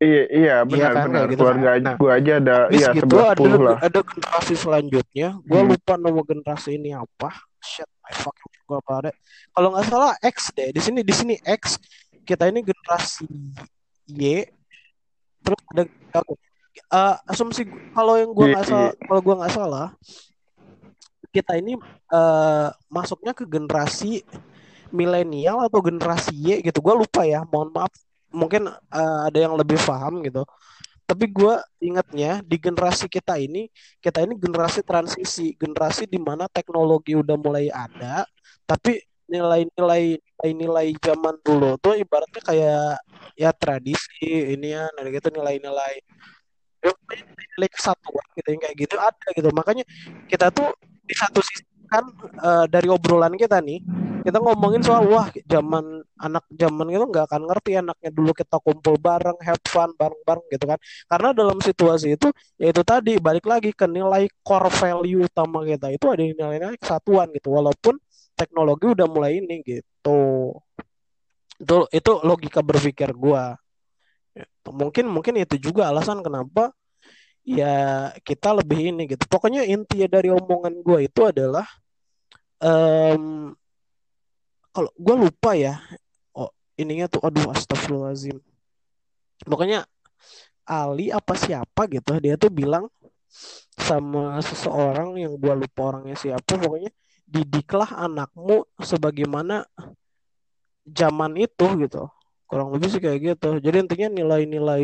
Iya, 0.01 0.23
iya, 0.33 0.55
benar, 0.65 0.93
kan, 0.95 1.05
benar. 1.07 1.25
gitu 1.29 1.41
Keluarga 1.45 1.71
kan. 1.71 1.81
Nah, 1.85 1.95
gua 1.97 2.11
aja 2.17 2.33
ada, 2.35 2.57
iya, 2.73 2.89
gitu 2.97 3.05
11 3.05 3.21
ada 3.21 3.37
10 3.37 3.61
lah. 3.61 3.79
ada 3.81 4.01
generasi 4.01 4.55
selanjutnya 4.57 5.29
gue 5.43 5.61
Hmm. 5.61 5.69
lupa 5.69 5.93
nama 5.97 6.21
generasi 6.23 6.71
ini 6.73 6.91
apa 6.93 7.29
shit 7.61 7.85
I 8.11 8.15
fucking 8.19 8.53
gue 8.67 8.81
pada 8.83 9.11
kalau 9.55 9.69
nggak 9.75 9.87
salah 9.87 10.13
X 10.19 10.51
deh. 10.55 10.75
Di 10.75 10.81
sini 10.83 11.01
di 11.07 11.15
sini 11.15 11.35
X. 11.47 11.79
Kita 12.27 12.47
ini 12.51 12.63
generasi 12.63 13.27
Y. 14.11 14.43
Terus 15.43 15.61
ada 15.71 15.83
aku 16.15 16.35
Eh, 16.91 17.17
asumsi 17.31 17.67
kalau 17.95 18.19
yang 18.19 18.35
gue 18.35 18.47
nggak 18.51 18.67
salah 18.67 18.91
kalau 19.07 19.21
gue 19.23 19.35
nggak 19.39 19.55
salah 19.55 19.89
kita 21.31 21.55
ini 21.55 21.79
eh, 22.11 22.69
masuknya 22.91 23.31
ke 23.31 23.47
generasi 23.47 24.27
milenial 24.91 25.63
atau 25.71 25.79
generasi 25.79 26.35
Y 26.35 26.67
gitu. 26.67 26.83
Gue 26.83 26.95
lupa 26.99 27.23
ya, 27.23 27.47
mohon 27.47 27.71
maaf. 27.71 27.95
Mungkin 28.35 28.67
eh, 28.71 29.21
ada 29.31 29.39
yang 29.39 29.55
lebih 29.55 29.79
paham 29.87 30.19
gitu. 30.27 30.43
Tapi 31.11 31.27
gue 31.27 31.55
ingatnya 31.83 32.39
di 32.47 32.55
generasi 32.55 33.11
kita 33.11 33.35
ini, 33.35 33.67
kita 33.99 34.23
ini 34.23 34.39
generasi 34.39 34.87
transisi, 34.87 35.59
generasi 35.59 36.07
di 36.07 36.23
mana 36.23 36.47
teknologi 36.47 37.19
udah 37.19 37.35
mulai 37.35 37.67
ada, 37.67 38.23
tapi 38.63 39.03
nilai-nilai 39.27 40.23
nilai-nilai 40.23 40.95
zaman 41.03 41.35
dulu 41.43 41.75
tuh 41.83 41.99
ibaratnya 41.99 42.43
kayak 42.47 43.03
ya 43.35 43.51
tradisi 43.51 44.55
ini 44.55 44.71
ya, 44.71 44.87
nah 44.95 45.03
gitu 45.11 45.35
nilai-nilai 45.35 45.95
ya, 46.79 46.91
nilai 47.59 47.71
kesatuan 47.75 48.27
gitu 48.39 48.49
yang 48.55 48.63
kayak 48.63 48.77
gitu 48.79 48.97
ada 48.99 49.27
gitu. 49.35 49.51
Makanya 49.51 49.83
kita 50.31 50.55
tuh 50.55 50.71
di 51.03 51.15
satu 51.19 51.43
sisi 51.43 51.67
kan 51.91 52.05
eh, 52.23 52.65
dari 52.71 52.89
obrolan 52.89 53.35
kita 53.35 53.59
nih 53.59 53.83
kita 54.21 54.37
ngomongin 54.37 54.85
soal 54.85 55.09
wah 55.09 55.27
zaman 55.49 56.05
anak 56.21 56.45
zaman 56.53 56.87
itu 56.93 57.05
nggak 57.09 57.25
akan 57.25 57.43
ngerti 57.49 57.81
anaknya 57.81 58.11
dulu 58.13 58.37
kita 58.37 58.61
kumpul 58.61 59.01
bareng 59.01 59.37
have 59.41 59.61
fun 59.65 59.91
bareng-bareng 59.97 60.45
gitu 60.53 60.65
kan. 60.69 60.79
Karena 61.09 61.29
dalam 61.33 61.59
situasi 61.59 62.21
itu 62.21 62.29
yaitu 62.61 62.85
tadi 62.85 63.17
balik 63.17 63.49
lagi 63.49 63.73
ke 63.73 63.89
nilai 63.89 64.29
core 64.45 64.69
value 64.69 65.25
utama 65.25 65.65
kita. 65.65 65.89
Itu 65.89 66.13
ada 66.13 66.21
nilai-nilai 66.21 66.77
kesatuan 66.77 67.33
gitu 67.33 67.49
walaupun 67.49 67.97
teknologi 68.37 68.87
udah 68.93 69.07
mulai 69.09 69.41
ini 69.41 69.65
gitu. 69.65 70.53
Itu 71.61 71.77
itu 71.89 72.13
logika 72.21 72.61
berpikir 72.61 73.17
gua. 73.17 73.57
Mungkin 74.69 75.09
mungkin 75.09 75.41
itu 75.41 75.57
juga 75.57 75.89
alasan 75.89 76.21
kenapa 76.21 76.77
ya 77.51 78.11
kita 78.23 78.55
lebih 78.55 78.95
ini 78.95 79.03
gitu. 79.11 79.25
Pokoknya 79.27 79.67
inti 79.67 80.07
dari 80.07 80.31
omongan 80.31 80.81
gua 80.87 81.03
itu 81.03 81.27
adalah 81.27 81.67
em, 82.63 83.51
kalau 84.71 84.91
gue 84.95 85.17
lupa 85.27 85.59
ya. 85.59 85.83
Oh 86.37 86.51
ininya 86.79 87.11
tuh 87.11 87.21
aduh 87.27 87.51
astagfirullahaladzim. 87.51 88.39
Pokoknya 89.43 89.89
Ali 90.71 91.11
apa 91.11 91.35
siapa 91.35 91.91
gitu 91.91 92.15
dia 92.23 92.39
tuh 92.39 92.53
bilang 92.53 92.87
sama 93.75 94.39
seseorang 94.45 95.19
yang 95.19 95.35
gue 95.35 95.55
lupa 95.67 95.81
orangnya 95.91 96.15
siapa. 96.15 96.47
Pokoknya 96.47 96.95
didiklah 97.27 97.99
anakmu 97.99 98.67
sebagaimana 98.79 99.67
zaman 100.87 101.39
itu 101.39 101.67
gitu 101.87 102.11
kurang 102.51 102.69
lebih 102.75 102.89
sih 102.93 103.01
kayak 103.05 103.19
gitu. 103.29 103.51
Jadi 103.63 103.77
intinya 103.87 104.09
nilai-nilai 104.19 104.83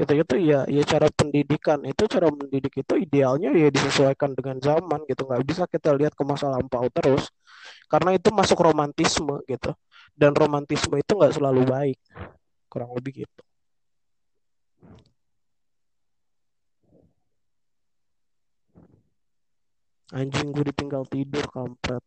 itu 0.00 0.12
itu 0.22 0.34
ya 0.50 0.60
ya 0.66 0.82
cara 0.82 1.06
pendidikan 1.12 1.78
itu 1.86 2.02
cara 2.10 2.26
mendidik 2.32 2.74
itu 2.82 2.94
idealnya 2.98 3.48
ya 3.54 3.68
disesuaikan 3.68 4.32
dengan 4.38 4.56
zaman 4.66 5.00
gitu. 5.10 5.22
Nggak 5.28 5.44
bisa 5.44 5.62
kita 5.68 5.92
lihat 6.00 6.16
ke 6.16 6.24
masa 6.24 6.48
lampau 6.48 6.88
terus 6.88 7.28
karena 7.92 8.16
itu 8.18 8.28
masuk 8.32 8.58
romantisme 8.64 9.44
gitu. 9.52 9.70
Dan 10.16 10.32
romantisme 10.32 10.96
itu 10.96 11.12
nggak 11.18 11.34
selalu 11.36 11.62
baik. 11.68 11.98
Kurang 12.72 12.90
lebih 12.96 13.26
gitu. 13.28 13.42
Anjing 20.14 20.48
gue 20.54 20.64
ditinggal 20.70 21.04
tidur 21.10 21.44
kampret 21.50 22.04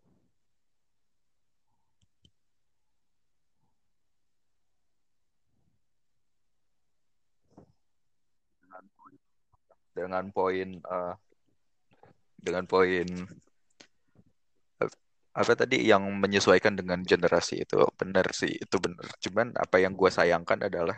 dengan 9.97 10.29
poin 10.29 10.77
uh, 10.85 11.17
dengan 12.37 12.63
poin 12.69 13.07
uh, 14.81 14.91
apa 15.33 15.53
tadi 15.57 15.85
yang 15.89 16.05
menyesuaikan 16.05 16.77
dengan 16.77 17.01
generasi 17.01 17.65
itu? 17.65 17.81
Benar 17.97 18.29
sih 18.33 18.53
itu 18.53 18.77
benar. 18.77 19.09
Cuman 19.17 19.57
apa 19.57 19.81
yang 19.81 19.97
gue 19.97 20.09
sayangkan 20.13 20.69
adalah 20.69 20.97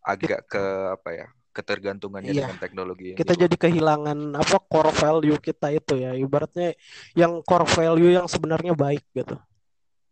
agak 0.00 0.48
ke 0.48 0.64
apa 0.96 1.10
ya 1.14 1.26
ketergantungannya 1.50 2.30
Iya. 2.30 2.46
dengan 2.46 2.58
teknologi 2.62 3.04
yang 3.12 3.18
kita 3.18 3.34
gitu. 3.34 3.42
jadi 3.46 3.56
kehilangan 3.58 4.18
apa 4.38 4.56
core 4.70 4.92
value 4.94 5.38
kita 5.38 5.68
itu 5.74 5.94
ya. 5.98 6.16
Ibaratnya 6.16 6.74
yang 7.18 7.42
core 7.44 7.68
value 7.68 8.10
yang 8.16 8.26
sebenarnya 8.30 8.72
baik 8.72 9.04
gitu. 9.12 9.36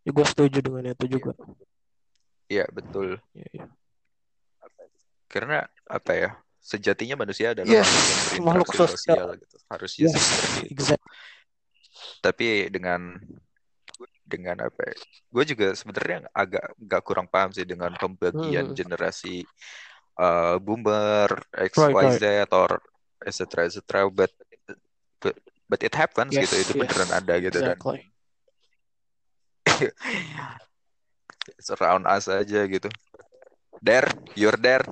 Ya 0.05 0.11
gue 0.13 0.25
setuju 0.27 0.57
dengan 0.61 0.93
itu 0.93 1.05
juga. 1.09 1.33
Iya 2.49 2.65
betul. 2.73 3.21
Iya, 3.33 3.49
iya. 3.55 3.65
karena 5.29 5.61
apa 5.85 6.11
ya 6.17 6.29
sejatinya 6.69 7.15
manusia 7.25 7.57
adalah 7.57 7.73
Yes, 7.73 7.89
makhluk 8.45 8.69
yang 8.69 8.85
sosial. 8.85 8.93
sosial 8.93 9.27
gitu 9.41 9.57
harusnya 9.73 10.05
Yes, 10.05 10.13
sih 10.13 10.21
seperti 10.21 10.59
itu 10.69 10.73
exactly. 10.77 11.09
tapi 12.21 12.47
dengan 12.69 13.17
dengan 14.29 14.69
apa 14.69 14.81
ya 14.85 14.93
gue 15.33 15.43
juga 15.49 15.67
sebenarnya 15.73 16.29
agak 16.29 16.77
nggak 16.77 17.01
kurang 17.01 17.25
paham 17.25 17.49
sih 17.49 17.65
dengan 17.65 17.89
pembagian 17.97 18.69
Hmm. 18.69 18.77
generasi 18.77 19.41
uh, 20.21 20.61
boomer 20.61 21.33
X 21.57 21.73
Right, 21.81 21.95
Y 21.97 22.05
right. 22.05 22.21
Z 22.21 22.53
or 22.53 22.77
etc 23.25 23.65
etc 23.65 24.05
but 24.13 24.29
but, 25.17 25.35
but 25.65 25.81
it 25.81 25.97
happens 25.97 26.37
Yes, 26.37 26.53
gitu 26.53 26.61
itu 26.61 26.71
yes, 26.77 26.85
beneran 26.85 27.09
ada 27.17 27.33
gitu 27.41 27.57
dan 27.65 27.77
exactly. 27.81 27.99
it's 31.57 31.69
around 31.73 32.05
us 32.05 32.29
aja 32.29 32.61
gitu 32.69 32.89
there 33.81 34.05
you're 34.37 34.59
there 34.61 34.85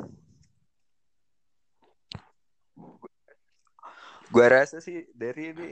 gua 4.31 4.45
rasa 4.61 4.77
sih 4.83 5.07
dari 5.15 5.53
ini 5.55 5.69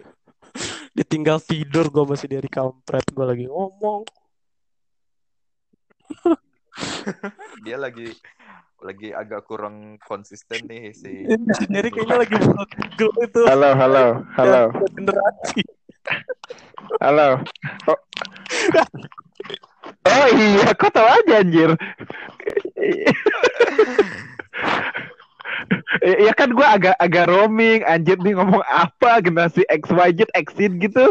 Ditinggal 0.98 1.44
tidur 1.44 1.92
gue 1.92 2.06
masih 2.08 2.32
dari 2.32 2.48
kampret 2.48 3.04
gue 3.12 3.26
lagi 3.28 3.46
ngomong. 3.52 4.08
dia 7.68 7.76
lagi 7.76 8.16
lagi 8.80 9.10
agak 9.12 9.44
kurang 9.44 10.00
konsisten 10.08 10.64
nih 10.70 10.96
si 10.96 11.28
Ini 11.28 11.52
sendiri 11.58 11.92
kayaknya 11.92 12.16
lagi 12.24 12.36
bergel 12.40 13.12
itu 13.28 13.42
Halo, 13.44 13.76
halo, 13.76 14.06
halo, 14.40 14.64
generasi. 14.96 15.64
halo. 17.04 17.44
Oh, 17.92 18.00
oh 20.16 20.28
iya, 20.32 20.70
kok 20.78 20.94
tahu 20.94 21.08
aja 21.12 21.42
anjir. 21.42 21.72
Ya 26.26 26.34
kan 26.38 26.54
gue 26.54 26.66
agak 26.66 26.96
agak 27.02 27.26
roaming 27.32 27.82
anjir 27.88 28.20
nih 28.22 28.38
ngomong 28.38 28.62
apa 28.68 29.24
generasi 29.24 29.66
XYZ 29.72 30.30
exit 30.36 30.72
gitu. 30.78 31.06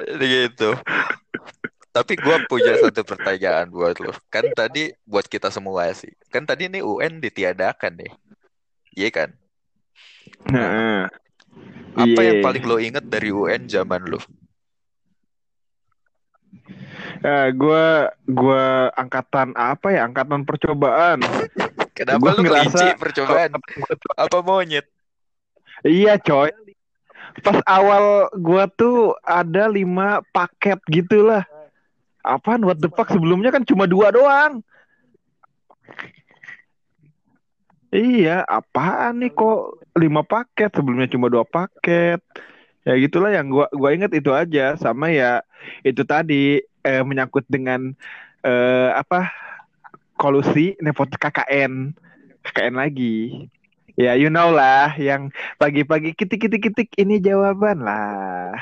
gitu. 0.20 0.70
Tapi 1.90 2.14
gua 2.22 2.38
punya 2.46 2.78
satu 2.78 3.02
pertanyaan 3.02 3.66
buat 3.66 3.98
lo 3.98 4.14
kan 4.30 4.46
tadi 4.54 4.94
buat 5.02 5.26
kita 5.26 5.50
semua 5.50 5.90
sih. 5.90 6.14
Kan 6.30 6.46
tadi 6.46 6.70
nih 6.70 6.86
UN 6.86 7.18
ditiadakan 7.18 7.98
nih. 7.98 8.12
Iya 8.94 9.08
kan? 9.10 9.30
Nah, 10.46 11.10
apa 11.98 12.20
yang 12.22 12.38
iya. 12.38 12.44
paling 12.46 12.64
lo 12.64 12.78
inget 12.78 13.02
dari 13.10 13.34
UN 13.34 13.66
zaman 13.66 14.06
lo 14.06 14.22
Eh, 17.20 17.48
gue 17.52 17.86
gua 18.32 18.90
angkatan 18.94 19.52
apa 19.54 19.92
ya? 19.92 20.06
Angkatan 20.08 20.42
percobaan. 20.42 21.20
kenapa 21.92 22.18
Gua 22.18 22.32
kelinci 22.38 22.80
ngerasa- 22.80 22.98
percobaan 22.98 23.50
apa 24.16 24.38
monyet 24.40 24.86
Iya 25.80 26.16
coy. 26.20 26.52
Pas 27.40 27.60
awal 27.64 28.28
gua 28.36 28.66
tuh 28.66 29.14
ada 29.22 29.70
lima 29.70 30.20
paket 30.32 30.80
gitulah. 30.88 31.44
Apaan 32.20 32.64
what 32.64 32.76
the 32.76 32.90
fuck 32.92 33.08
sebelumnya 33.08 33.48
kan 33.48 33.64
cuma 33.64 33.88
dua 33.88 34.12
doang. 34.12 34.60
Iya, 37.90 38.46
apaan 38.46 39.18
nih 39.18 39.34
kok 39.34 39.82
lima 39.98 40.22
paket 40.22 40.70
sebelumnya 40.70 41.10
cuma 41.10 41.26
dua 41.26 41.42
paket. 41.42 42.22
Ya 42.88 42.96
gitulah 42.96 43.30
yang 43.32 43.52
gua 43.52 43.68
gua 43.76 43.92
inget 43.92 44.12
itu 44.16 44.32
aja 44.32 44.72
sama 44.80 45.12
ya 45.12 45.44
itu 45.84 46.00
tadi 46.08 46.64
eh, 46.64 47.02
menyangkut 47.04 47.44
dengan 47.48 47.92
eh, 48.40 48.90
apa 48.96 49.28
kolusi 50.16 50.76
nepot 50.80 51.08
KKN 51.12 51.92
KKN 52.44 52.74
lagi. 52.80 53.48
Ya 54.00 54.16
you 54.16 54.32
know 54.32 54.48
lah 54.48 54.96
yang 54.96 55.28
pagi-pagi 55.60 56.16
kitik 56.16 56.48
kitik 56.48 56.62
kitik 56.72 56.88
ini 56.96 57.20
jawaban 57.20 57.84
lah. 57.84 58.56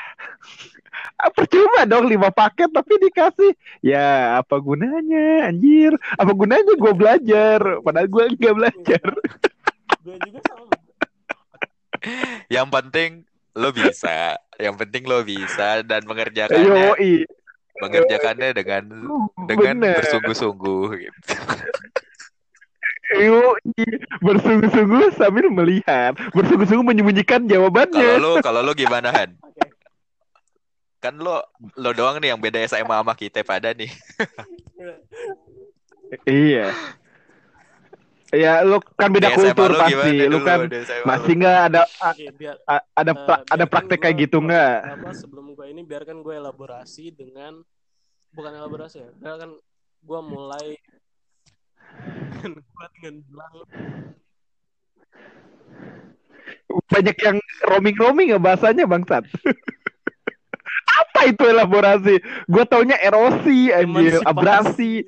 Ah, 1.18 1.30
Percuma 1.34 1.86
dong 1.86 2.06
lima 2.10 2.30
paket 2.34 2.70
tapi 2.74 2.98
dikasih. 2.98 3.52
Ya 3.82 4.38
apa 4.42 4.58
gunanya 4.58 5.50
anjir? 5.50 5.94
Apa 6.18 6.30
gunanya 6.34 6.74
gue 6.74 6.92
belajar? 6.94 7.60
Padahal 7.82 8.08
gue 8.10 8.24
nggak 8.38 8.54
belajar. 8.56 9.06
Gue 10.02 10.16
juga 10.26 10.40
sama. 10.46 10.74
yang 12.48 12.68
penting 12.72 13.27
lo 13.58 13.74
bisa 13.74 14.38
yang 14.62 14.78
penting 14.78 15.02
lo 15.10 15.26
bisa 15.26 15.82
dan 15.82 16.06
mengerjakannya 16.06 16.94
Yoi. 16.94 17.26
mengerjakannya 17.82 18.54
dengan 18.54 18.82
dengan 19.50 19.74
bersungguh-sungguh 19.98 20.86
gitu 21.02 21.18
Yuk, 23.08 23.56
bersungguh-sungguh 24.20 25.16
sambil 25.16 25.48
melihat, 25.48 26.12
bersungguh-sungguh 26.36 26.84
menyembunyikan 26.84 27.48
Kalau 27.48 27.72
jawabannya. 27.72 28.20
lu 28.20 28.36
kalau 28.44 28.60
lu 28.60 28.76
gimana 28.76 29.08
Han? 29.08 29.32
Kan 31.00 31.16
lo 31.16 31.40
lo 31.80 31.96
doang 31.96 32.20
nih 32.20 32.36
yang 32.36 32.40
beda 32.44 32.60
SMA 32.68 33.00
sama 33.00 33.16
kita 33.16 33.40
pada 33.48 33.72
nih. 33.72 33.88
Iya. 36.28 36.68
Ya, 38.28 38.60
lu 38.60 38.76
kan 38.92 39.08
beda 39.08 39.32
SMA 39.32 39.56
kultur 39.56 39.72
lu 39.72 39.80
pasti. 39.80 40.12
gimana 40.12 40.28
Lu 40.28 40.38
kan 40.44 40.58
masih 41.08 41.32
nggak 41.40 41.58
ada 41.72 41.82
a- 41.98 42.16
biar 42.36 42.54
a- 42.68 42.86
ada 42.92 43.12
pra- 43.16 43.40
ada 43.40 43.64
biarkan 43.64 43.72
praktek 43.72 43.98
kayak 44.04 44.16
gitu 44.20 44.38
nggak? 44.44 44.74
Apa 45.00 45.10
sebelum 45.16 45.56
gue 45.56 45.66
ini 45.72 45.80
biarkan 45.80 46.20
gue 46.20 46.34
elaborasi 46.36 47.16
dengan 47.16 47.64
bukan 48.28 48.52
elaborasi 48.52 48.96
ya, 49.00 49.08
biarkan 49.16 49.56
gue 50.04 50.20
mulai 50.20 50.66
dengan 52.36 52.52
gue 52.60 52.86
dengan 53.00 53.14
bilang 53.24 53.54
Banyak 56.88 57.16
yang 57.20 57.36
roaming-roaming 57.64 58.28
ya 58.32 58.38
bahasanya 58.40 58.84
bangsat. 58.84 59.24
Apa 61.00 61.28
itu 61.28 61.44
elaborasi? 61.44 62.20
Gue 62.44 62.64
taunya 62.64 62.96
erosi, 63.00 63.72
anjir, 63.72 64.20
abrasi. 64.24 65.04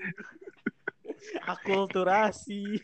Akulturasi. 1.45 2.79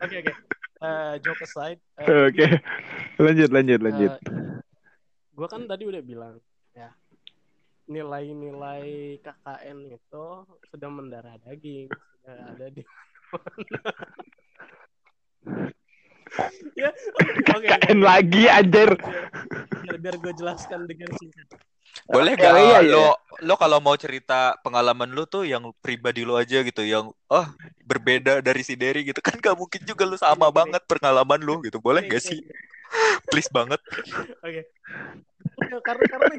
Oke 0.00 0.16
oke. 0.20 0.32
Eh, 0.78 1.14
joke 1.20 1.42
aside. 1.42 1.80
eh, 1.98 2.06
Oke. 2.30 2.46
Lanjut, 3.18 3.50
lanjut, 3.50 3.80
lanjut. 3.82 4.12
gue 5.34 5.46
kan 5.46 5.66
tadi 5.66 5.86
udah 5.86 6.02
bilang 6.02 6.34
ya 6.74 6.90
nilai-nilai 7.86 8.86
KKN 9.18 9.78
itu 9.88 10.26
sudah 10.66 10.90
mendarah 10.90 11.38
daging 11.40 11.86
sudah 11.86 12.36
ada 12.52 12.66
di 12.68 12.82
ya 16.74 16.90
oke 16.90 17.32
oke 17.54 17.66
KKN 17.66 18.00
lagi 18.02 18.44
anjir. 18.46 18.90
biar 19.80 19.96
biar 19.98 20.16
gue 20.18 20.32
jelaskan 20.34 20.84
dengan 20.84 21.06
singkat 21.16 21.46
Boleh 22.04 22.32
gak 22.34 22.52
iya, 22.54 22.78
iya. 22.78 22.92
lo 22.92 23.06
lo 23.38 23.54
kalau 23.54 23.78
mau 23.78 23.94
cerita 23.94 24.54
pengalaman 24.60 25.08
lu 25.08 25.22
tuh 25.24 25.42
yang 25.42 25.62
pribadi 25.76 26.22
lo 26.22 26.34
aja 26.34 26.60
gitu 26.60 26.82
yang 26.82 27.08
oh 27.08 27.46
berbeda 27.82 28.38
dari 28.38 28.60
si 28.60 28.74
Derry 28.74 29.02
gitu 29.02 29.18
kan 29.18 29.34
gak 29.36 29.54
mungkin 29.54 29.82
juga 29.82 30.02
lu 30.02 30.14
sama 30.14 30.46
banget 30.48 30.82
pengalaman 30.84 31.38
lu 31.38 31.58
gitu. 31.60 31.78
Boleh 31.78 32.04
gak 32.04 32.20
sih? 32.20 32.38
Please 33.28 33.48
banget. 33.48 33.78
oke 34.38 34.62
Oke, 35.58 35.76
karena 35.82 36.04
karena 36.06 36.26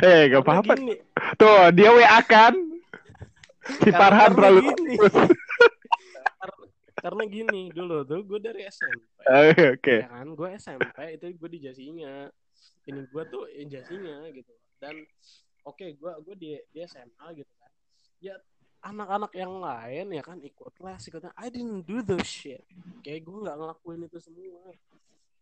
Eh, 0.00 0.22
gak 0.28 0.42
apa-apa. 0.42 0.72
gini 0.74 0.94
Tuh, 1.34 1.68
dia 1.70 1.90
WA 1.90 2.20
kan. 2.22 2.54
Si 3.62 3.88
Karena- 3.88 3.98
Farhan 4.00 4.30
terlalu 4.32 4.60
karena, 6.34 6.54
karena 6.94 7.22
gini 7.24 7.62
dulu 7.70 8.02
tuh 8.02 8.20
gue 8.20 8.38
dari 8.38 8.66
SMP 8.66 9.02
Oke, 9.22 9.64
oke. 9.72 9.96
ya 10.02 10.08
kan 10.08 10.26
gue 10.28 10.48
SMP 10.56 10.86
itu 11.14 11.26
gue 11.30 11.48
di 11.48 11.58
jasinya 11.60 12.26
ini 12.88 13.00
gue 13.06 13.22
tuh 13.30 13.44
in 13.54 13.70
jasinya 13.70 14.26
gitu. 14.32 14.52
Dan 14.82 15.02
oke 15.62 15.86
gue 15.94 16.12
gue 16.26 16.34
di 16.38 16.50
di 16.70 16.80
SMA 16.86 17.26
gitu 17.38 17.52
kan. 17.58 17.70
Ya 18.22 18.34
anak-anak 18.82 19.32
yang 19.38 19.62
lain 19.62 20.06
ya 20.10 20.22
kan 20.26 20.42
ikut 20.42 20.74
les 20.82 21.02
ikutnya 21.06 21.30
I 21.38 21.46
didn't 21.50 21.86
do 21.86 22.02
those 22.02 22.26
shit. 22.26 22.66
Kayak 23.06 23.26
gue 23.26 23.36
nggak 23.46 23.56
ngelakuin 23.58 24.06
itu 24.06 24.18
semua. 24.18 24.74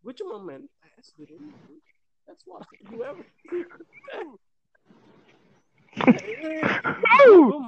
Gue 0.01 0.13
cuma 0.17 0.37
main 0.41 0.69
PS 0.81 1.17
di 1.17 1.25
rumah. 1.29 1.57
That's 2.29 2.45
what 2.47 2.63
I 2.69 2.77
do 2.85 3.01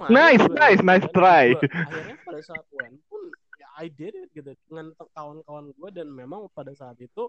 nice, 0.08 0.44
nice, 0.54 0.80
nice 0.82 1.06
try. 1.10 1.52
akhirnya 1.58 2.16
pada 2.22 2.40
saat 2.44 2.64
UN 2.70 2.94
pun 3.10 3.22
ya 3.58 3.68
I 3.80 3.90
did 3.90 4.14
it 4.14 4.30
gitu. 4.36 4.54
Dengan 4.68 4.94
kawan-kawan 5.16 5.74
gue 5.74 5.88
dan 5.90 6.08
memang 6.12 6.46
pada 6.52 6.70
saat 6.76 6.96
itu 7.02 7.28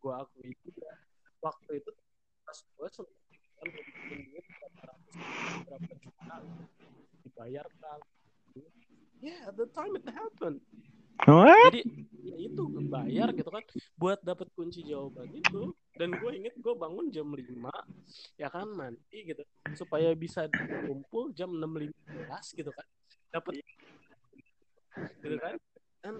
gue 0.00 0.12
akui 0.12 0.56
juga 0.64 0.88
waktu 1.40 1.82
itu 1.82 1.90
pas 2.44 2.58
gue 2.60 2.88
sempat 2.92 3.16
kan 3.54 3.68
bikin 3.70 4.18
duit 4.28 4.44
berapa 4.44 4.80
ratus 4.92 5.14
berapa 5.64 5.92
juta 6.02 6.36
dibayarkan 7.24 7.98
yeah 9.24 9.48
at 9.48 9.56
the 9.56 9.64
time 9.72 9.96
it 9.96 10.04
happened. 10.04 10.60
What? 11.24 11.72
jadi 11.72 11.80
ya 12.20 12.36
itu 12.36 12.62
bayar 12.92 13.32
gitu 13.32 13.48
kan. 13.48 13.64
Buat 13.96 14.20
dapat 14.20 14.52
kunci 14.52 14.84
jawaban 14.84 15.32
itu 15.32 15.72
dan 15.96 16.12
gue 16.12 16.30
inget 16.36 16.52
gue 16.60 16.74
bangun 16.76 17.08
jam 17.08 17.32
5 17.32 17.40
ya 18.36 18.52
kan 18.52 18.68
mandi 18.68 19.18
gitu. 19.24 19.40
Supaya 19.72 20.12
bisa 20.12 20.50
kumpul 20.84 21.32
jam 21.32 21.48
6.15 21.48 22.60
gitu 22.60 22.70
kan. 22.74 22.86
Dapat 23.32 23.52
gitu 25.22 25.36
kan. 25.40 25.56
Dan 26.04 26.14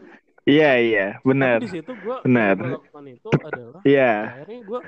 Iya, 0.45 0.71
iya, 0.77 1.07
benar. 1.25 1.57
di 1.57 1.73
situ 1.73 1.89
gue 1.97 2.17
Benar. 2.29 2.61
lakukan 2.61 3.05
itu 3.09 3.29
adalah 3.41 3.81
Iya. 3.81 4.13
akhirnya 4.45 4.61
gue 4.61 4.81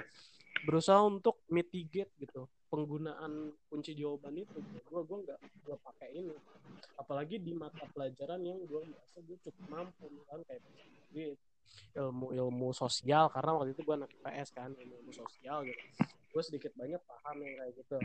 berusaha 0.69 1.01
untuk 1.01 1.41
mitigate 1.49 2.13
gitu 2.21 2.45
penggunaan 2.69 3.57
kunci 3.73 3.97
jawaban 3.97 4.37
itu. 4.37 4.59
Gue 4.85 5.01
gue 5.01 5.19
nggak 5.25 5.39
gue 5.65 5.77
pakai 5.81 6.13
ini. 6.13 6.37
Apalagi 7.01 7.41
di 7.41 7.57
mata 7.57 7.89
pelajaran 7.89 8.45
yang 8.45 8.61
gue 8.69 8.85
merasa 8.85 9.17
gue 9.17 9.37
cukup 9.41 9.65
mampu 9.73 10.07
kan 10.29 10.45
kayak 10.45 10.61
di 11.09 11.33
ilmu 11.97 12.37
ilmu 12.37 12.69
sosial 12.77 13.33
karena 13.33 13.51
waktu 13.57 13.73
itu 13.73 13.81
gue 13.81 13.97
anak 13.97 14.13
PS 14.21 14.49
kan 14.53 14.71
ilmu 14.77 14.95
ilmu 15.01 15.13
sosial 15.15 15.65
gitu. 15.65 15.85
Gue 16.37 16.43
sedikit 16.45 16.77
banyak 16.77 17.01
paham 17.01 17.37
yang 17.41 17.55
kayak 17.57 17.73
gitu. 17.81 17.99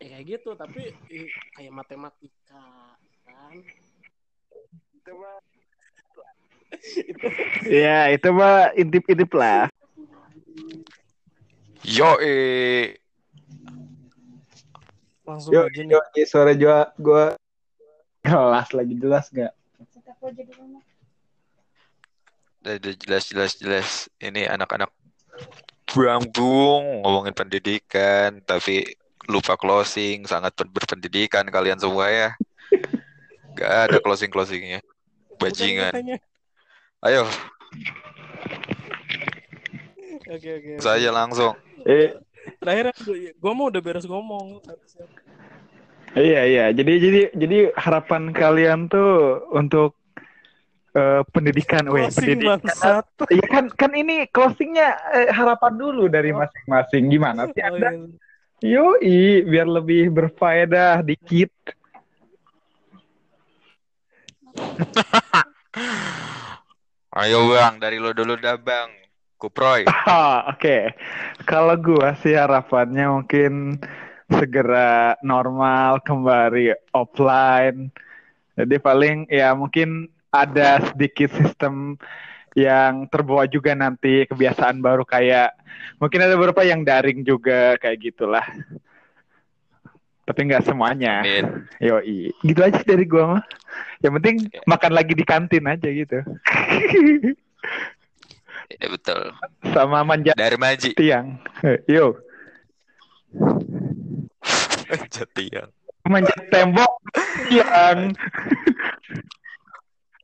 Ya 0.00 0.06
kayak 0.08 0.24
gitu. 0.24 0.50
Tapi 0.56 0.82
eh, 1.12 1.28
kayak 1.52 1.72
matematika 1.74 2.64
kan 3.28 3.60
itu 6.84 7.26
mah 7.26 7.46
itu 7.48 7.68
Iya, 7.68 7.98
itu 8.12 8.28
mah 8.30 8.56
intip-intip 8.76 9.30
lah. 9.32 9.68
Yo 11.84 12.16
eh 12.20 12.96
langsung 15.24 15.52
Yo, 15.52 15.64
aja 15.68 15.80
nih. 15.80 15.92
yo, 15.96 16.00
yo, 16.16 16.24
suara 16.24 16.52
gua 16.56 16.78
gua. 17.00 17.24
Kelas 18.24 18.68
lagi 18.72 18.94
jelas 18.96 19.28
gak? 19.28 19.52
udah 22.64 22.80
udah 22.80 22.94
jelas 22.96 23.24
jelas 23.28 23.52
jelas. 23.60 23.88
Ini 24.16 24.48
anak-anak 24.48 24.88
buang 25.92 26.24
buang 26.32 27.04
ngomongin 27.04 27.36
pendidikan 27.36 28.40
tapi 28.48 28.88
lupa 29.28 29.56
closing 29.60 30.24
sangat 30.24 30.56
pen- 30.56 30.72
berpendidikan 30.72 31.44
kalian 31.52 31.76
semua 31.76 32.08
ya. 32.08 32.30
Gak 33.52 33.92
ada 33.92 33.96
closing 34.00 34.32
closingnya 34.32 34.80
bajingan. 35.36 35.92
Bukan 35.92 36.33
ayo 37.04 37.24
Oke 40.24 40.50
oke. 40.56 40.72
saja 40.80 41.10
langsung 41.12 41.52
Eh, 41.84 42.16
Terakhir 42.60 42.96
gue 43.36 43.52
mau 43.52 43.68
udah 43.68 43.82
beres 43.84 44.08
ngomong. 44.08 44.60
iya 46.16 46.40
iya. 46.48 46.64
Jadi 46.72 46.92
jadi 46.96 47.20
jadi 47.36 47.58
harapan 47.76 48.32
kalian 48.32 48.88
tuh 48.88 49.44
untuk 49.52 50.00
eh, 50.96 51.20
pendidikan, 51.28 51.84
weh, 51.92 52.08
pendidikan. 52.08 53.04
Iya 53.28 53.44
kan 53.52 53.64
kan 53.72 53.92
ini 53.92 54.24
closingnya 54.32 54.96
eh, 55.12 55.28
harapan 55.28 55.72
dulu 55.76 56.08
dari 56.08 56.32
masing-masing. 56.32 57.12
Gimana 57.12 57.44
sih 57.52 57.60
Oh, 57.60 57.68
Anda? 57.76 57.88
iya. 57.92 58.80
Yoi, 58.80 59.44
biar 59.44 59.68
lebih 59.68 60.08
berfaedah 60.08 61.04
dikit. 61.04 61.52
ayo 67.14 67.46
bang 67.46 67.78
dari 67.78 68.02
lo 68.02 68.10
dulu 68.10 68.34
dah 68.34 68.58
bang 68.58 68.90
kuproy 69.38 69.86
Ah, 70.10 70.50
Oke, 70.50 70.90
kalau 71.46 71.78
gua 71.78 72.18
sih 72.18 72.34
harapannya 72.34 73.06
mungkin 73.06 73.78
segera 74.26 75.14
normal 75.22 76.02
kembali 76.02 76.74
offline. 76.90 77.92
Jadi 78.58 78.76
paling 78.82 79.30
ya 79.30 79.54
mungkin 79.54 80.10
ada 80.30 80.82
sedikit 80.90 81.30
sistem 81.34 81.94
yang 82.54 83.06
terbawa 83.10 83.46
juga 83.50 83.74
nanti 83.74 84.26
kebiasaan 84.30 84.78
baru 84.78 85.02
kayak 85.02 85.54
mungkin 85.98 86.22
ada 86.22 86.34
beberapa 86.38 86.62
yang 86.62 86.86
daring 86.86 87.26
juga 87.26 87.74
kayak 87.78 87.98
gitulah. 88.10 88.46
Tapi 90.24 90.40
nggak 90.48 90.64
semuanya. 90.64 91.20
Amin. 91.20 91.68
Yoi. 91.86 92.32
Gitu 92.40 92.60
aja 92.60 92.80
dari 92.80 93.04
gua 93.04 93.38
mah. 93.38 93.44
Yang 94.00 94.12
penting 94.20 94.36
Oke. 94.48 94.64
makan 94.66 94.92
lagi 94.92 95.12
di 95.12 95.24
kantin 95.24 95.64
aja 95.68 95.88
gitu. 95.88 96.18
ya 98.80 98.88
betul 98.90 99.30
Sama 99.70 100.02
manjat 100.02 100.34
dari 100.34 100.56
Maji 100.56 100.96
tiang. 100.96 101.36
Yo. 101.84 102.16
Jatiang 105.10 105.70
manjat 106.04 106.36
tembok 106.52 106.92
yang 107.48 108.08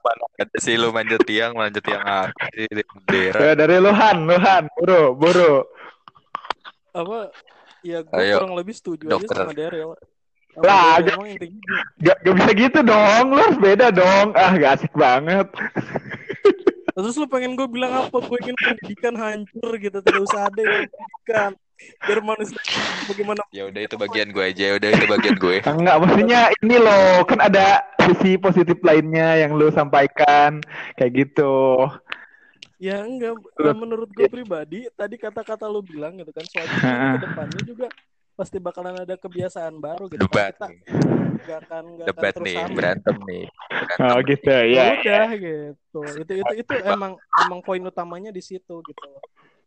mana 0.05 0.25
ada 0.41 0.59
sih 0.61 0.77
lu 0.77 0.93
manjat 0.93 1.25
tiang 1.25 1.57
manjat 1.57 1.85
tiang 1.85 2.05
apa 2.05 2.45
sih 2.53 2.69
di 2.69 2.85
bendera 2.85 3.39
Eh, 3.41 3.55
dari 3.57 3.77
Luhan, 3.81 4.29
Luhan, 4.29 4.65
buru, 4.77 5.17
buru. 5.17 5.65
Apa? 6.97 7.33
Ya 7.81 7.99
gue 8.05 8.13
Ayo, 8.13 8.37
kurang 8.41 8.55
lebih 8.57 8.75
setuju 8.77 9.05
dokter. 9.09 9.35
aja 9.35 9.45
sama 9.49 9.55
Daryl. 9.57 9.97
Lah, 10.61 10.99
intinya 10.99 11.31
gitu. 11.31 11.47
Gak, 12.03 12.17
gak 12.27 12.35
bisa 12.37 12.51
gitu 12.59 12.79
dong, 12.83 13.25
lu 13.31 13.39
harus 13.39 13.59
beda 13.63 13.87
dong. 13.95 14.27
Ah, 14.35 14.53
gak 14.59 14.73
asik 14.83 14.93
banget. 14.99 15.47
Terus 16.91 17.15
lu 17.17 17.27
pengen 17.31 17.55
gue 17.55 17.69
bilang 17.71 17.93
apa? 18.07 18.17
Gue 18.19 18.39
ingin 18.43 18.57
pendidikan 18.59 19.15
hancur 19.15 19.73
gitu, 19.79 19.99
tidak 20.03 20.23
usah 20.27 20.51
ada 20.51 20.59
yang 20.61 20.91
pendidikan. 20.91 21.53
Biar 21.81 22.21
manusia 22.21 22.61
bagaimana 23.09 23.41
Ya 23.57 23.65
udah 23.65 23.81
itu 23.81 23.97
bagian 23.97 24.29
gue 24.37 24.45
aja, 24.45 24.63
ya 24.69 24.75
udah 24.77 24.89
itu 24.93 25.07
bagian 25.09 25.37
gue. 25.41 25.57
Enggak, 25.81 25.97
maksudnya 25.97 26.41
ini 26.61 26.77
loh, 26.77 27.25
kan 27.25 27.41
ada 27.41 27.81
sisi 28.05 28.37
positif 28.37 28.77
lainnya 28.85 29.41
yang 29.41 29.57
lu 29.57 29.73
sampaikan. 29.73 30.61
Kayak 31.01 31.13
gitu. 31.25 31.89
Ya 32.81 33.05
enggak, 33.05 33.37
Nah, 33.61 33.77
menurut 33.77 34.09
gue 34.09 34.25
pribadi 34.25 34.89
tadi 34.97 35.21
kata-kata 35.21 35.69
lu 35.69 35.85
bilang 35.85 36.17
gitu 36.17 36.33
kan 36.33 36.49
soalnya 36.49 36.81
Heeh. 36.81 37.13
ke 37.13 37.19
depannya 37.29 37.61
juga 37.61 37.87
pasti 38.33 38.57
bakalan 38.57 39.05
ada 39.05 39.21
kebiasaan 39.21 39.77
baru 39.77 40.09
gitu. 40.09 40.25
kan. 40.25 40.33
Debat 40.33 40.53
Kita 40.57 40.67
nih, 40.73 40.81
nggak 41.45 41.59
akan 41.69 41.85
akan 42.01 42.07
debat 42.09 42.33
terus 42.33 42.47
nih, 42.49 42.57
sama. 42.57 42.73
berantem 42.73 43.17
nih. 43.29 43.45
Berantem 43.69 44.01
Oh 44.09 44.17
nih. 44.17 44.29
gitu 44.33 44.49
Ya 44.49 44.65
ya. 44.65 44.87
udah 44.97 45.29
gitu. 45.37 46.03
Itu 46.25 46.33
itu 46.41 46.53
itu 46.65 46.75
emang 46.89 47.13
emang 47.37 47.61
poin 47.61 47.85
utamanya 47.85 48.33
di 48.33 48.41
situ 48.41 48.81
gitu. 48.81 49.09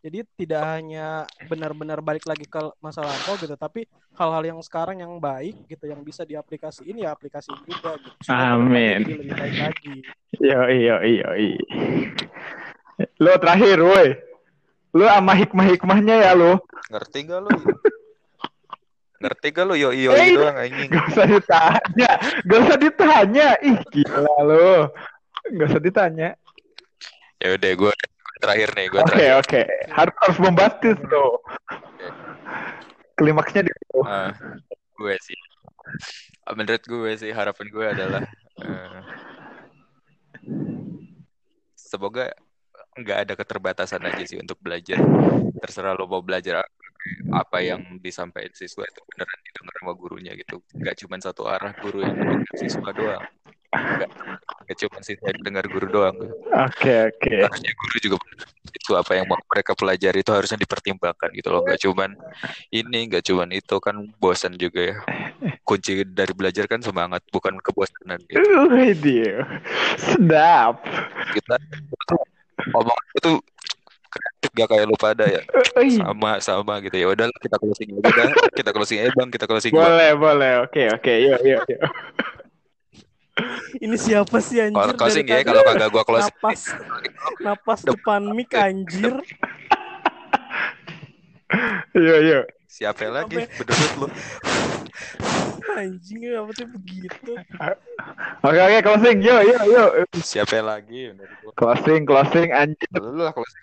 Jadi 0.03 0.20
tidak 0.36 0.61
hanya 0.68 1.30
benar-benar 1.47 2.01
balik 2.03 2.26
lagi 2.28 2.43
ke 2.43 2.59
masa 2.84 2.99
lampau 2.99 3.39
gitu, 3.39 3.55
tapi 3.55 3.88
hal-hal 4.20 4.43
yang 4.43 4.59
sekarang 4.59 4.99
yang 4.99 5.16
baik 5.16 5.55
gitu, 5.70 5.88
yang 5.88 6.01
bisa 6.03 6.28
diaplikasiin 6.28 6.99
ya 6.99 7.16
aplikasiin 7.16 7.61
juga 7.64 7.95
gitu. 8.01 8.18
Supaya 8.26 8.57
Amin. 8.57 8.99
Lebih 9.05 9.38
baik 9.38 9.55
lagi. 9.64 9.95
Yo 10.43 10.59
yo 10.66 10.97
yo. 11.07 11.30
Lo 13.17 13.31
terakhir, 13.37 13.77
woi. 13.81 14.09
Lu 14.93 15.05
sama 15.09 15.33
hikmah-hikmahnya 15.33 16.15
ya 16.21 16.31
lu. 16.33 16.57
Ngerti 16.93 17.25
gak 17.25 17.41
lu? 17.41 17.51
Ngerti 19.17 19.47
gak 19.49 19.65
lu? 19.65 19.73
Yo 19.73 19.89
yo 19.89 20.13
Eh, 20.13 20.37
doang 20.37 20.53
anjing. 20.53 20.89
Gak 20.93 21.05
usah 21.09 21.25
ditanya. 21.25 22.11
Gak 22.45 22.59
usah 22.61 22.77
ditanya. 22.77 23.47
Ih, 23.65 23.77
gila 23.89 24.35
lu. 24.45 24.69
Gak 25.57 25.67
usah 25.73 25.81
ditanya. 25.81 26.29
Ya 27.41 27.57
udah 27.57 27.71
gue 27.73 27.93
terakhir 28.39 28.69
nih, 28.77 28.85
gue 28.87 28.99
Oke, 29.01 29.09
terakhir. 29.09 29.33
oke. 29.41 29.61
Harus 29.91 30.15
harus 30.21 30.37
membastis 30.39 30.97
tuh. 31.01 31.31
Klimaksnya 33.15 33.61
di 33.65 33.71
Ah, 34.05 34.31
gue 34.95 35.15
sih. 35.19 35.37
Menurut 36.53 36.83
gue 36.83 37.11
sih 37.17 37.31
harapan 37.31 37.67
gue 37.67 37.85
adalah 37.87 38.23
eh, 38.61 38.99
semoga 41.75 42.31
nggak 42.93 43.17
ada 43.27 43.33
keterbatasan 43.33 44.01
aja 44.05 44.23
sih 44.23 44.37
untuk 44.39 44.57
belajar. 44.61 45.01
Terserah 45.59 45.97
lo 45.97 46.05
mau 46.05 46.21
belajar 46.21 46.63
apa 47.33 47.57
yang 47.59 47.99
disampaikan 47.99 48.53
siswa 48.55 48.87
itu 48.87 49.01
beneran 49.11 49.39
didengar 49.43 49.73
sama 49.79 49.93
gurunya 49.95 50.31
gitu. 50.39 50.63
Nggak 50.75 50.95
cuma 51.03 51.15
satu 51.19 51.43
arah 51.49 51.75
guru 51.81 52.03
yang 52.05 52.15
mendengar 52.15 52.55
siswa 52.55 52.89
doang. 52.95 53.25
Nggak, 53.73 54.09
nggak 54.69 54.77
cuma 54.85 54.97
siswa 55.01 55.27
yang 55.33 55.43
dengar 55.43 55.65
guru 55.67 55.87
doang. 55.89 56.15
Oke, 56.53 57.09
oke. 57.09 57.33
Harusnya 57.43 57.71
guru 57.73 57.97
juga 57.99 58.17
itu 58.73 58.91
apa 58.99 59.11
yang 59.15 59.25
mau 59.29 59.39
mereka 59.49 59.71
pelajari 59.75 60.19
itu 60.21 60.31
harusnya 60.31 60.59
dipertimbangkan 60.59 61.29
gitu 61.35 61.49
loh. 61.51 61.61
Nggak 61.65 61.79
cuman 61.83 62.09
ini, 62.71 62.99
nggak 63.09 63.23
cuman 63.25 63.49
itu 63.51 63.75
kan 63.81 63.95
bosan 64.21 64.53
juga 64.55 64.81
ya. 64.93 64.97
Kunci 65.63 66.03
dari 66.07 66.33
belajar 66.35 66.67
kan 66.67 66.79
semangat, 66.83 67.23
bukan 67.31 67.57
kebosanan 67.59 68.19
gitu. 68.27 68.43
Uh, 68.43 68.93
dia. 68.95 69.43
Sedap. 69.97 70.83
Kita 71.33 71.55
ngomong 72.72 72.99
itu 73.18 73.32
kreatif 74.14 74.51
gak 74.53 74.68
kayak 74.70 74.86
lu 74.86 74.95
pada 74.95 75.26
ya 75.26 75.41
Ui. 75.82 75.89
sama 75.97 76.38
sama 76.38 76.74
gitu 76.86 76.95
ya 77.01 77.07
udah 77.09 77.26
kita 77.41 77.57
closing 77.57 77.89
aja 77.97 78.09
dah 78.14 78.30
kita 78.53 78.70
closing 78.70 78.97
aja 79.01 79.11
bang 79.18 79.30
kita 79.34 79.45
closing 79.49 79.74
bang 79.74 79.82
Boleh, 79.82 80.11
boleh. 80.14 80.53
Oke, 80.70 80.84
oke. 80.93 81.14
Yuk, 81.14 81.39
yuk, 81.41 81.61
yuk. 81.66 81.82
Ini 83.82 83.95
siapa 83.97 84.38
sih 84.38 84.61
anjir? 84.61 84.78
kalau 84.78 84.93
closing 84.93 85.26
ya 85.26 85.41
kalau 85.41 85.66
kagak 85.66 85.89
gua 85.89 86.03
closing 86.05 86.36
napas 86.38 86.61
napas 87.41 87.80
depan 87.82 88.22
mic 88.38 88.53
anjir. 88.53 89.18
Yuk, 91.97 92.20
yuk. 92.22 92.43
siapa 92.70 93.05
lagi 93.09 93.38
bedudut 93.57 93.91
lu 94.01 94.07
Anjing 95.64 96.20
apa 96.36 96.51
sih 96.55 96.68
begitu? 96.68 97.32
Oke, 98.43 98.59
oke. 98.59 98.78
Closing. 98.84 99.18
Yuk, 99.24 99.41
yuk, 99.47 99.61
yuk. 99.72 99.89
siapa 100.20 100.59
lagi. 100.59 101.16
Closing, 101.55 102.03
closing. 102.03 102.49
Anjir. 102.51 102.89
lu 102.99 103.24
lah 103.24 103.32
closing 103.32 103.61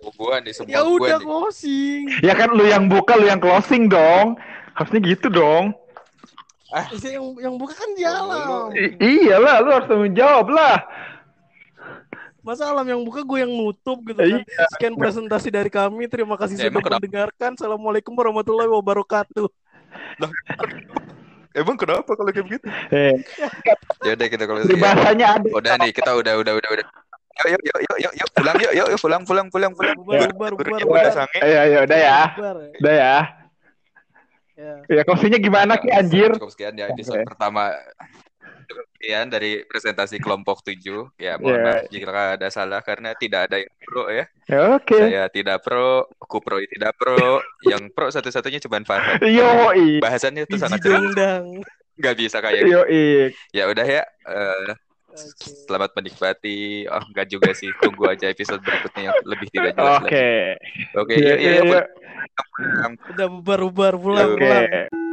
Gua 0.00 0.12
gua 0.16 0.34
nih 0.40 0.52
semua 0.56 0.72
Ya 0.72 0.80
udah 0.80 1.20
nih 1.20 1.26
closing. 1.28 2.02
Ya 2.24 2.32
kan 2.32 2.48
lu 2.56 2.64
yang 2.64 2.88
buka, 2.88 3.20
lu 3.20 3.28
yang 3.28 3.40
closing 3.40 3.84
dong. 3.92 4.40
Harusnya 4.72 5.00
gitu 5.04 5.28
dong. 5.28 5.76
Isi 6.94 7.18
yang 7.18 7.34
yang 7.42 7.54
buka 7.58 7.74
kan 7.76 7.90
di 7.98 8.06
alam. 8.06 8.70
I- 8.72 8.96
iyalah, 8.96 9.60
lu 9.60 9.70
harus 9.74 9.86
tanggung 9.90 10.14
jawab 10.14 10.48
lah. 10.54 10.78
Masa 12.40 12.72
alam 12.72 12.88
yang 12.88 13.04
buka 13.04 13.20
gue 13.20 13.38
yang 13.44 13.52
nutup 13.52 14.00
gitu 14.08 14.16
kan. 14.16 14.40
Iya. 14.40 14.64
Sekian 14.72 14.94
presentasi 14.96 15.52
dari 15.52 15.68
kami. 15.68 16.08
Terima 16.08 16.40
kasih 16.40 16.56
Ya, 16.56 16.72
sudah 16.72 16.96
mendengarkan. 16.96 17.52
Assalamualaikum 17.58 18.16
warahmatullahi 18.16 18.70
wabarakatuh. 18.72 19.50
emang 21.60 21.74
kenapa 21.74 22.06
kalau 22.08 22.30
kayak 22.30 22.46
begitu 22.46 22.66
Eh, 22.88 23.14
ya 24.02 24.14
udah 24.14 24.26
kita 24.26 24.44
closing 24.44 24.64
ya. 24.64 24.70
peribahasanya 24.70 25.26
ada. 25.36 25.48
udah 25.50 25.74
nih 25.78 25.90
kita 25.90 26.10
udah 26.12 26.34
udah 26.36 26.52
udah 26.54 26.70
udah 26.72 26.86
yuk 27.40 27.58
yuk 27.58 27.78
yuk 27.80 27.98
yuk 27.98 28.12
yuk 28.14 28.28
pulang 28.32 28.56
yuk 28.58 28.72
yuk 28.72 28.88
yuk 28.88 29.00
pulang 29.00 29.22
pulang 29.24 29.46
pulang 29.48 29.72
pulang 29.72 29.96
Bubar, 29.96 30.28
bubar, 30.30 30.50
bubar, 30.52 30.66
kita 30.68 30.84
bubar. 30.84 31.00
udah 31.00 31.12
sange 31.14 31.38
Ayo, 31.40 31.56
ayo, 31.58 31.78
udah 31.82 31.98
ya. 31.98 32.04
Ya. 32.04 32.20
Udah 32.76 32.94
ya. 32.94 33.16
Ya. 34.54 34.72
Ya, 34.90 35.02
closingnya 35.02 35.40
gimana 35.40 35.72
ki 35.74 35.88
anjir? 35.88 36.36
Cukup 36.36 36.52
sekian 36.52 36.76
ya 36.76 36.86
episode 36.86 37.24
pertama. 37.24 37.72
Sekian 38.70 39.26
dari 39.26 39.64
presentasi 39.64 40.16
kelompok 40.16 40.60
7. 40.60 41.16
Ya, 41.16 41.34
mohon 41.40 41.56
Ya. 41.56 41.64
maaf 41.64 41.82
jika 41.88 42.10
ada 42.36 42.48
salah 42.48 42.80
karena 42.80 43.12
tidak 43.14 43.48
ada 43.48 43.56
yang 43.58 43.72
pro 43.80 44.04
ya. 44.06 44.24
Ya, 44.46 44.60
Oke. 44.74 44.96
Saya 44.96 45.24
tidak 45.28 45.58
pro, 45.60 46.04
Kupro 46.20 46.60
tidak 46.60 46.92
pro. 46.94 47.40
Yang 47.70 47.82
pro 47.90 48.06
satu-satunya 48.08 48.58
cuma 48.58 48.78
Farhan. 48.80 49.18
Yo, 49.22 49.48
i. 49.72 49.98
Bahasannya 49.98 50.44
itu 50.44 50.56
sangat 50.56 50.80
jelas. 50.80 51.42
Nggak 51.96 52.14
bisa 52.16 52.36
kayak 52.38 52.60
gitu. 52.60 52.70
Yo, 52.70 52.80
i. 52.86 53.28
Ya 53.50 53.64
udah 53.66 53.84
ya. 53.84 54.04
eh, 54.06 54.72
Oke. 55.10 55.46
selamat 55.66 55.90
menikmati. 55.92 56.86
Oh, 56.86 57.02
enggak 57.02 57.26
juga 57.26 57.50
sih. 57.50 57.66
Tunggu 57.78 58.06
aja 58.06 58.30
episode 58.30 58.62
berikutnya 58.62 59.10
yang 59.10 59.18
lebih 59.24 59.48
tidak 59.50 59.74
jelas 59.74 59.98
lagi. 59.98 60.06
Oke. 60.06 60.30
Oke, 60.94 61.14
Iya, 61.14 61.18
yuk, 61.18 61.26
yuk, 61.26 61.38
iya, 61.40 61.50
iya. 61.50 61.62
pulang. 61.66 62.92
Udah 63.10 63.26
bubar, 63.28 63.58
bubar, 63.66 63.94
pulang, 63.98 64.28
Yo. 64.28 64.38
pulang. 64.38 64.64
Oke. 64.64 65.09